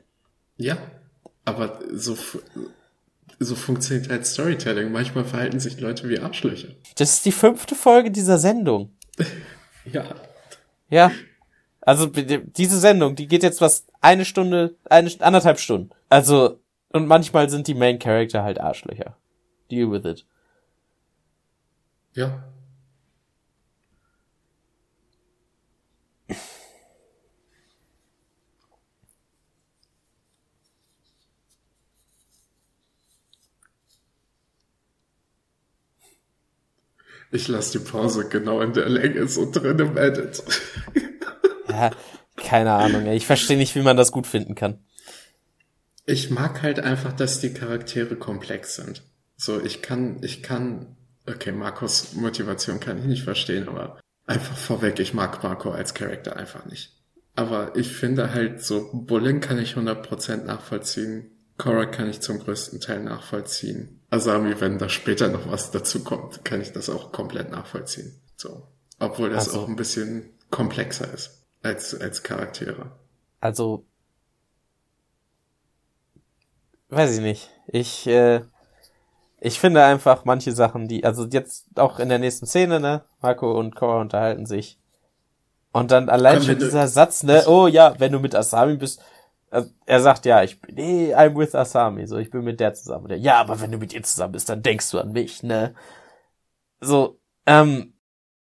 ja, 0.56 0.76
aber 1.44 1.80
so, 1.92 2.16
so 3.38 3.54
funktioniert 3.54 4.10
halt 4.10 4.26
Storytelling. 4.26 4.92
Manchmal 4.92 5.24
verhalten 5.24 5.58
sich 5.58 5.80
Leute 5.80 6.08
wie 6.08 6.18
Arschlöcher. 6.18 6.68
Das 6.96 7.14
ist 7.14 7.26
die 7.26 7.32
fünfte 7.32 7.74
Folge 7.74 8.10
dieser 8.10 8.38
Sendung. 8.38 8.92
ja. 9.92 10.04
Ja. 10.88 11.10
Also 11.86 12.06
diese 12.06 12.78
Sendung, 12.78 13.14
die 13.14 13.26
geht 13.26 13.42
jetzt 13.42 13.60
was 13.60 13.86
eine 14.00 14.24
Stunde, 14.24 14.76
eine 14.88 15.10
anderthalb 15.20 15.58
Stunden. 15.58 15.90
Also 16.08 16.58
und 16.94 17.06
manchmal 17.06 17.50
sind 17.50 17.66
die 17.66 17.74
Main 17.74 17.98
Character 17.98 18.44
halt 18.44 18.60
Arschlöcher. 18.60 19.16
Deal 19.70 19.90
with 19.90 20.04
it. 20.04 20.24
Ja. 22.14 22.44
Ich 37.32 37.48
lasse 37.48 37.78
die 37.78 37.84
Pause 37.84 38.28
genau 38.28 38.60
in 38.60 38.72
der 38.72 38.88
Länge 38.88 39.26
so 39.26 39.50
drin 39.50 39.80
im 39.80 39.96
Edit. 39.96 40.44
ja, 41.74 41.90
keine 42.36 42.72
Ahnung. 42.72 43.06
Ich 43.06 43.26
verstehe 43.26 43.56
nicht, 43.56 43.74
wie 43.74 43.82
man 43.82 43.96
das 43.96 44.12
gut 44.12 44.26
finden 44.26 44.54
kann. 44.54 44.78
Ich 46.06 46.30
mag 46.30 46.62
halt 46.62 46.80
einfach, 46.80 47.12
dass 47.12 47.40
die 47.40 47.54
Charaktere 47.54 48.16
komplex 48.16 48.76
sind. 48.76 49.02
So, 49.36 49.60
ich 49.60 49.82
kann, 49.82 50.22
ich 50.22 50.42
kann 50.42 50.96
Okay, 51.26 51.52
Marcos 51.52 52.12
Motivation 52.14 52.80
kann 52.80 52.98
ich 52.98 53.04
nicht 53.04 53.22
verstehen, 53.22 53.68
aber 53.68 53.98
einfach 54.26 54.56
vorweg, 54.56 54.98
ich 55.00 55.14
mag 55.14 55.42
Marco 55.42 55.70
als 55.70 55.94
Charakter 55.94 56.36
einfach 56.36 56.66
nicht. 56.66 56.92
Aber 57.34 57.74
ich 57.76 57.88
finde 57.88 58.32
halt 58.32 58.62
so, 58.62 58.90
Bullying 58.92 59.40
kann 59.40 59.58
ich 59.58 59.74
100% 59.74 60.44
nachvollziehen. 60.44 61.30
Korra 61.56 61.86
kann 61.86 62.10
ich 62.10 62.20
zum 62.20 62.40
größten 62.40 62.80
Teil 62.80 63.02
nachvollziehen. 63.02 64.00
Asami, 64.10 64.60
wenn 64.60 64.78
da 64.78 64.88
später 64.88 65.28
noch 65.28 65.50
was 65.50 65.70
dazu 65.70 66.04
kommt, 66.04 66.44
kann 66.44 66.60
ich 66.60 66.72
das 66.72 66.90
auch 66.90 67.10
komplett 67.10 67.50
nachvollziehen. 67.50 68.20
So. 68.36 68.68
Obwohl 68.98 69.30
das 69.30 69.48
also, 69.48 69.62
auch 69.62 69.68
ein 69.68 69.76
bisschen 69.76 70.30
komplexer 70.50 71.12
ist 71.12 71.43
als, 71.64 71.98
als 71.98 72.22
Charaktere. 72.22 72.92
Also, 73.40 73.84
weiß 76.90 77.16
ich 77.16 77.20
nicht. 77.20 77.50
Ich, 77.66 78.06
äh, 78.06 78.42
ich 79.40 79.58
finde 79.58 79.84
einfach 79.84 80.24
manche 80.24 80.52
Sachen, 80.52 80.88
die, 80.88 81.04
also 81.04 81.26
jetzt 81.26 81.66
auch 81.76 81.98
in 81.98 82.08
der 82.08 82.18
nächsten 82.18 82.46
Szene, 82.46 82.80
ne, 82.80 83.04
Marco 83.20 83.58
und 83.58 83.74
Cora 83.74 84.00
unterhalten 84.00 84.46
sich. 84.46 84.78
Und 85.72 85.90
dann 85.90 86.08
allein 86.08 86.42
schon 86.42 86.58
dieser 86.58 86.86
Satz, 86.86 87.24
ne, 87.24 87.44
oh 87.46 87.66
ja, 87.66 87.98
wenn 87.98 88.12
du 88.12 88.20
mit 88.20 88.34
Asami 88.34 88.76
bist, 88.76 89.02
also 89.50 89.70
er 89.86 90.00
sagt 90.00 90.24
ja, 90.26 90.42
ich 90.42 90.60
bin, 90.60 90.74
nee, 90.76 91.14
I'm 91.14 91.36
with 91.36 91.54
Asami, 91.54 92.06
so, 92.06 92.18
ich 92.18 92.30
bin 92.30 92.44
mit 92.44 92.60
der 92.60 92.74
zusammen. 92.74 93.08
Der, 93.08 93.18
ja, 93.18 93.40
aber 93.40 93.60
wenn 93.60 93.72
du 93.72 93.78
mit 93.78 93.92
ihr 93.92 94.02
zusammen 94.02 94.32
bist, 94.32 94.48
dann 94.48 94.62
denkst 94.62 94.90
du 94.90 94.98
an 94.98 95.12
mich, 95.12 95.42
ne? 95.42 95.74
So, 96.80 97.20
ähm, 97.46 97.94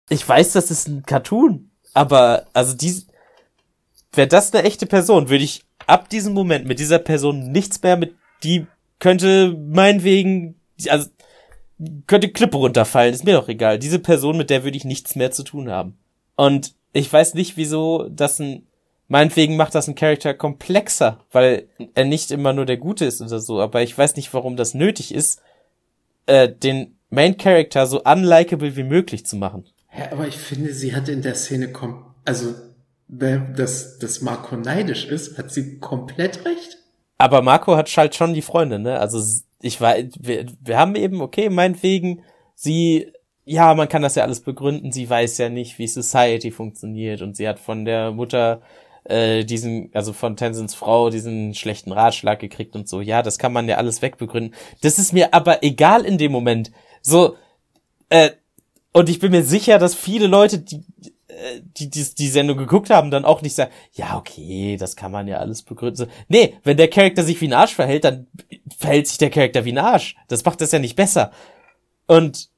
ich 0.09 0.27
weiß, 0.29 0.53
das 0.53 0.71
ist 0.71 0.89
ein 0.89 1.03
Cartoon, 1.03 1.70
aber, 1.95 2.47
also 2.53 2.75
die, 2.75 3.03
wäre 4.13 4.29
das 4.29 4.53
eine 4.53 4.65
echte 4.65 4.87
Person, 4.87 5.29
würde 5.29 5.45
ich 5.45 5.65
ab 5.87 6.09
diesem 6.09 6.35
Moment 6.35 6.67
mit 6.67 6.79
dieser 6.79 6.99
Person 6.99 7.51
nichts 7.51 7.83
mehr 7.83 7.97
mit, 7.97 8.15
die 8.43 8.67
könnte 8.99 9.57
meinetwegen, 9.59 10.61
also, 10.89 11.09
könnte 12.07 12.31
Klippe 12.31 12.59
runterfallen, 12.59 13.15
ist 13.15 13.25
mir 13.25 13.35
doch 13.35 13.49
egal. 13.49 13.79
Diese 13.79 13.99
Person, 13.99 14.37
mit 14.37 14.51
der 14.51 14.65
würde 14.65 14.77
ich 14.77 14.85
nichts 14.85 15.17
mehr 15.17 15.31
zu 15.31 15.43
tun 15.43 15.71
haben. 15.71 15.99
Und 16.37 16.75
ich 16.93 17.11
weiß 17.11 17.35
nicht, 17.35 17.57
wieso 17.57 18.09
das 18.09 18.39
ein, 18.39 18.67
meinetwegen 19.09 19.57
macht 19.57 19.75
das 19.75 19.89
ein 19.89 19.95
Charakter 19.95 20.35
komplexer, 20.35 21.25
weil 21.33 21.69
er 21.95 22.05
nicht 22.05 22.31
immer 22.31 22.53
nur 22.53 22.67
der 22.67 22.77
Gute 22.77 23.07
ist 23.07 23.23
oder 23.23 23.41
so, 23.41 23.61
aber 23.61 23.83
ich 23.83 23.97
weiß 23.97 24.17
nicht, 24.17 24.33
warum 24.35 24.57
das 24.57 24.75
nötig 24.75 25.15
ist, 25.15 25.41
äh, 26.27 26.49
den 26.49 26.99
Main 27.09 27.37
Character 27.37 27.87
so 27.87 28.03
unlikable 28.03 28.77
wie 28.77 28.85
möglich 28.85 29.27
zu 29.27 29.37
machen. 29.37 29.65
Ja, 29.97 30.13
aber 30.13 30.29
ich 30.29 30.37
finde, 30.37 30.73
sie 30.73 30.95
hat 30.95 31.09
in 31.09 31.23
der 31.23 31.35
Szene 31.35 31.73
kom 31.73 32.05
also 32.25 32.55
dass, 33.09 33.99
dass 33.99 34.21
Marco 34.21 34.57
neidisch 34.57 35.07
ist, 35.07 35.37
hat 35.37 35.51
sie 35.51 35.81
komplett 35.81 36.45
recht. 36.45 36.79
Aber 37.19 37.43
Marco 37.43 37.77
hat 37.77 37.89
halt 37.97 38.15
schon 38.15 38.35
die 38.35 38.43
Freunde, 38.43 38.79
ne? 38.79 39.01
Also 39.01 39.21
ich 39.61 39.81
war, 39.81 39.97
wir, 40.19 40.47
wir 40.61 40.79
haben 40.79 40.95
eben, 40.95 41.21
okay, 41.21 41.51
meinetwegen, 41.51 42.23
sie 42.55 43.13
ja, 43.45 43.75
man 43.75 43.89
kann 43.89 44.03
das 44.03 44.15
ja 44.15 44.23
alles 44.23 44.41
begründen. 44.41 44.93
Sie 44.93 45.11
weiß 45.11 45.39
ja 45.39 45.49
nicht, 45.49 45.79
wie 45.79 45.89
Society 45.89 46.53
funktioniert 46.53 47.21
und 47.21 47.37
sie 47.37 47.49
hat 47.49 47.59
von 47.59 47.85
der 47.85 48.13
Mutter 48.13 48.63
äh, 49.05 49.45
diesen, 49.45 49.91
also 49.93 50.13
von 50.13 50.37
Tenzins 50.37 50.75
Frau 50.77 51.11
diesen 51.11 51.55
schlechten 51.55 51.91
Ratschlag 51.91 52.39
gekriegt 52.39 52.77
und 52.77 52.89
so. 52.89 53.01
Ja, 53.01 53.23
das 53.23 53.39
kann 53.39 53.53
man 53.53 53.69
ja 53.69 53.77
alles 53.77 54.03
wegbegründen. 54.03 54.55
Das 54.83 55.01
ist 55.01 55.13
mir 55.13 55.35
aber 55.35 55.65
egal 55.65 56.05
in 56.05 56.17
dem 56.17 56.31
Moment. 56.31 56.71
So, 57.03 57.37
äh, 58.09 58.31
und 58.93 59.09
ich 59.09 59.19
bin 59.19 59.31
mir 59.33 59.45
sicher, 59.45 59.79
dass 59.79 59.95
viele 59.95 60.27
Leute, 60.27 60.59
die 60.59 60.85
äh, 61.41 61.61
die, 61.63 61.89
die 61.89 62.15
die 62.15 62.29
Sendung 62.29 62.59
geguckt 62.59 62.91
haben, 62.91 63.11
dann 63.11 63.25
auch 63.25 63.43
nicht 63.43 63.55
sagen, 63.55 63.71
ja, 63.93 64.17
okay, 64.17 64.77
das 64.79 64.97
kann 64.97 65.13
man 65.13 65.29
ja 65.29 65.39
alles 65.39 65.63
begründen. 65.63 66.11
Nee, 66.29 66.57
wenn 66.65 66.77
der 66.77 66.89
Charakter 66.89 67.23
sich 67.23 67.41
wie 67.41 67.49
ein 67.49 67.53
Arsch 67.53 67.75
verhält, 67.75 68.05
dann 68.05 68.27
verhält 68.77 69.07
sich 69.09 69.19
der 69.19 69.31
Charakter 69.31 69.65
wie 69.65 69.73
ein 69.73 69.79
Arsch. 69.79 70.17
Das 70.29 70.45
macht 70.45 70.61
das 70.61 70.73
ja 70.73 70.79
nicht 70.79 70.97
besser. 70.97 71.31
Und 72.07 72.49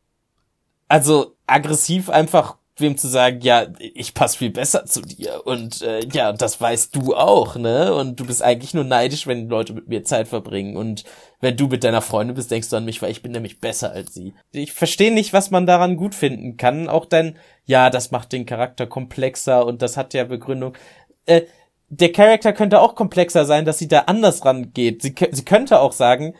also 0.89 1.37
aggressiv 1.47 2.09
einfach 2.11 2.57
wem 2.77 2.97
zu 2.97 3.07
sagen, 3.07 3.41
ja, 3.43 3.67
ich 3.79 4.15
passe 4.15 4.39
viel 4.39 4.51
besser 4.51 4.87
zu 4.87 5.03
dir 5.03 5.47
und 5.47 5.83
äh, 5.83 6.01
ja, 6.11 6.33
das 6.33 6.61
weißt 6.61 6.97
du 6.97 7.15
auch, 7.15 7.57
ne? 7.57 7.95
Und 7.95 8.19
du 8.19 8.25
bist 8.25 8.43
eigentlich 8.43 8.73
nur 8.73 8.85
neidisch, 8.85 9.27
wenn 9.27 9.49
Leute 9.49 9.75
mit 9.75 9.89
mir 9.89 10.05
Zeit 10.05 10.29
verbringen 10.29 10.77
und 10.77 11.05
wenn 11.41 11.57
du 11.57 11.67
mit 11.67 11.85
deiner 11.85 12.01
Freundin 12.01 12.35
bist, 12.35 12.51
denkst 12.51 12.71
du 12.71 12.77
an 12.77 12.85
mich, 12.85 13.03
weil 13.03 13.11
ich 13.11 13.23
bin 13.23 13.33
nämlich 13.33 13.61
besser 13.61 13.93
als 13.93 14.15
sie. 14.15 14.33
Ich 14.53 14.73
verstehe 14.73 15.13
nicht, 15.13 15.33
was 15.33 15.51
man 15.51 15.67
daran 15.67 15.97
gut 15.97 16.15
finden 16.15 16.57
kann, 16.57 16.89
auch 16.89 17.05
denn 17.05 17.37
ja, 17.67 17.91
das 17.91 18.11
macht 18.11 18.33
den 18.33 18.47
Charakter 18.47 18.87
komplexer 18.87 19.67
und 19.67 19.83
das 19.83 19.97
hat 19.97 20.15
ja 20.15 20.25
Begründung. 20.25 20.75
Äh, 21.27 21.43
der 21.89 22.11
Charakter 22.11 22.55
könnte 22.55 22.81
auch 22.81 22.95
komplexer 22.95 23.45
sein, 23.45 23.67
dass 23.67 23.79
sie 23.79 23.89
da 23.89 24.01
anders 24.07 24.47
rangeht. 24.47 25.03
Sie, 25.03 25.15
sie 25.31 25.45
könnte 25.45 25.79
auch 25.81 25.93
sagen, 25.93 26.35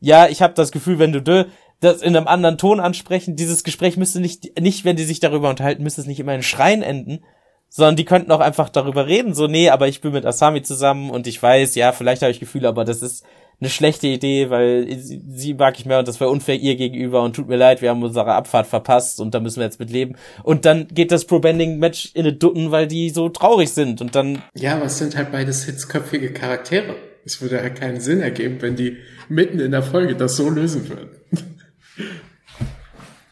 ja, 0.00 0.28
ich 0.28 0.42
habe 0.42 0.52
das 0.54 0.70
Gefühl, 0.70 0.98
wenn 0.98 1.12
du 1.12 1.22
dö, 1.22 1.44
das 1.80 2.02
in 2.02 2.16
einem 2.16 2.26
anderen 2.26 2.58
Ton 2.58 2.80
ansprechen. 2.80 3.36
Dieses 3.36 3.64
Gespräch 3.64 3.96
müsste 3.96 4.20
nicht, 4.20 4.60
nicht, 4.60 4.84
wenn 4.84 4.96
die 4.96 5.04
sich 5.04 5.20
darüber 5.20 5.50
unterhalten, 5.50 5.82
müsste 5.82 6.00
es 6.00 6.06
nicht 6.06 6.20
immer 6.20 6.34
in 6.34 6.42
Schreien 6.42 6.82
enden, 6.82 7.20
sondern 7.68 7.96
die 7.96 8.04
könnten 8.04 8.32
auch 8.32 8.40
einfach 8.40 8.68
darüber 8.68 9.06
reden. 9.06 9.34
So, 9.34 9.46
nee, 9.46 9.68
aber 9.70 9.88
ich 9.88 10.00
bin 10.00 10.12
mit 10.12 10.26
Asami 10.26 10.62
zusammen 10.62 11.10
und 11.10 11.26
ich 11.26 11.42
weiß, 11.42 11.74
ja, 11.74 11.92
vielleicht 11.92 12.22
habe 12.22 12.32
ich 12.32 12.40
Gefühle, 12.40 12.68
aber 12.68 12.84
das 12.84 13.02
ist 13.02 13.24
eine 13.60 13.70
schlechte 13.70 14.06
Idee, 14.06 14.50
weil 14.50 14.86
sie, 14.98 15.20
sie 15.28 15.54
mag 15.54 15.78
ich 15.78 15.84
mehr 15.84 15.98
und 15.98 16.06
das 16.06 16.20
wäre 16.20 16.30
unfair 16.30 16.54
ihr 16.56 16.76
gegenüber 16.76 17.22
und 17.22 17.34
tut 17.34 17.48
mir 17.48 17.56
leid, 17.56 17.82
wir 17.82 17.90
haben 17.90 18.02
unsere 18.02 18.32
Abfahrt 18.32 18.68
verpasst 18.68 19.20
und 19.20 19.34
da 19.34 19.40
müssen 19.40 19.56
wir 19.56 19.64
jetzt 19.64 19.80
mit 19.80 19.90
leben. 19.90 20.14
Und 20.44 20.64
dann 20.64 20.86
geht 20.88 21.10
das 21.10 21.24
Pro-Bending-Match 21.24 22.12
in 22.14 22.20
eine 22.20 22.34
Dutten, 22.34 22.70
weil 22.70 22.86
die 22.86 23.10
so 23.10 23.28
traurig 23.28 23.70
sind 23.70 24.00
und 24.00 24.14
dann... 24.14 24.42
Ja, 24.54 24.76
aber 24.76 24.86
es 24.86 24.98
sind 24.98 25.16
halt 25.16 25.32
beides 25.32 25.64
hitzköpfige 25.64 26.32
Charaktere. 26.32 26.94
Es 27.24 27.42
würde 27.42 27.60
halt 27.60 27.74
keinen 27.74 28.00
Sinn 28.00 28.20
ergeben, 28.20 28.62
wenn 28.62 28.76
die 28.76 28.98
mitten 29.28 29.58
in 29.58 29.72
der 29.72 29.82
Folge 29.82 30.14
das 30.14 30.36
so 30.36 30.48
lösen 30.48 30.88
würden. 30.88 31.17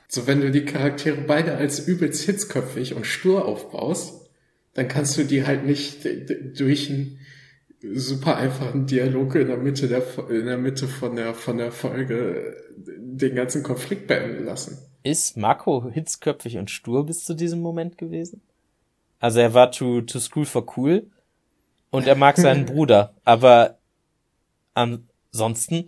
So, 0.09 0.27
wenn 0.27 0.41
du 0.41 0.51
die 0.51 0.65
Charaktere 0.65 1.21
beide 1.21 1.57
als 1.57 1.87
übelst 1.87 2.23
hitzköpfig 2.25 2.95
und 2.95 3.07
stur 3.07 3.45
aufbaust, 3.45 4.31
dann 4.75 4.89
kannst 4.89 5.17
du 5.19 5.25
die 5.25 5.47
halt 5.47 5.65
nicht 5.65 6.07
durch 6.59 6.91
einen 6.91 7.19
super 7.95 8.37
einfachen 8.37 8.87
Dialog 8.87 9.35
in 9.35 9.49
der 9.49 9.57
Mitte 9.57 9.89
der, 9.89 10.03
in 10.31 10.47
der 10.47 10.59
Mitte 10.59 10.87
von 10.87 11.17
der, 11.17 11.35
von 11.35 11.59
der 11.59 11.73
Folge 11.73 12.57
den 12.77 13.35
ganzen 13.35 13.63
Konflikt 13.63 14.07
beenden 14.07 14.45
lassen. 14.45 14.79
Ist 15.03 15.37
Marco 15.37 15.89
hitzköpfig 15.91 16.59
und 16.59 16.71
stur 16.71 17.07
bis 17.07 17.25
zu 17.25 17.35
diesem 17.35 17.61
Moment 17.61 17.97
gewesen? 17.99 18.43
Also 19.19 19.41
er 19.41 19.55
war 19.55 19.71
to, 19.71 20.03
to 20.03 20.19
school 20.19 20.45
for 20.45 20.67
cool 20.77 21.07
und 21.91 22.07
er 22.07 22.17
mag 22.17 22.37
seinen 22.37 22.67
Bruder, 22.67 23.15
aber 23.25 23.79
ansonsten 24.75 25.87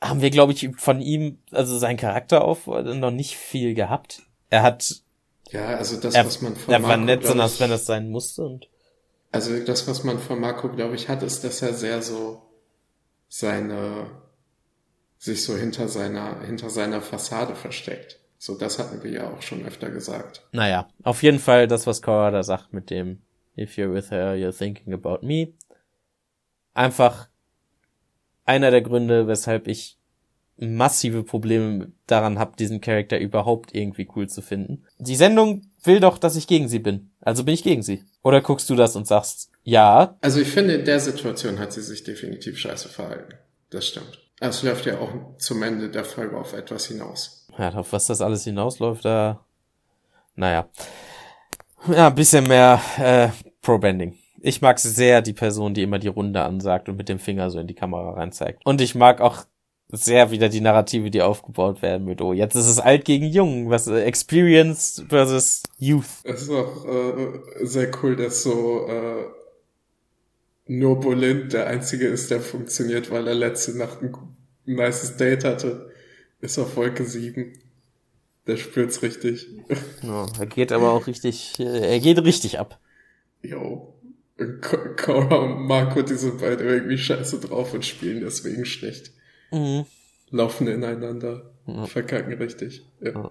haben 0.00 0.20
wir, 0.20 0.30
glaube 0.30 0.52
ich, 0.52 0.68
von 0.76 1.00
ihm, 1.00 1.38
also 1.50 1.76
sein 1.78 1.96
Charakter 1.96 2.44
auf, 2.44 2.66
noch 2.66 3.10
nicht 3.10 3.36
viel 3.36 3.74
gehabt. 3.74 4.22
Er 4.50 4.62
hat. 4.62 5.02
Ja, 5.50 5.66
also 5.76 5.98
das, 5.98 6.14
er, 6.14 6.26
was 6.26 6.40
man 6.40 6.56
von 6.56 6.72
Er 6.72 6.80
Marco, 6.80 6.90
war 6.90 6.96
nett, 6.98 7.26
sondern 7.26 7.46
als 7.46 7.60
wenn 7.60 7.70
das 7.70 7.86
sein 7.86 8.10
musste 8.10 8.44
und. 8.44 8.68
Also 9.30 9.58
das, 9.62 9.86
was 9.86 10.04
man 10.04 10.18
von 10.18 10.40
Marco, 10.40 10.70
glaube 10.70 10.94
ich, 10.94 11.08
hat, 11.08 11.22
ist, 11.22 11.44
dass 11.44 11.60
er 11.60 11.74
sehr 11.74 12.00
so 12.00 12.42
seine, 13.28 14.10
sich 15.18 15.44
so 15.44 15.54
hinter 15.56 15.88
seiner, 15.88 16.40
hinter 16.42 16.70
seiner 16.70 17.02
Fassade 17.02 17.54
versteckt. 17.54 18.20
So, 18.38 18.56
das 18.56 18.78
hatten 18.78 19.02
wir 19.02 19.10
ja 19.10 19.30
auch 19.30 19.42
schon 19.42 19.66
öfter 19.66 19.90
gesagt. 19.90 20.46
Naja, 20.52 20.88
auf 21.02 21.22
jeden 21.22 21.40
Fall 21.40 21.66
das, 21.66 21.86
was 21.86 22.00
Cora 22.00 22.30
da 22.30 22.42
sagt 22.42 22.72
mit 22.72 22.88
dem 22.88 23.20
If 23.58 23.76
you're 23.76 23.92
with 23.92 24.12
her, 24.12 24.34
you're 24.34 24.56
thinking 24.56 24.94
about 24.94 25.26
me. 25.26 25.52
Einfach 26.72 27.28
einer 28.48 28.70
der 28.70 28.82
Gründe, 28.82 29.26
weshalb 29.26 29.68
ich 29.68 29.98
massive 30.56 31.22
Probleme 31.22 31.92
daran 32.06 32.38
habe, 32.38 32.56
diesen 32.56 32.80
Charakter 32.80 33.18
überhaupt 33.18 33.74
irgendwie 33.74 34.08
cool 34.16 34.28
zu 34.28 34.42
finden. 34.42 34.84
Die 34.98 35.14
Sendung 35.14 35.62
will 35.84 36.00
doch, 36.00 36.18
dass 36.18 36.34
ich 36.34 36.48
gegen 36.48 36.68
sie 36.68 36.80
bin. 36.80 37.10
Also 37.20 37.44
bin 37.44 37.54
ich 37.54 37.62
gegen 37.62 37.82
sie. 37.82 38.04
Oder 38.22 38.40
guckst 38.40 38.68
du 38.68 38.74
das 38.74 38.96
und 38.96 39.06
sagst, 39.06 39.50
ja? 39.62 40.16
Also 40.20 40.40
ich 40.40 40.48
finde, 40.48 40.74
in 40.74 40.84
der 40.84 40.98
Situation 40.98 41.58
hat 41.60 41.72
sie 41.72 41.82
sich 41.82 42.02
definitiv 42.02 42.58
scheiße 42.58 42.88
verhalten. 42.88 43.34
Das 43.70 43.86
stimmt. 43.86 44.18
Es 44.40 44.62
läuft 44.62 44.86
ja 44.86 44.98
auch 44.98 45.36
zum 45.36 45.62
Ende 45.62 45.90
der 45.90 46.04
Folge 46.04 46.36
auf 46.36 46.52
etwas 46.52 46.86
hinaus. 46.86 47.46
Ja, 47.56 47.74
auf 47.74 47.92
was 47.92 48.06
das 48.06 48.20
alles 48.20 48.44
hinausläuft, 48.44 49.04
da, 49.04 49.44
naja. 50.34 50.68
Ja, 51.88 52.08
ein 52.08 52.14
bisschen 52.14 52.46
mehr 52.46 52.80
äh, 52.98 53.28
Pro-Bending. 53.62 54.16
Ich 54.48 54.62
mag 54.62 54.78
sehr 54.78 55.20
die 55.20 55.34
Person, 55.34 55.74
die 55.74 55.82
immer 55.82 55.98
die 55.98 56.08
Runde 56.08 56.40
ansagt 56.40 56.88
und 56.88 56.96
mit 56.96 57.10
dem 57.10 57.18
Finger 57.18 57.50
so 57.50 57.58
in 57.58 57.66
die 57.66 57.74
Kamera 57.74 58.12
rein 58.12 58.32
zeigt. 58.32 58.64
Und 58.64 58.80
ich 58.80 58.94
mag 58.94 59.20
auch 59.20 59.44
sehr 59.92 60.30
wieder 60.30 60.48
die 60.48 60.62
Narrative, 60.62 61.10
die 61.10 61.20
aufgebaut 61.20 61.82
werden 61.82 62.06
mit, 62.06 62.22
oh, 62.22 62.32
jetzt 62.32 62.54
ist 62.54 62.66
es 62.66 62.80
alt 62.80 63.04
gegen 63.04 63.26
jung, 63.26 63.68
was 63.68 63.88
äh, 63.88 64.00
Experience 64.04 65.04
versus 65.06 65.64
Youth. 65.76 66.06
Es 66.24 66.42
ist 66.42 66.50
auch 66.50 66.86
äh, 66.86 67.40
sehr 67.66 67.90
cool, 68.02 68.16
dass 68.16 68.42
so 68.42 68.86
äh, 68.86 69.26
nur 70.66 70.98
Bolin 70.98 71.50
der 71.50 71.66
einzige 71.66 72.06
ist, 72.06 72.30
der 72.30 72.40
funktioniert, 72.40 73.10
weil 73.10 73.28
er 73.28 73.34
letzte 73.34 73.76
Nacht 73.76 74.00
ein 74.00 74.14
nices 74.64 75.18
Date 75.18 75.44
hatte. 75.44 75.90
Ist 76.40 76.58
auf 76.58 76.74
Wolke 76.74 77.04
7. 77.04 77.52
Der 78.46 78.56
spürt's 78.56 79.02
richtig. 79.02 79.46
Ja, 80.02 80.26
er 80.38 80.46
geht 80.46 80.72
aber 80.72 80.92
auch 80.92 81.06
richtig, 81.06 81.60
äh, 81.60 81.92
er 81.92 82.00
geht 82.00 82.24
richtig 82.24 82.58
ab. 82.58 82.80
Jo. 83.42 83.94
Cora 84.96 85.36
und 85.36 85.66
Marco, 85.66 86.02
die 86.02 86.14
sind 86.14 86.40
beide 86.40 86.64
irgendwie 86.64 86.98
scheiße 86.98 87.40
drauf 87.40 87.74
und 87.74 87.84
spielen 87.84 88.20
deswegen 88.20 88.64
schlecht. 88.64 89.12
Mhm. 89.50 89.86
Laufen 90.30 90.68
ineinander, 90.68 91.50
mhm. 91.66 91.86
verkacken 91.86 92.34
richtig. 92.34 92.84
Ja. 93.00 93.30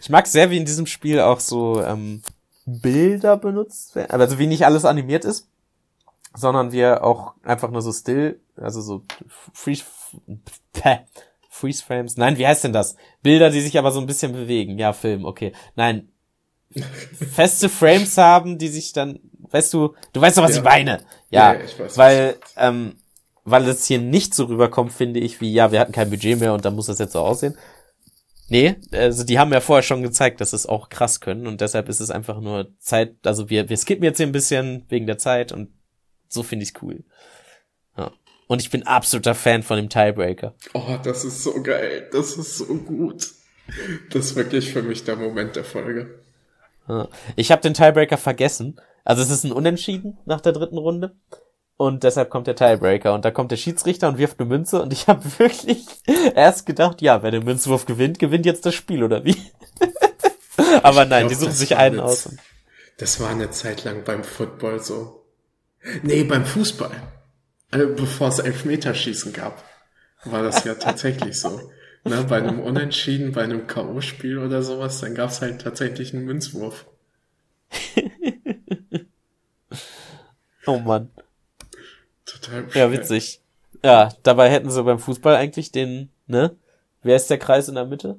Ich 0.00 0.10
mag 0.10 0.26
sehr, 0.26 0.50
wie 0.50 0.58
in 0.58 0.64
diesem 0.64 0.86
Spiel 0.86 1.20
auch 1.20 1.40
so 1.40 1.82
ähm, 1.82 2.22
Bilder 2.66 3.36
benutzt 3.36 3.94
werden, 3.94 4.20
also 4.20 4.38
wie 4.38 4.46
nicht 4.46 4.66
alles 4.66 4.84
animiert 4.84 5.24
ist, 5.24 5.48
sondern 6.34 6.72
wir 6.72 7.02
auch 7.02 7.34
einfach 7.42 7.70
nur 7.70 7.82
so 7.82 7.92
still, 7.92 8.40
also 8.56 8.80
so 8.80 9.02
Freeze, 9.52 9.84
Freeze 11.48 11.84
Frames. 11.84 12.16
Nein, 12.16 12.38
wie 12.38 12.46
heißt 12.46 12.64
denn 12.64 12.72
das? 12.72 12.96
Bilder, 13.22 13.50
die 13.50 13.60
sich 13.60 13.78
aber 13.78 13.90
so 13.90 14.00
ein 14.00 14.06
bisschen 14.06 14.32
bewegen. 14.32 14.78
Ja, 14.78 14.92
Film, 14.92 15.24
okay. 15.24 15.52
Nein. 15.74 16.08
Feste 17.32 17.68
Frames 17.68 18.18
haben, 18.18 18.58
die 18.58 18.68
sich 18.68 18.92
dann, 18.92 19.20
weißt 19.50 19.72
du, 19.74 19.94
du 20.12 20.20
weißt 20.20 20.38
doch, 20.38 20.42
was 20.42 20.52
ja. 20.52 20.58
ich 20.58 20.64
meine. 20.64 21.00
Ja, 21.30 21.54
ja 21.54 21.60
ich 21.60 21.78
weiß, 21.78 21.98
weil, 21.98 22.36
ähm, 22.56 22.96
weil 23.44 23.68
es 23.68 23.86
hier 23.86 23.98
nicht 24.00 24.34
so 24.34 24.44
rüberkommt, 24.44 24.92
finde 24.92 25.20
ich, 25.20 25.40
wie, 25.40 25.52
ja, 25.52 25.72
wir 25.72 25.80
hatten 25.80 25.92
kein 25.92 26.10
Budget 26.10 26.40
mehr 26.40 26.52
und 26.52 26.64
dann 26.64 26.74
muss 26.74 26.86
das 26.86 26.98
jetzt 26.98 27.12
so 27.12 27.20
aussehen. 27.20 27.56
Nee, 28.48 28.76
also 28.92 29.24
die 29.24 29.38
haben 29.38 29.52
ja 29.52 29.60
vorher 29.60 29.82
schon 29.82 30.02
gezeigt, 30.02 30.40
dass 30.40 30.52
es 30.52 30.66
auch 30.66 30.88
krass 30.88 31.20
können 31.20 31.46
und 31.46 31.60
deshalb 31.60 31.88
ist 31.88 32.00
es 32.00 32.10
einfach 32.10 32.40
nur 32.40 32.68
Zeit, 32.78 33.16
also 33.24 33.50
wir, 33.50 33.68
wir 33.68 33.76
skippen 33.76 34.04
jetzt 34.04 34.18
hier 34.18 34.26
ein 34.26 34.32
bisschen 34.32 34.84
wegen 34.88 35.06
der 35.06 35.18
Zeit 35.18 35.50
und 35.50 35.70
so 36.28 36.42
finde 36.42 36.62
ich's 36.62 36.74
cool. 36.80 37.04
Ja. 37.96 38.12
Und 38.46 38.62
ich 38.62 38.70
bin 38.70 38.84
absoluter 38.84 39.34
Fan 39.34 39.62
von 39.64 39.76
dem 39.76 39.88
Tiebreaker. 39.88 40.54
Oh, 40.74 40.96
das 41.02 41.24
ist 41.24 41.42
so 41.42 41.60
geil. 41.62 42.08
Das 42.12 42.36
ist 42.36 42.58
so 42.58 42.66
gut. 42.66 43.32
Das 44.10 44.26
ist 44.26 44.36
wirklich 44.36 44.72
für 44.72 44.82
mich 44.82 45.02
der 45.02 45.16
Moment 45.16 45.56
der 45.56 45.64
Folge. 45.64 46.22
Ich 47.34 47.50
habe 47.50 47.62
den 47.62 47.74
Tiebreaker 47.74 48.16
vergessen. 48.16 48.80
Also 49.06 49.22
es 49.22 49.30
ist 49.30 49.44
ein 49.44 49.52
Unentschieden 49.52 50.18
nach 50.26 50.40
der 50.40 50.52
dritten 50.52 50.78
Runde. 50.78 51.14
Und 51.78 52.02
deshalb 52.02 52.28
kommt 52.28 52.46
der 52.46 52.56
Tiebreaker 52.56 53.14
und 53.14 53.24
da 53.24 53.30
kommt 53.30 53.50
der 53.52 53.56
Schiedsrichter 53.56 54.08
und 54.08 54.18
wirft 54.18 54.40
eine 54.40 54.48
Münze 54.48 54.82
und 54.82 54.92
ich 54.92 55.06
habe 55.08 55.22
wirklich 55.38 55.86
erst 56.34 56.66
gedacht, 56.66 57.02
ja, 57.02 57.22
wer 57.22 57.30
den 57.30 57.44
Münzwurf 57.44 57.86
gewinnt, 57.86 58.18
gewinnt 58.18 58.46
jetzt 58.46 58.66
das 58.66 58.74
Spiel 58.74 59.04
oder 59.04 59.24
wie? 59.24 59.36
Aber 60.82 61.04
nein, 61.04 61.20
glaub, 61.20 61.28
die 61.28 61.34
suchen 61.34 61.52
sich 61.52 61.76
einen 61.76 62.00
aus. 62.00 62.30
Das 62.98 63.20
war 63.20 63.30
eine 63.30 63.50
Zeit 63.50 63.84
lang 63.84 64.04
beim 64.04 64.24
Football 64.24 64.80
so. 64.80 65.22
Nee, 66.02 66.24
beim 66.24 66.44
Fußball. 66.44 66.90
Also 67.70 67.94
bevor 67.94 68.28
es 68.28 68.38
Elfmeterschießen 68.38 69.32
gab, 69.34 69.62
war 70.24 70.42
das 70.42 70.64
ja 70.64 70.74
tatsächlich 70.74 71.38
so. 71.38 71.60
Ne, 72.04 72.24
bei 72.28 72.38
einem 72.38 72.60
Unentschieden, 72.60 73.32
bei 73.32 73.42
einem 73.42 73.66
K.O.-Spiel 73.66 74.44
oder 74.44 74.62
sowas, 74.62 75.00
dann 75.00 75.14
gab 75.14 75.30
es 75.30 75.42
halt 75.42 75.60
tatsächlich 75.60 76.14
einen 76.14 76.24
Münzwurf. 76.24 76.86
Oh 80.66 80.78
Mann. 80.78 81.10
Total 82.24 82.62
bescheuert. 82.62 82.92
Ja, 82.92 82.98
witzig. 82.98 83.40
Ja, 83.84 84.08
dabei 84.22 84.50
hätten 84.50 84.70
sie 84.70 84.82
beim 84.82 84.98
Fußball 84.98 85.36
eigentlich 85.36 85.70
den, 85.72 86.10
ne? 86.26 86.56
Wer 87.02 87.16
ist 87.16 87.30
der 87.30 87.38
Kreis 87.38 87.68
in 87.68 87.76
der 87.76 87.84
Mitte? 87.84 88.18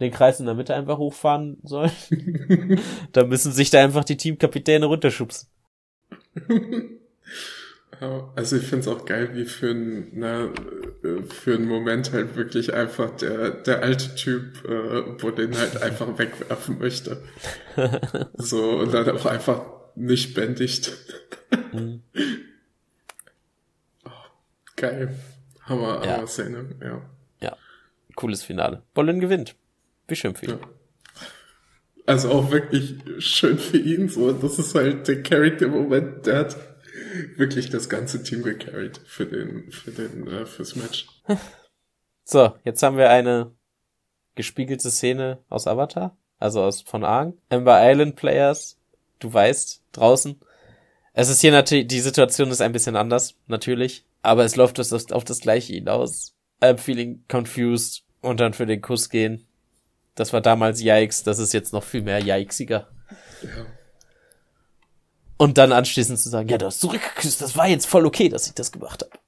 Den 0.00 0.12
Kreis 0.12 0.38
in 0.38 0.46
der 0.46 0.54
Mitte 0.54 0.74
einfach 0.74 0.98
hochfahren 0.98 1.58
sollen. 1.64 1.90
da 3.12 3.24
müssen 3.24 3.52
sich 3.52 3.70
da 3.70 3.82
einfach 3.82 4.04
die 4.04 4.16
Teamkapitäne 4.16 4.86
runterschubsen. 4.86 5.48
Also 8.36 8.56
ich 8.56 8.62
finde 8.62 8.88
es 8.88 8.88
auch 8.88 9.04
geil, 9.04 9.30
wie 9.32 9.44
für, 9.44 9.70
ein, 9.70 10.12
na, 10.12 10.48
für 11.02 11.54
einen 11.54 11.66
Moment 11.66 12.12
halt 12.12 12.36
wirklich 12.36 12.72
einfach 12.72 13.10
der, 13.16 13.50
der 13.50 13.82
alte 13.82 14.14
Typ, 14.14 14.64
äh, 14.64 15.20
wo 15.20 15.30
den 15.30 15.56
halt 15.58 15.82
einfach 15.82 16.16
wegwerfen 16.16 16.78
möchte. 16.78 17.20
so, 18.34 18.78
und 18.78 18.94
dann 18.94 19.10
auch 19.10 19.26
einfach 19.26 19.62
nicht 19.98 20.34
bändigt. 20.34 20.92
Mhm. 21.72 22.02
Geil. 24.76 25.14
Hammer, 25.62 26.04
ja. 26.04 26.16
Hammer 26.16 26.26
Szene, 26.26 26.76
ja. 26.80 27.02
Ja. 27.40 27.56
Cooles 28.14 28.42
Finale. 28.42 28.82
Bolin 28.94 29.20
gewinnt. 29.20 29.54
Wie 30.06 30.16
schön 30.16 30.34
für 30.34 30.46
ihn. 30.46 30.52
Ja. 30.52 30.60
Also 32.06 32.30
auch 32.30 32.50
wirklich 32.50 32.96
schön 33.18 33.58
für 33.58 33.76
ihn, 33.76 34.08
so. 34.08 34.32
Das 34.32 34.58
ist 34.58 34.74
halt 34.74 35.08
der 35.08 35.22
Character-Moment, 35.22 36.26
der 36.26 36.38
hat 36.38 36.56
wirklich 37.36 37.68
das 37.68 37.88
ganze 37.88 38.22
Team 38.22 38.42
gecarried 38.42 38.98
für 39.04 39.26
den, 39.26 39.70
für 39.70 39.90
den, 39.90 40.26
äh, 40.26 40.46
fürs 40.46 40.76
Match. 40.76 41.06
So, 42.30 42.52
jetzt 42.62 42.82
haben 42.82 42.98
wir 42.98 43.08
eine 43.08 43.56
gespiegelte 44.34 44.90
Szene 44.90 45.42
aus 45.48 45.66
Avatar, 45.66 46.14
also 46.38 46.62
aus 46.62 46.82
von 46.82 47.02
Aang. 47.02 47.38
Ember 47.48 47.80
Island 47.80 48.16
Players, 48.16 48.77
du 49.18 49.32
weißt, 49.32 49.82
draußen. 49.92 50.40
Es 51.12 51.28
ist 51.28 51.40
hier 51.40 51.52
natürlich, 51.52 51.88
die 51.88 52.00
Situation 52.00 52.50
ist 52.50 52.60
ein 52.60 52.72
bisschen 52.72 52.96
anders, 52.96 53.34
natürlich. 53.46 54.04
Aber 54.22 54.44
es 54.44 54.56
läuft 54.56 54.78
das 54.78 54.92
auf 55.12 55.24
das 55.24 55.40
gleiche 55.40 55.74
hinaus. 55.74 56.34
I'm 56.60 56.78
feeling 56.78 57.24
confused 57.28 58.04
und 58.20 58.40
dann 58.40 58.52
für 58.52 58.66
den 58.66 58.82
Kuss 58.82 59.08
gehen. 59.10 59.46
Das 60.14 60.32
war 60.32 60.40
damals 60.40 60.80
Yikes, 60.80 61.22
das 61.22 61.38
ist 61.38 61.52
jetzt 61.52 61.72
noch 61.72 61.84
viel 61.84 62.02
mehr 62.02 62.20
Yikesiger. 62.20 62.88
Ja. 63.42 63.66
Und 65.36 65.56
dann 65.56 65.70
anschließend 65.70 66.18
zu 66.18 66.28
sagen, 66.28 66.48
ja, 66.48 66.58
du 66.58 66.66
hast 66.66 66.80
zurückgeküsst, 66.80 67.40
das 67.40 67.56
war 67.56 67.68
jetzt 67.68 67.86
voll 67.86 68.04
okay, 68.04 68.28
dass 68.28 68.48
ich 68.48 68.54
das 68.54 68.72
gemacht 68.72 69.02
habe. 69.02 69.18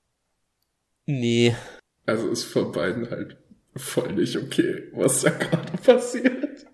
Nee. 1.07 1.55
Also 2.07 2.29
ist 2.29 2.45
von 2.45 2.73
beiden 2.73 3.09
halt 3.09 3.37
voll 3.77 4.13
nicht 4.13 4.37
okay, 4.37 4.89
was 4.93 5.23
da 5.23 5.31
gerade 5.31 5.77
passiert. 5.79 6.67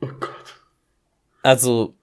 Oh 0.00 0.06
Gott. 0.20 0.31
Also, 1.42 1.94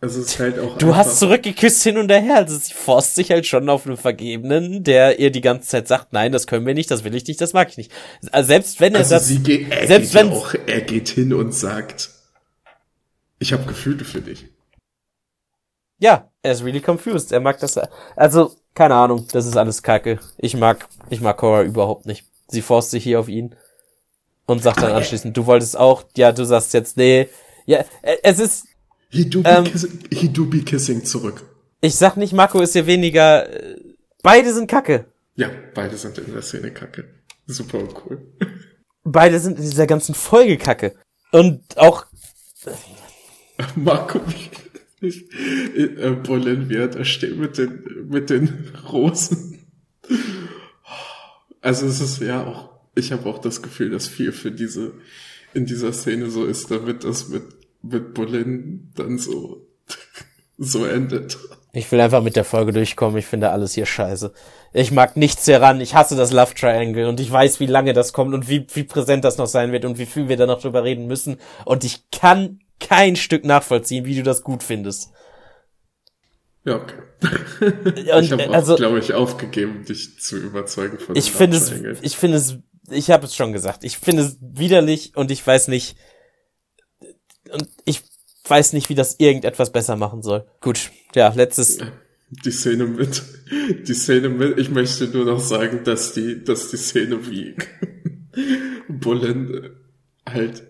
also 0.00 0.20
es 0.20 0.26
ist 0.26 0.38
halt 0.38 0.58
auch. 0.58 0.76
Du 0.78 0.94
hast 0.94 1.18
zurückgeküsst 1.18 1.82
hin 1.82 1.98
und 1.98 2.10
her. 2.10 2.36
Also 2.36 2.56
sie 2.56 2.72
forst 2.72 3.14
sich 3.14 3.30
halt 3.30 3.46
schon 3.46 3.68
auf 3.68 3.86
einen 3.86 3.96
Vergebenen, 3.96 4.84
der 4.84 5.18
ihr 5.18 5.30
die 5.30 5.40
ganze 5.40 5.68
Zeit 5.68 5.88
sagt, 5.88 6.12
nein, 6.12 6.32
das 6.32 6.46
können 6.46 6.66
wir 6.66 6.74
nicht, 6.74 6.90
das 6.90 7.04
will 7.04 7.14
ich 7.14 7.26
nicht, 7.26 7.40
das 7.40 7.52
mag 7.52 7.70
ich 7.70 7.76
nicht. 7.76 7.92
Also 8.30 8.48
selbst 8.48 8.80
wenn 8.80 8.94
er 8.94 9.00
also 9.00 9.14
das. 9.14 9.26
Sie 9.26 9.38
geht, 9.38 9.70
er 9.70 9.86
selbst 9.86 10.12
geht 10.12 10.20
wenn 10.20 10.32
auch, 10.32 10.54
er 10.66 10.80
geht 10.82 11.08
hin 11.08 11.32
und 11.32 11.52
sagt, 11.52 12.10
ich 13.38 13.52
habe 13.52 13.64
Gefühle 13.64 14.04
für 14.04 14.20
dich. 14.20 14.46
Ja, 15.98 16.30
er 16.42 16.52
ist 16.52 16.64
really 16.64 16.80
confused. 16.80 17.32
Er 17.32 17.40
mag 17.40 17.58
das. 17.60 17.78
Also 18.16 18.54
keine 18.74 18.94
Ahnung, 18.94 19.26
das 19.32 19.46
ist 19.46 19.56
alles 19.56 19.82
Kacke. 19.82 20.20
Ich 20.36 20.54
mag, 20.56 20.86
ich 21.08 21.22
mag 21.22 21.38
Cora 21.38 21.62
überhaupt 21.62 22.04
nicht. 22.04 22.26
Sie 22.48 22.62
forst 22.62 22.90
sich 22.90 23.02
hier 23.02 23.18
auf 23.18 23.28
ihn 23.28 23.56
und 24.46 24.62
sagt 24.62 24.82
dann 24.82 24.92
anschließend, 24.92 25.36
du 25.36 25.46
wolltest 25.46 25.76
auch, 25.76 26.04
ja, 26.16 26.30
du 26.30 26.44
sagst 26.44 26.74
jetzt, 26.74 26.96
nee. 26.96 27.28
Ja, 27.66 27.84
es 28.22 28.38
ist, 28.38 28.66
He 29.08 29.28
do 29.28 29.42
be, 29.42 29.48
ähm, 29.48 29.64
kissing, 29.64 29.98
he 30.10 30.28
do 30.28 30.44
be 30.44 30.60
kissing 30.60 31.04
zurück. 31.04 31.42
Ich 31.80 31.94
sag 31.94 32.16
nicht, 32.16 32.32
Marco 32.32 32.60
ist 32.60 32.72
hier 32.72 32.86
weniger. 32.86 33.48
Äh, 33.48 33.76
beide 34.22 34.52
sind 34.52 34.68
kacke. 34.68 35.06
Ja, 35.36 35.50
beide 35.74 35.96
sind 35.96 36.18
in 36.18 36.32
der 36.32 36.42
Szene 36.42 36.72
kacke. 36.72 37.04
Super 37.46 37.86
cool. 38.04 38.18
Beide 39.04 39.38
sind 39.38 39.58
in 39.58 39.64
dieser 39.64 39.86
ganzen 39.86 40.14
Folge 40.14 40.56
kacke. 40.56 40.94
Und 41.30 41.62
auch. 41.76 42.06
Marco, 43.76 44.20
ich, 45.00 45.30
äh, 45.76 46.10
Bolin, 46.10 46.68
wie 46.68 46.76
er 46.76 46.88
da 46.88 47.04
steht 47.04 47.36
mit 47.36 47.58
den, 47.58 48.08
mit 48.08 48.30
den 48.30 48.74
Rosen. 48.90 49.66
Also 51.60 51.86
es 51.86 52.00
ist 52.00 52.20
ja 52.20 52.44
auch, 52.44 52.70
ich 52.94 53.12
habe 53.12 53.28
auch 53.28 53.38
das 53.38 53.62
Gefühl, 53.62 53.90
dass 53.90 54.08
viel 54.08 54.32
für 54.32 54.50
diese, 54.50 54.94
in 55.56 55.66
dieser 55.66 55.92
Szene 55.92 56.30
so 56.30 56.44
ist, 56.44 56.70
damit 56.70 57.04
das 57.04 57.28
mit 57.28 57.42
mit 57.90 58.14
Bolin 58.14 58.92
dann 58.94 59.18
so, 59.18 59.66
so 60.58 60.84
endet. 60.84 61.38
Ich 61.72 61.90
will 61.92 62.00
einfach 62.00 62.22
mit 62.22 62.36
der 62.36 62.44
Folge 62.44 62.72
durchkommen. 62.72 63.18
Ich 63.18 63.26
finde 63.26 63.50
alles 63.50 63.74
hier 63.74 63.84
scheiße. 63.84 64.32
Ich 64.72 64.92
mag 64.92 65.16
nichts 65.16 65.44
hieran. 65.44 65.80
Ich 65.80 65.94
hasse 65.94 66.16
das 66.16 66.32
Love 66.32 66.54
Triangle 66.54 67.06
und 67.06 67.20
ich 67.20 67.30
weiß, 67.30 67.60
wie 67.60 67.66
lange 67.66 67.92
das 67.92 68.12
kommt 68.14 68.32
und 68.32 68.48
wie, 68.48 68.66
wie 68.72 68.84
präsent 68.84 69.24
das 69.24 69.36
noch 69.36 69.46
sein 69.46 69.72
wird 69.72 69.84
und 69.84 69.98
wie 69.98 70.06
viel 70.06 70.28
wir 70.28 70.38
da 70.38 70.46
noch 70.46 70.60
drüber 70.60 70.84
reden 70.84 71.06
müssen. 71.06 71.38
Und 71.66 71.84
ich 71.84 72.10
kann 72.10 72.60
kein 72.80 73.16
Stück 73.16 73.44
nachvollziehen, 73.44 74.06
wie 74.06 74.16
du 74.16 74.22
das 74.22 74.42
gut 74.42 74.62
findest. 74.62 75.10
Ja, 76.64 76.76
okay. 76.76 76.94
Ich 77.94 78.32
habe 78.32 78.50
also, 78.50 78.76
glaube 78.76 78.98
ich, 78.98 79.14
aufgegeben, 79.14 79.84
dich 79.84 80.18
zu 80.18 80.36
überzeugen 80.36 80.98
von 80.98 81.14
Ich 81.16 81.30
finde 81.30 81.56
es, 81.56 81.72
ich 82.02 82.16
finde 82.16 82.36
es, 82.38 82.58
ich 82.90 83.10
habe 83.10 83.26
es 83.26 83.34
schon 83.34 83.52
gesagt. 83.52 83.84
Ich 83.84 83.98
finde 83.98 84.22
es 84.22 84.38
widerlich 84.40 85.16
und 85.16 85.30
ich 85.30 85.46
weiß 85.46 85.68
nicht, 85.68 85.96
und 87.52 87.68
ich 87.84 88.02
weiß 88.48 88.72
nicht, 88.72 88.88
wie 88.88 88.94
das 88.94 89.16
irgendetwas 89.18 89.72
besser 89.72 89.96
machen 89.96 90.22
soll. 90.22 90.46
Gut, 90.60 90.90
ja, 91.14 91.32
letztes. 91.34 91.78
Die 92.28 92.50
Szene 92.50 92.86
mit, 92.86 93.22
die 93.86 93.94
Szene 93.94 94.28
mit, 94.28 94.58
ich 94.58 94.70
möchte 94.70 95.06
nur 95.06 95.24
noch 95.24 95.40
sagen, 95.40 95.84
dass 95.84 96.12
die, 96.12 96.42
dass 96.42 96.70
die 96.70 96.76
Szene 96.76 97.30
wie 97.30 97.54
Bullen 98.88 99.70
halt, 100.28 100.64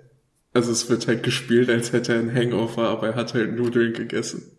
also 0.53 0.73
es 0.73 0.89
wird 0.91 1.07
halt 1.07 1.23
gespielt, 1.23 1.71
als 1.71 1.93
hätte 1.93 2.13
er 2.13 2.21
ein 2.21 2.35
Hangover, 2.35 2.89
aber 2.89 3.09
er 3.09 3.15
hat 3.15 3.35
halt 3.35 3.57
Nudeln 3.57 3.95
gegessen. 3.95 4.53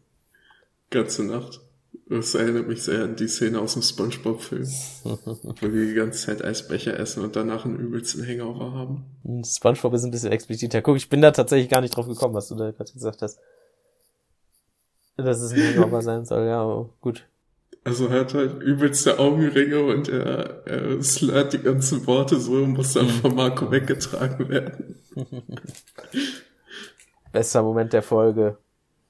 Ganze 0.89 1.23
Nacht. 1.23 1.61
Das 2.09 2.35
erinnert 2.35 2.67
mich 2.67 2.83
sehr 2.83 3.03
an 3.03 3.17
die 3.17 3.27
Szene 3.27 3.59
aus 3.59 3.73
dem 3.73 3.81
Spongebob-Film, 3.81 4.63
wo 5.03 5.61
wir 5.61 5.85
die 5.87 5.93
ganze 5.93 6.25
Zeit 6.25 6.43
Eisbecher 6.43 6.97
essen 6.97 7.23
und 7.23 7.35
danach 7.35 7.65
einen 7.65 7.77
übelsten 7.77 8.25
Hangover 8.25 8.71
haben. 8.71 9.43
Spongebob 9.43 9.93
ist 9.93 10.05
ein 10.05 10.11
bisschen 10.11 10.31
expliziter. 10.31 10.81
Guck, 10.81 10.95
ich 10.95 11.09
bin 11.09 11.21
da 11.21 11.31
tatsächlich 11.31 11.69
gar 11.69 11.81
nicht 11.81 11.95
drauf 11.95 12.07
gekommen, 12.07 12.33
was 12.33 12.47
du 12.47 12.55
da 12.55 12.71
gerade 12.71 12.93
gesagt 12.93 13.21
hast. 13.21 13.39
Dass 15.17 15.41
es 15.41 15.51
ein 15.51 15.75
Hangover 15.75 16.01
sein 16.01 16.25
soll, 16.25 16.45
ja, 16.45 16.61
aber 16.61 16.89
gut. 17.01 17.25
Also 17.83 18.07
er 18.07 18.21
hat 18.21 18.33
halt 18.33 18.61
übelste 18.61 19.19
Augenringe 19.19 19.81
und 19.81 20.09
er, 20.09 20.65
er 20.65 21.01
slurrt 21.01 21.53
die 21.53 21.59
ganzen 21.59 22.05
Worte 22.05 22.39
so 22.39 22.53
und 22.53 22.73
muss 22.73 22.93
dann 22.93 23.07
von 23.07 23.35
Marco 23.35 23.71
weggetragen 23.71 24.49
werden. 24.49 24.95
Bester 27.31 27.63
Moment 27.63 27.93
der 27.93 28.03
Folge. 28.03 28.57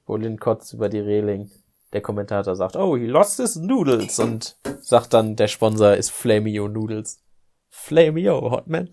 Bolin 0.06 0.38
kotzt 0.38 0.72
über 0.74 0.88
die 0.88 1.00
Reling. 1.00 1.50
Der 1.92 2.00
Kommentator 2.00 2.54
sagt, 2.54 2.76
oh, 2.76 2.96
he 2.96 3.06
lost 3.06 3.38
his 3.38 3.56
noodles. 3.56 4.18
Und 4.18 4.56
sagt 4.80 5.14
dann, 5.14 5.36
der 5.36 5.48
Sponsor 5.48 5.94
ist 5.94 6.10
Flamio 6.10 6.68
Noodles. 6.68 7.22
Flamio, 7.70 8.50
Hotman. 8.50 8.90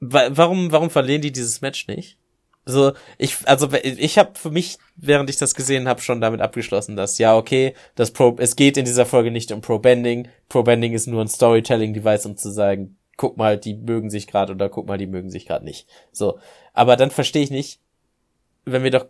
Warum, 0.00 0.70
warum 0.70 0.90
verlieren 0.90 1.22
die 1.22 1.32
dieses 1.32 1.60
Match 1.60 1.86
nicht? 1.88 2.18
So, 2.64 2.92
ich, 3.16 3.36
also 3.48 3.72
ich 3.72 4.18
habe 4.18 4.32
für 4.38 4.50
mich, 4.50 4.76
während 4.94 5.30
ich 5.30 5.38
das 5.38 5.54
gesehen 5.54 5.88
habe, 5.88 6.02
schon 6.02 6.20
damit 6.20 6.42
abgeschlossen, 6.42 6.96
dass 6.96 7.16
ja 7.16 7.34
okay, 7.34 7.74
das 7.94 8.10
Pro, 8.10 8.36
es 8.38 8.56
geht 8.56 8.76
in 8.76 8.84
dieser 8.84 9.06
Folge 9.06 9.30
nicht 9.30 9.50
um 9.52 9.62
Pro 9.62 9.78
Bending. 9.78 10.28
Pro 10.50 10.62
Bending 10.62 10.92
ist 10.92 11.06
nur 11.06 11.22
ein 11.22 11.28
Storytelling-Device, 11.28 12.26
um 12.26 12.36
zu 12.36 12.50
sagen, 12.50 12.98
guck 13.16 13.38
mal, 13.38 13.56
die 13.56 13.72
mögen 13.72 14.10
sich 14.10 14.26
gerade 14.26 14.52
oder 14.52 14.68
guck 14.68 14.86
mal, 14.86 14.98
die 14.98 15.06
mögen 15.06 15.30
sich 15.30 15.46
gerade 15.46 15.64
nicht. 15.64 15.88
So, 16.12 16.38
aber 16.74 16.96
dann 16.96 17.10
verstehe 17.10 17.42
ich 17.42 17.50
nicht, 17.50 17.80
wenn 18.66 18.82
wir 18.82 18.90
doch 18.90 19.06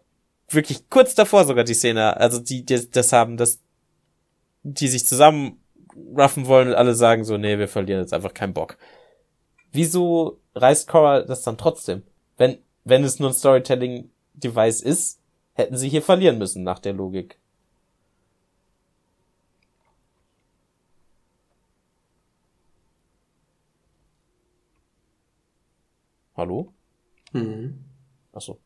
wirklich 0.50 0.88
kurz 0.88 1.14
davor 1.14 1.44
sogar 1.44 1.64
die 1.64 1.74
Szene, 1.74 2.16
also 2.16 2.38
die, 2.40 2.64
die 2.64 2.90
das 2.90 3.12
haben, 3.12 3.36
dass 3.36 3.60
die 4.62 4.88
sich 4.88 5.06
zusammen 5.06 5.60
ruffen 6.16 6.46
wollen 6.46 6.68
und 6.68 6.74
alle 6.74 6.94
sagen 6.94 7.24
so, 7.24 7.36
nee, 7.36 7.58
wir 7.58 7.68
verlieren 7.68 8.00
jetzt 8.00 8.14
einfach 8.14 8.34
keinen 8.34 8.54
Bock. 8.54 8.78
Wieso 9.72 10.40
reißt 10.54 10.88
Cora 10.88 11.22
das 11.22 11.42
dann 11.42 11.58
trotzdem? 11.58 12.02
Wenn 12.36 12.58
wenn 12.88 13.04
es 13.04 13.18
nur 13.18 13.30
ein 13.30 13.34
Storytelling-Device 13.34 14.80
ist, 14.80 15.20
hätten 15.52 15.76
sie 15.76 15.90
hier 15.90 16.02
verlieren 16.02 16.38
müssen 16.38 16.62
nach 16.64 16.78
der 16.78 16.94
Logik. 16.94 17.38
Hallo? 26.34 26.72
Mhm. 27.32 27.84
Achso. 28.32 28.58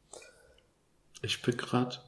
Ich 1.22 1.40
bin 1.40 1.56
grad. 1.56 2.02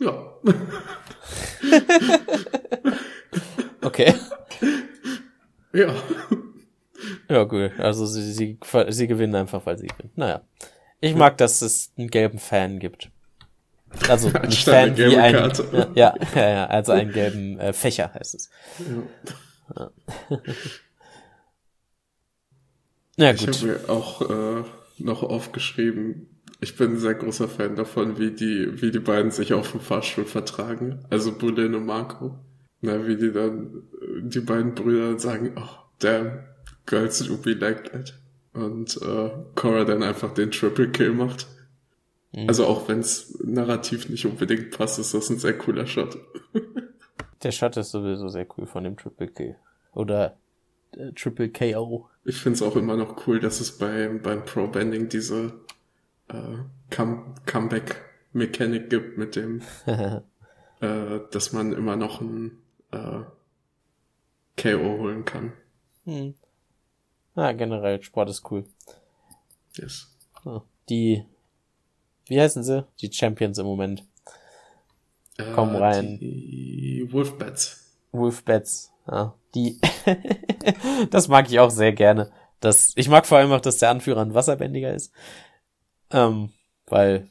Ja. 0.00 0.32
okay. 3.82 4.14
Ja. 5.72 5.94
Ja, 7.28 7.44
gut. 7.44 7.72
Also 7.78 8.06
sie, 8.06 8.32
sie, 8.32 8.58
sie 8.88 9.06
gewinnen 9.06 9.34
einfach, 9.34 9.64
weil 9.66 9.78
sie 9.78 9.86
gewinnen. 9.86 10.12
Naja. 10.16 10.42
Ich 11.00 11.14
mag, 11.14 11.36
dass 11.36 11.62
es 11.62 11.92
einen 11.98 12.08
gelben 12.08 12.38
Fan 12.38 12.78
gibt. 12.78 13.10
Also 14.08 14.28
nicht 14.46 14.64
Fan 14.64 14.96
wie 14.96 15.16
ein 15.16 15.52
ja, 15.94 16.14
ja, 16.34 16.48
ja, 16.48 16.66
also 16.66 16.92
einen 16.92 17.12
gelben 17.12 17.60
äh, 17.60 17.72
Fächer 17.72 18.12
heißt 18.14 18.34
es. 18.34 18.50
Ja. 19.76 19.90
ja 23.16 23.32
gut. 23.32 23.40
Ich 23.40 23.62
habe 23.62 23.66
mir 23.66 23.90
auch 23.90 24.30
äh, 24.30 24.64
noch 24.98 25.22
aufgeschrieben, 25.22 26.28
ich 26.60 26.76
bin 26.76 26.92
ein 26.92 26.98
sehr 26.98 27.14
großer 27.14 27.48
Fan 27.48 27.76
davon, 27.76 28.18
wie 28.18 28.30
die, 28.30 28.80
wie 28.80 28.90
die 28.90 28.98
beiden 28.98 29.30
sich 29.30 29.52
auf 29.52 29.72
dem 29.72 29.80
Fahrstuhl 29.80 30.24
vertragen. 30.24 31.04
Also 31.10 31.36
Bullen 31.36 31.74
und 31.74 31.84
Marco. 31.84 32.38
Na, 32.80 33.06
wie 33.06 33.16
die 33.16 33.32
dann, 33.32 33.82
die 34.22 34.40
beiden 34.40 34.74
Brüder 34.74 35.18
sagen, 35.18 35.52
oh, 35.56 35.68
damn, 35.98 36.44
Girls 36.86 37.18
do 37.18 37.36
be 37.36 37.52
like 37.52 37.92
that. 37.92 38.14
Und 38.52 38.96
äh, 39.02 39.30
Cora 39.54 39.84
dann 39.84 40.02
einfach 40.02 40.32
den 40.32 40.50
Triple 40.50 40.90
Kill 40.90 41.12
macht. 41.12 41.46
Mhm. 42.32 42.48
Also 42.48 42.66
auch 42.66 42.88
wenn 42.88 43.00
es 43.00 43.38
narrativ 43.44 44.08
nicht 44.08 44.24
unbedingt 44.26 44.70
passt, 44.70 44.98
ist 44.98 45.12
das 45.12 45.28
ein 45.30 45.38
sehr 45.38 45.58
cooler 45.58 45.86
Shot. 45.86 46.16
Der 47.42 47.50
Shot 47.52 47.76
ist 47.76 47.90
sowieso 47.90 48.28
sehr 48.28 48.46
cool 48.56 48.66
von 48.66 48.84
dem 48.84 48.96
Triple 48.96 49.28
Kill. 49.28 49.56
Oder 49.92 50.38
äh, 50.92 51.12
Triple 51.12 51.50
KO. 51.50 52.08
Ich 52.24 52.36
finde 52.36 52.56
es 52.56 52.62
auch 52.62 52.76
immer 52.76 52.96
noch 52.96 53.26
cool, 53.26 53.38
dass 53.38 53.60
es 53.60 53.76
bei, 53.78 54.08
beim 54.08 54.44
Pro-Banding 54.44 55.08
diese 55.08 55.60
äh, 56.28 56.56
Come 56.94 57.34
Comeback-Mechanik 57.46 58.88
gibt 58.88 59.18
mit 59.18 59.36
dem, 59.36 59.62
äh, 59.86 60.22
dass 61.30 61.52
man 61.52 61.72
immer 61.72 61.96
noch 61.96 62.20
ein 62.20 62.62
äh, 62.92 63.20
KO 64.56 64.98
holen 64.98 65.24
kann. 65.24 65.52
Hm. 66.04 66.34
Ja, 67.36 67.52
generell, 67.52 68.02
Sport 68.02 68.30
ist 68.30 68.50
cool. 68.50 68.64
Yes. 69.74 70.08
Die, 70.88 71.24
wie 72.26 72.40
heißen 72.40 72.62
sie? 72.62 72.86
Die 73.00 73.12
Champions 73.12 73.58
im 73.58 73.66
Moment. 73.66 74.04
Äh, 75.36 75.52
Kommen 75.52 75.74
rein. 75.74 76.18
Die 76.20 77.06
Wolfbats. 77.10 77.92
Wolfbats, 78.12 78.92
ja. 79.06 79.34
Die, 79.54 79.80
das 81.10 81.28
mag 81.28 81.48
ich 81.48 81.60
auch 81.60 81.70
sehr 81.70 81.92
gerne. 81.92 82.30
Das, 82.60 82.92
ich 82.96 83.08
mag 83.08 83.26
vor 83.26 83.38
allem 83.38 83.52
auch, 83.52 83.60
dass 83.60 83.78
der 83.78 83.90
Anführer 83.90 84.22
ein 84.22 84.34
Wasserbändiger 84.34 84.92
ist. 84.92 85.12
Ähm, 86.10 86.50
weil 86.86 87.28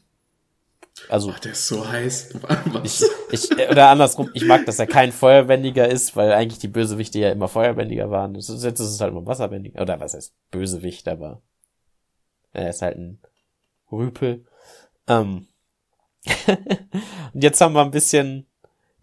also, 1.09 1.31
Ach, 1.33 1.39
der 1.39 1.53
ist 1.53 1.67
so 1.67 1.87
heiß. 1.87 2.33
ich, 2.83 3.03
ich, 3.31 3.69
oder 3.69 3.89
andersrum, 3.89 4.29
ich 4.33 4.45
mag, 4.45 4.65
dass 4.65 4.79
er 4.79 4.87
kein 4.87 5.11
Feuerbändiger 5.11 5.87
ist, 5.87 6.15
weil 6.15 6.31
eigentlich 6.31 6.59
die 6.59 6.67
Bösewichte 6.67 7.19
ja 7.19 7.31
immer 7.31 7.47
Feuerbändiger 7.47 8.09
waren. 8.09 8.35
Jetzt 8.35 8.49
ist 8.49 8.79
es 8.79 9.01
halt 9.01 9.11
immer 9.11 9.25
Wasserbändiger. 9.25 9.81
Oder 9.81 9.99
was 9.99 10.13
heißt 10.13 10.33
Bösewicht, 10.51 11.07
aber 11.07 11.41
er 12.53 12.69
ist 12.69 12.81
halt 12.81 12.97
ein 12.97 13.19
Rüpel. 13.91 14.45
Ähm. 15.07 15.47
und 17.33 17.43
jetzt 17.43 17.59
haben 17.59 17.73
wir 17.73 17.81
ein 17.81 17.91
bisschen, 17.91 18.47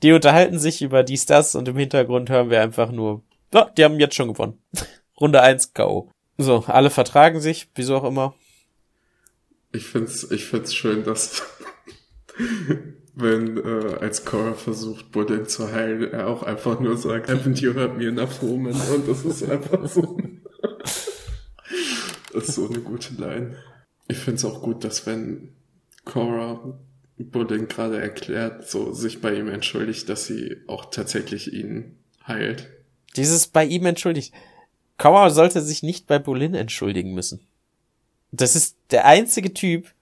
die 0.03 0.13
unterhalten 0.13 0.59
sich 0.59 0.83
über 0.83 1.03
dies, 1.03 1.27
das 1.27 1.55
und 1.55 1.69
im 1.69 1.77
Hintergrund 1.77 2.31
hören 2.31 2.51
wir 2.51 2.63
einfach 2.63 2.91
nur, 2.91 3.23
oh, 3.55 3.65
die 3.77 3.85
haben 3.85 4.01
jetzt 4.01 4.15
schon 4.15 4.33
gewonnen. 4.33 4.59
Runde 5.21 5.43
1 5.43 5.75
K.O. 5.75 6.11
So, 6.39 6.65
alle 6.67 6.91
vertragen 6.91 7.41
sich, 7.41 7.69
wieso 7.75 7.97
auch 7.97 8.05
immer. 8.05 8.35
Ich 9.73 9.85
find's, 9.85 10.31
ich 10.31 10.47
find's 10.47 10.75
schön, 10.75 11.05
dass 11.05 11.43
wenn 13.15 13.59
äh, 13.59 13.97
als 14.01 14.25
Cora 14.25 14.55
versucht, 14.55 15.13
Bullen 15.13 15.47
zu 15.47 15.71
heilen, 15.71 16.11
er 16.13 16.29
auch 16.29 16.43
einfach 16.43 16.81
nur 16.81 16.97
sagt, 16.97 17.29
haven't 17.29 17.61
you 17.61 17.75
heard 17.75 17.97
me 17.97 18.07
enough 18.07 18.43
woman? 18.43 18.73
Und 18.73 19.09
das 19.09 19.25
ist 19.25 19.49
einfach 19.49 19.87
so. 19.87 20.19
das 22.33 22.49
ist 22.49 22.55
so 22.55 22.69
eine 22.69 22.81
gute 22.81 23.15
Line. 23.15 23.57
Ich 24.09 24.19
finde 24.19 24.37
es 24.37 24.45
auch 24.45 24.63
gut, 24.63 24.83
dass 24.83 25.07
wenn 25.07 25.55
Cora 26.05 26.79
Bullen 27.25 27.69
gerade 27.69 28.01
erklärt, 28.01 28.69
so 28.69 28.93
sich 28.93 29.21
bei 29.21 29.35
ihm 29.35 29.49
entschuldigt, 29.49 30.09
dass 30.09 30.27
sie 30.27 30.57
auch 30.67 30.91
tatsächlich 30.91 31.53
ihn 31.53 31.99
heilt. 32.27 32.69
Dieses 33.17 33.47
bei 33.47 33.65
ihm 33.65 33.87
entschuldigt. 33.87 34.33
Cora 34.99 35.31
sollte 35.31 35.63
sich 35.63 35.83
nicht 35.83 36.07
bei 36.07 36.19
Bolin 36.19 36.55
entschuldigen 36.55 37.15
müssen. 37.15 37.41
Das 38.33 38.55
ist 38.55 38.77
der 38.91 39.07
einzige 39.07 39.55
Typ, 39.55 39.93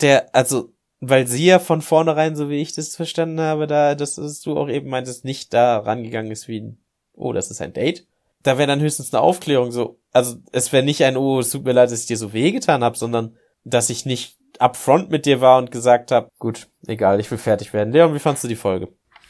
der, 0.00 0.34
also 0.34 0.72
weil 1.00 1.26
sie 1.26 1.46
ja 1.46 1.58
von 1.58 1.82
vornherein, 1.82 2.36
so 2.36 2.50
wie 2.50 2.60
ich 2.60 2.74
das 2.74 2.94
verstanden 2.94 3.40
habe, 3.40 3.66
da, 3.66 3.94
das 3.94 4.18
ist 4.18 4.44
du 4.46 4.56
auch 4.56 4.68
eben 4.68 4.90
meintest, 4.90 5.24
nicht 5.24 5.52
da 5.52 5.78
rangegangen 5.78 6.30
ist 6.30 6.46
wie 6.46 6.60
ein, 6.60 6.78
oh, 7.14 7.32
das 7.32 7.50
ist 7.50 7.60
ein 7.60 7.72
Date. 7.72 8.06
Da 8.42 8.56
wäre 8.56 8.68
dann 8.68 8.80
höchstens 8.80 9.12
eine 9.12 9.22
Aufklärung 9.22 9.72
so, 9.72 9.98
also 10.12 10.36
es 10.52 10.72
wäre 10.72 10.84
nicht 10.84 11.02
ein, 11.04 11.16
oh, 11.16 11.40
es 11.40 11.50
tut 11.50 11.64
mir 11.64 11.72
leid, 11.72 11.90
dass 11.90 12.00
ich 12.00 12.06
dir 12.06 12.16
so 12.16 12.32
wehgetan 12.32 12.84
habe, 12.84 12.96
sondern 12.96 13.36
dass 13.64 13.90
ich 13.90 14.06
nicht 14.06 14.36
upfront 14.58 15.10
mit 15.10 15.26
dir 15.26 15.40
war 15.40 15.58
und 15.58 15.70
gesagt 15.70 16.10
habe, 16.10 16.30
gut, 16.38 16.68
egal, 16.86 17.20
ich 17.20 17.30
will 17.30 17.38
fertig 17.38 17.72
werden. 17.72 17.92
Leon, 17.92 18.14
wie 18.14 18.18
fandst 18.18 18.44
du 18.44 18.48
die 18.48 18.56
Folge? 18.56 18.88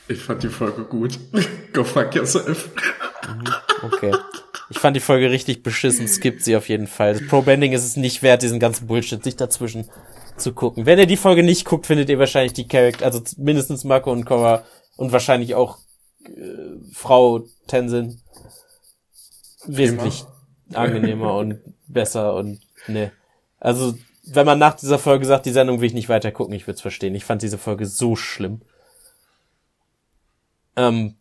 Ich 0.08 0.22
fand 0.22 0.42
die 0.42 0.48
Folge 0.48 0.84
gut. 0.84 1.18
Go 1.72 1.84
fuck 1.84 2.14
yourself. 2.14 2.70
Mhm, 3.28 3.44
okay. 3.82 4.12
Ich 4.70 4.78
fand 4.78 4.96
die 4.96 5.00
Folge 5.00 5.30
richtig 5.30 5.62
beschissen, 5.62 6.06
skippt 6.08 6.44
sie 6.44 6.56
auf 6.56 6.68
jeden 6.68 6.86
Fall. 6.86 7.14
Pro-Bending 7.14 7.72
ist 7.72 7.84
es 7.84 7.96
nicht 7.96 8.22
wert, 8.22 8.42
diesen 8.42 8.60
ganzen 8.60 8.86
Bullshit 8.86 9.22
sich 9.22 9.36
dazwischen 9.36 9.88
zu 10.36 10.52
gucken. 10.52 10.86
Wenn 10.86 10.98
ihr 10.98 11.06
die 11.06 11.16
Folge 11.16 11.42
nicht 11.42 11.64
guckt, 11.64 11.86
findet 11.86 12.08
ihr 12.08 12.18
wahrscheinlich 12.18 12.52
die 12.52 12.68
Charakter, 12.68 13.04
also 13.04 13.20
mindestens 13.36 13.84
Marco 13.84 14.12
und 14.12 14.24
Cora 14.24 14.64
und 14.96 15.12
wahrscheinlich 15.12 15.54
auch 15.54 15.78
äh, 16.24 16.30
Frau 16.92 17.44
Tenzin 17.66 18.20
wesentlich 19.66 20.24
angenehmer 20.72 21.36
und 21.36 21.60
besser 21.86 22.34
und 22.34 22.60
ne. 22.86 23.12
Also, 23.58 23.94
wenn 24.22 24.46
man 24.46 24.58
nach 24.58 24.74
dieser 24.74 24.98
Folge 24.98 25.24
sagt, 25.24 25.46
die 25.46 25.52
Sendung 25.52 25.80
will 25.80 25.86
ich 25.86 25.94
nicht 25.94 26.08
weiter 26.08 26.30
gucken, 26.30 26.54
ich 26.54 26.66
würde 26.66 26.76
es 26.76 26.82
verstehen. 26.82 27.14
Ich 27.14 27.24
fand 27.24 27.42
diese 27.42 27.58
Folge 27.58 27.86
so 27.86 28.16
schlimm. 28.16 28.62
Ähm, 30.76 31.16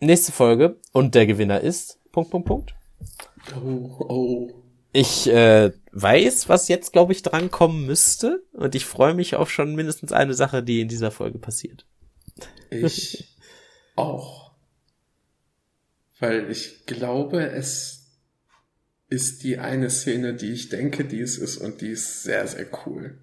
nächste 0.00 0.32
Folge 0.32 0.76
und 0.92 1.14
der 1.14 1.26
Gewinner 1.26 1.60
ist 1.60 1.98
Punkt 2.12 2.30
Punkt 2.30 2.46
Punkt. 2.46 2.74
Oh, 3.56 4.04
oh. 4.08 4.50
Ich 4.92 5.26
äh, 5.26 5.72
weiß, 5.90 6.48
was 6.48 6.68
jetzt, 6.68 6.92
glaube 6.92 7.12
ich, 7.12 7.22
drankommen 7.22 7.84
müsste. 7.84 8.44
Und 8.52 8.76
ich 8.76 8.84
freue 8.84 9.14
mich 9.14 9.34
auf 9.34 9.50
schon 9.50 9.74
mindestens 9.74 10.12
eine 10.12 10.34
Sache, 10.34 10.62
die 10.62 10.80
in 10.80 10.88
dieser 10.88 11.10
Folge 11.10 11.38
passiert. 11.38 11.84
Ich 12.70 13.36
auch. 13.96 14.52
Weil 16.20 16.48
ich 16.48 16.86
glaube, 16.86 17.44
es 17.50 18.03
ist 19.08 19.42
die 19.42 19.58
eine 19.58 19.90
Szene, 19.90 20.34
die 20.34 20.52
ich 20.52 20.68
denke, 20.68 21.04
die 21.04 21.20
es 21.20 21.38
ist 21.38 21.58
und 21.58 21.80
die 21.80 21.90
ist 21.90 22.22
sehr, 22.22 22.46
sehr 22.46 22.66
cool. 22.86 23.18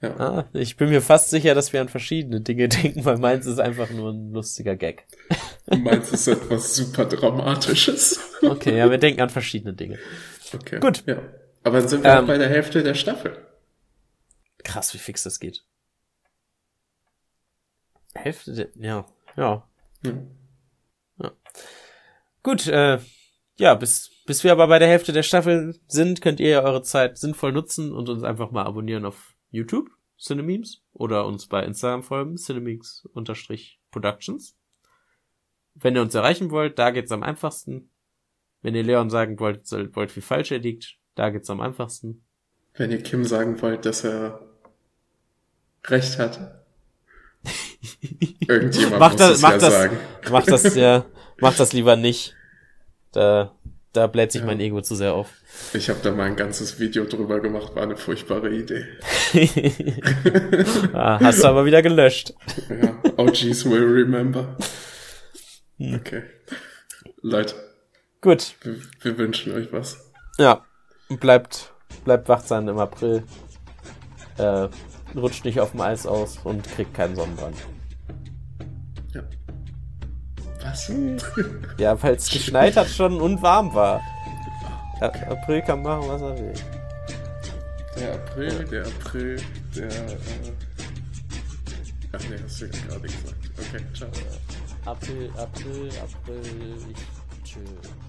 Ja. 0.00 0.16
Ah, 0.16 0.48
ich 0.52 0.76
bin 0.76 0.90
mir 0.90 1.02
fast 1.02 1.30
sicher, 1.30 1.54
dass 1.54 1.72
wir 1.72 1.80
an 1.80 1.88
verschiedene 1.88 2.40
Dinge 2.40 2.68
denken, 2.68 3.04
weil 3.04 3.18
meins 3.18 3.46
ist 3.46 3.58
einfach 3.58 3.90
nur 3.90 4.12
ein 4.12 4.32
lustiger 4.32 4.76
Gag. 4.76 5.06
meins 5.66 6.12
ist 6.12 6.28
etwas 6.28 6.74
super 6.74 7.04
Dramatisches. 7.04 8.20
okay, 8.42 8.76
ja, 8.76 8.90
wir 8.90 8.98
denken 8.98 9.20
an 9.20 9.30
verschiedene 9.30 9.74
Dinge. 9.74 9.98
Okay. 10.54 10.78
Gut. 10.80 11.02
Ja. 11.06 11.20
Aber 11.64 11.80
dann 11.80 11.88
sind 11.88 12.04
wir 12.04 12.18
ähm, 12.18 12.26
bei 12.26 12.38
der 12.38 12.48
Hälfte 12.48 12.82
der 12.82 12.94
Staffel. 12.94 13.36
Krass, 14.62 14.94
wie 14.94 14.98
fix 14.98 15.24
das 15.24 15.40
geht. 15.40 15.64
Hälfte 18.14 18.52
der, 18.52 18.68
ja, 18.76 19.06
ja. 19.36 19.68
Hm. 20.04 20.28
ja. 21.18 21.32
Gut, 22.42 22.66
äh, 22.68 22.98
ja, 23.58 23.74
bis, 23.74 24.10
bis 24.24 24.44
wir 24.44 24.52
aber 24.52 24.68
bei 24.68 24.78
der 24.78 24.88
Hälfte 24.88 25.12
der 25.12 25.24
Staffel 25.24 25.78
sind, 25.88 26.22
könnt 26.22 26.40
ihr 26.40 26.48
ja 26.48 26.62
eure 26.62 26.82
Zeit 26.82 27.18
sinnvoll 27.18 27.52
nutzen 27.52 27.92
und 27.92 28.08
uns 28.08 28.22
einfach 28.22 28.50
mal 28.50 28.64
abonnieren 28.64 29.04
auf 29.04 29.34
YouTube, 29.50 29.90
Cinememes, 30.18 30.82
oder 30.92 31.26
uns 31.26 31.48
bei 31.48 31.64
Instagram 31.64 32.02
folgen, 32.02 32.36
Cinememes-Productions. 32.36 34.56
Wenn 35.74 35.96
ihr 35.96 36.02
uns 36.02 36.14
erreichen 36.14 36.50
wollt, 36.50 36.78
da 36.78 36.90
geht's 36.90 37.12
am 37.12 37.22
einfachsten. 37.22 37.90
Wenn 38.62 38.74
ihr 38.74 38.84
Leon 38.84 39.10
sagen 39.10 39.38
wollt, 39.38 39.70
wollt 39.94 40.16
wie 40.16 40.20
falsch 40.20 40.52
er 40.52 40.58
liegt, 40.58 40.96
da 41.14 41.30
geht's 41.30 41.50
am 41.50 41.60
einfachsten. 41.60 42.24
Wenn 42.74 42.90
ihr 42.90 43.02
Kim 43.02 43.24
sagen 43.24 43.60
wollt, 43.60 43.86
dass 43.86 44.04
er 44.04 44.40
recht 45.84 46.18
hat. 46.18 46.64
Irgendjemand 48.48 48.98
mach 48.98 49.12
muss 49.12 49.20
das, 49.20 49.30
es 49.32 49.42
mach 49.42 49.52
ja 49.52 49.58
das, 49.58 49.72
sagen. 49.72 49.96
Mach 50.30 50.44
das, 50.44 50.74
ja, 50.74 51.04
mach 51.40 51.56
das 51.56 51.72
lieber 51.72 51.96
nicht. 51.96 52.34
Da, 53.12 53.52
da 53.92 54.06
bläht 54.06 54.32
sich 54.32 54.42
ja. 54.42 54.46
mein 54.46 54.60
Ego 54.60 54.80
zu 54.80 54.94
sehr 54.94 55.14
auf. 55.14 55.30
Ich 55.72 55.88
habe 55.88 56.00
da 56.02 56.12
mal 56.12 56.24
ein 56.24 56.36
ganzes 56.36 56.78
Video 56.78 57.04
drüber 57.04 57.40
gemacht, 57.40 57.74
war 57.74 57.82
eine 57.82 57.96
furchtbare 57.96 58.50
Idee. 58.50 58.84
ah, 60.92 61.18
hast 61.20 61.42
du 61.42 61.48
aber 61.48 61.64
wieder 61.64 61.82
gelöscht. 61.82 62.34
ja, 62.68 62.94
OGs 63.16 63.64
will 63.64 63.84
remember. 63.84 64.56
Hm. 65.78 65.94
Okay. 65.94 66.22
Leute. 67.22 67.54
Gut. 68.20 68.54
Wir, 68.62 68.76
wir 69.02 69.18
wünschen 69.18 69.54
euch 69.54 69.72
was. 69.72 70.10
Ja. 70.38 70.64
Bleibt, 71.08 71.72
bleibt 72.04 72.28
wachsam 72.28 72.68
im 72.68 72.78
April. 72.78 73.22
Äh, 74.36 74.68
rutscht 75.16 75.44
nicht 75.44 75.60
auf 75.60 75.72
dem 75.72 75.80
Eis 75.80 76.06
aus 76.06 76.38
und 76.44 76.64
kriegt 76.64 76.94
keinen 76.94 77.16
Sonnenbrand. 77.16 77.56
Ja. 80.68 80.72
Was? 80.72 80.92
Ja, 81.78 82.02
weil 82.02 82.14
es 82.14 82.28
geschneit 82.28 82.76
hat 82.76 82.88
schon 82.88 83.20
und 83.20 83.40
warm 83.40 83.72
war. 83.74 84.00
April 85.00 85.62
kann 85.62 85.82
machen, 85.82 86.08
was 86.08 86.22
er 86.22 86.38
will. 86.38 86.54
Der 87.98 88.14
April, 88.14 88.64
der 88.64 88.86
April, 88.86 89.42
der. 89.76 89.86
Äh... 89.86 90.18
Ach 92.12 92.20
nee, 92.30 92.36
hast 92.42 92.60
du 92.60 92.64
ja 92.66 92.70
gerade 92.88 93.00
gesagt. 93.02 93.50
Okay, 93.58 93.84
ciao. 93.94 94.10
April, 94.84 95.30
April, 95.36 95.90
April, 96.02 96.42
ich. 96.90 97.44
Tschüss. 97.44 98.07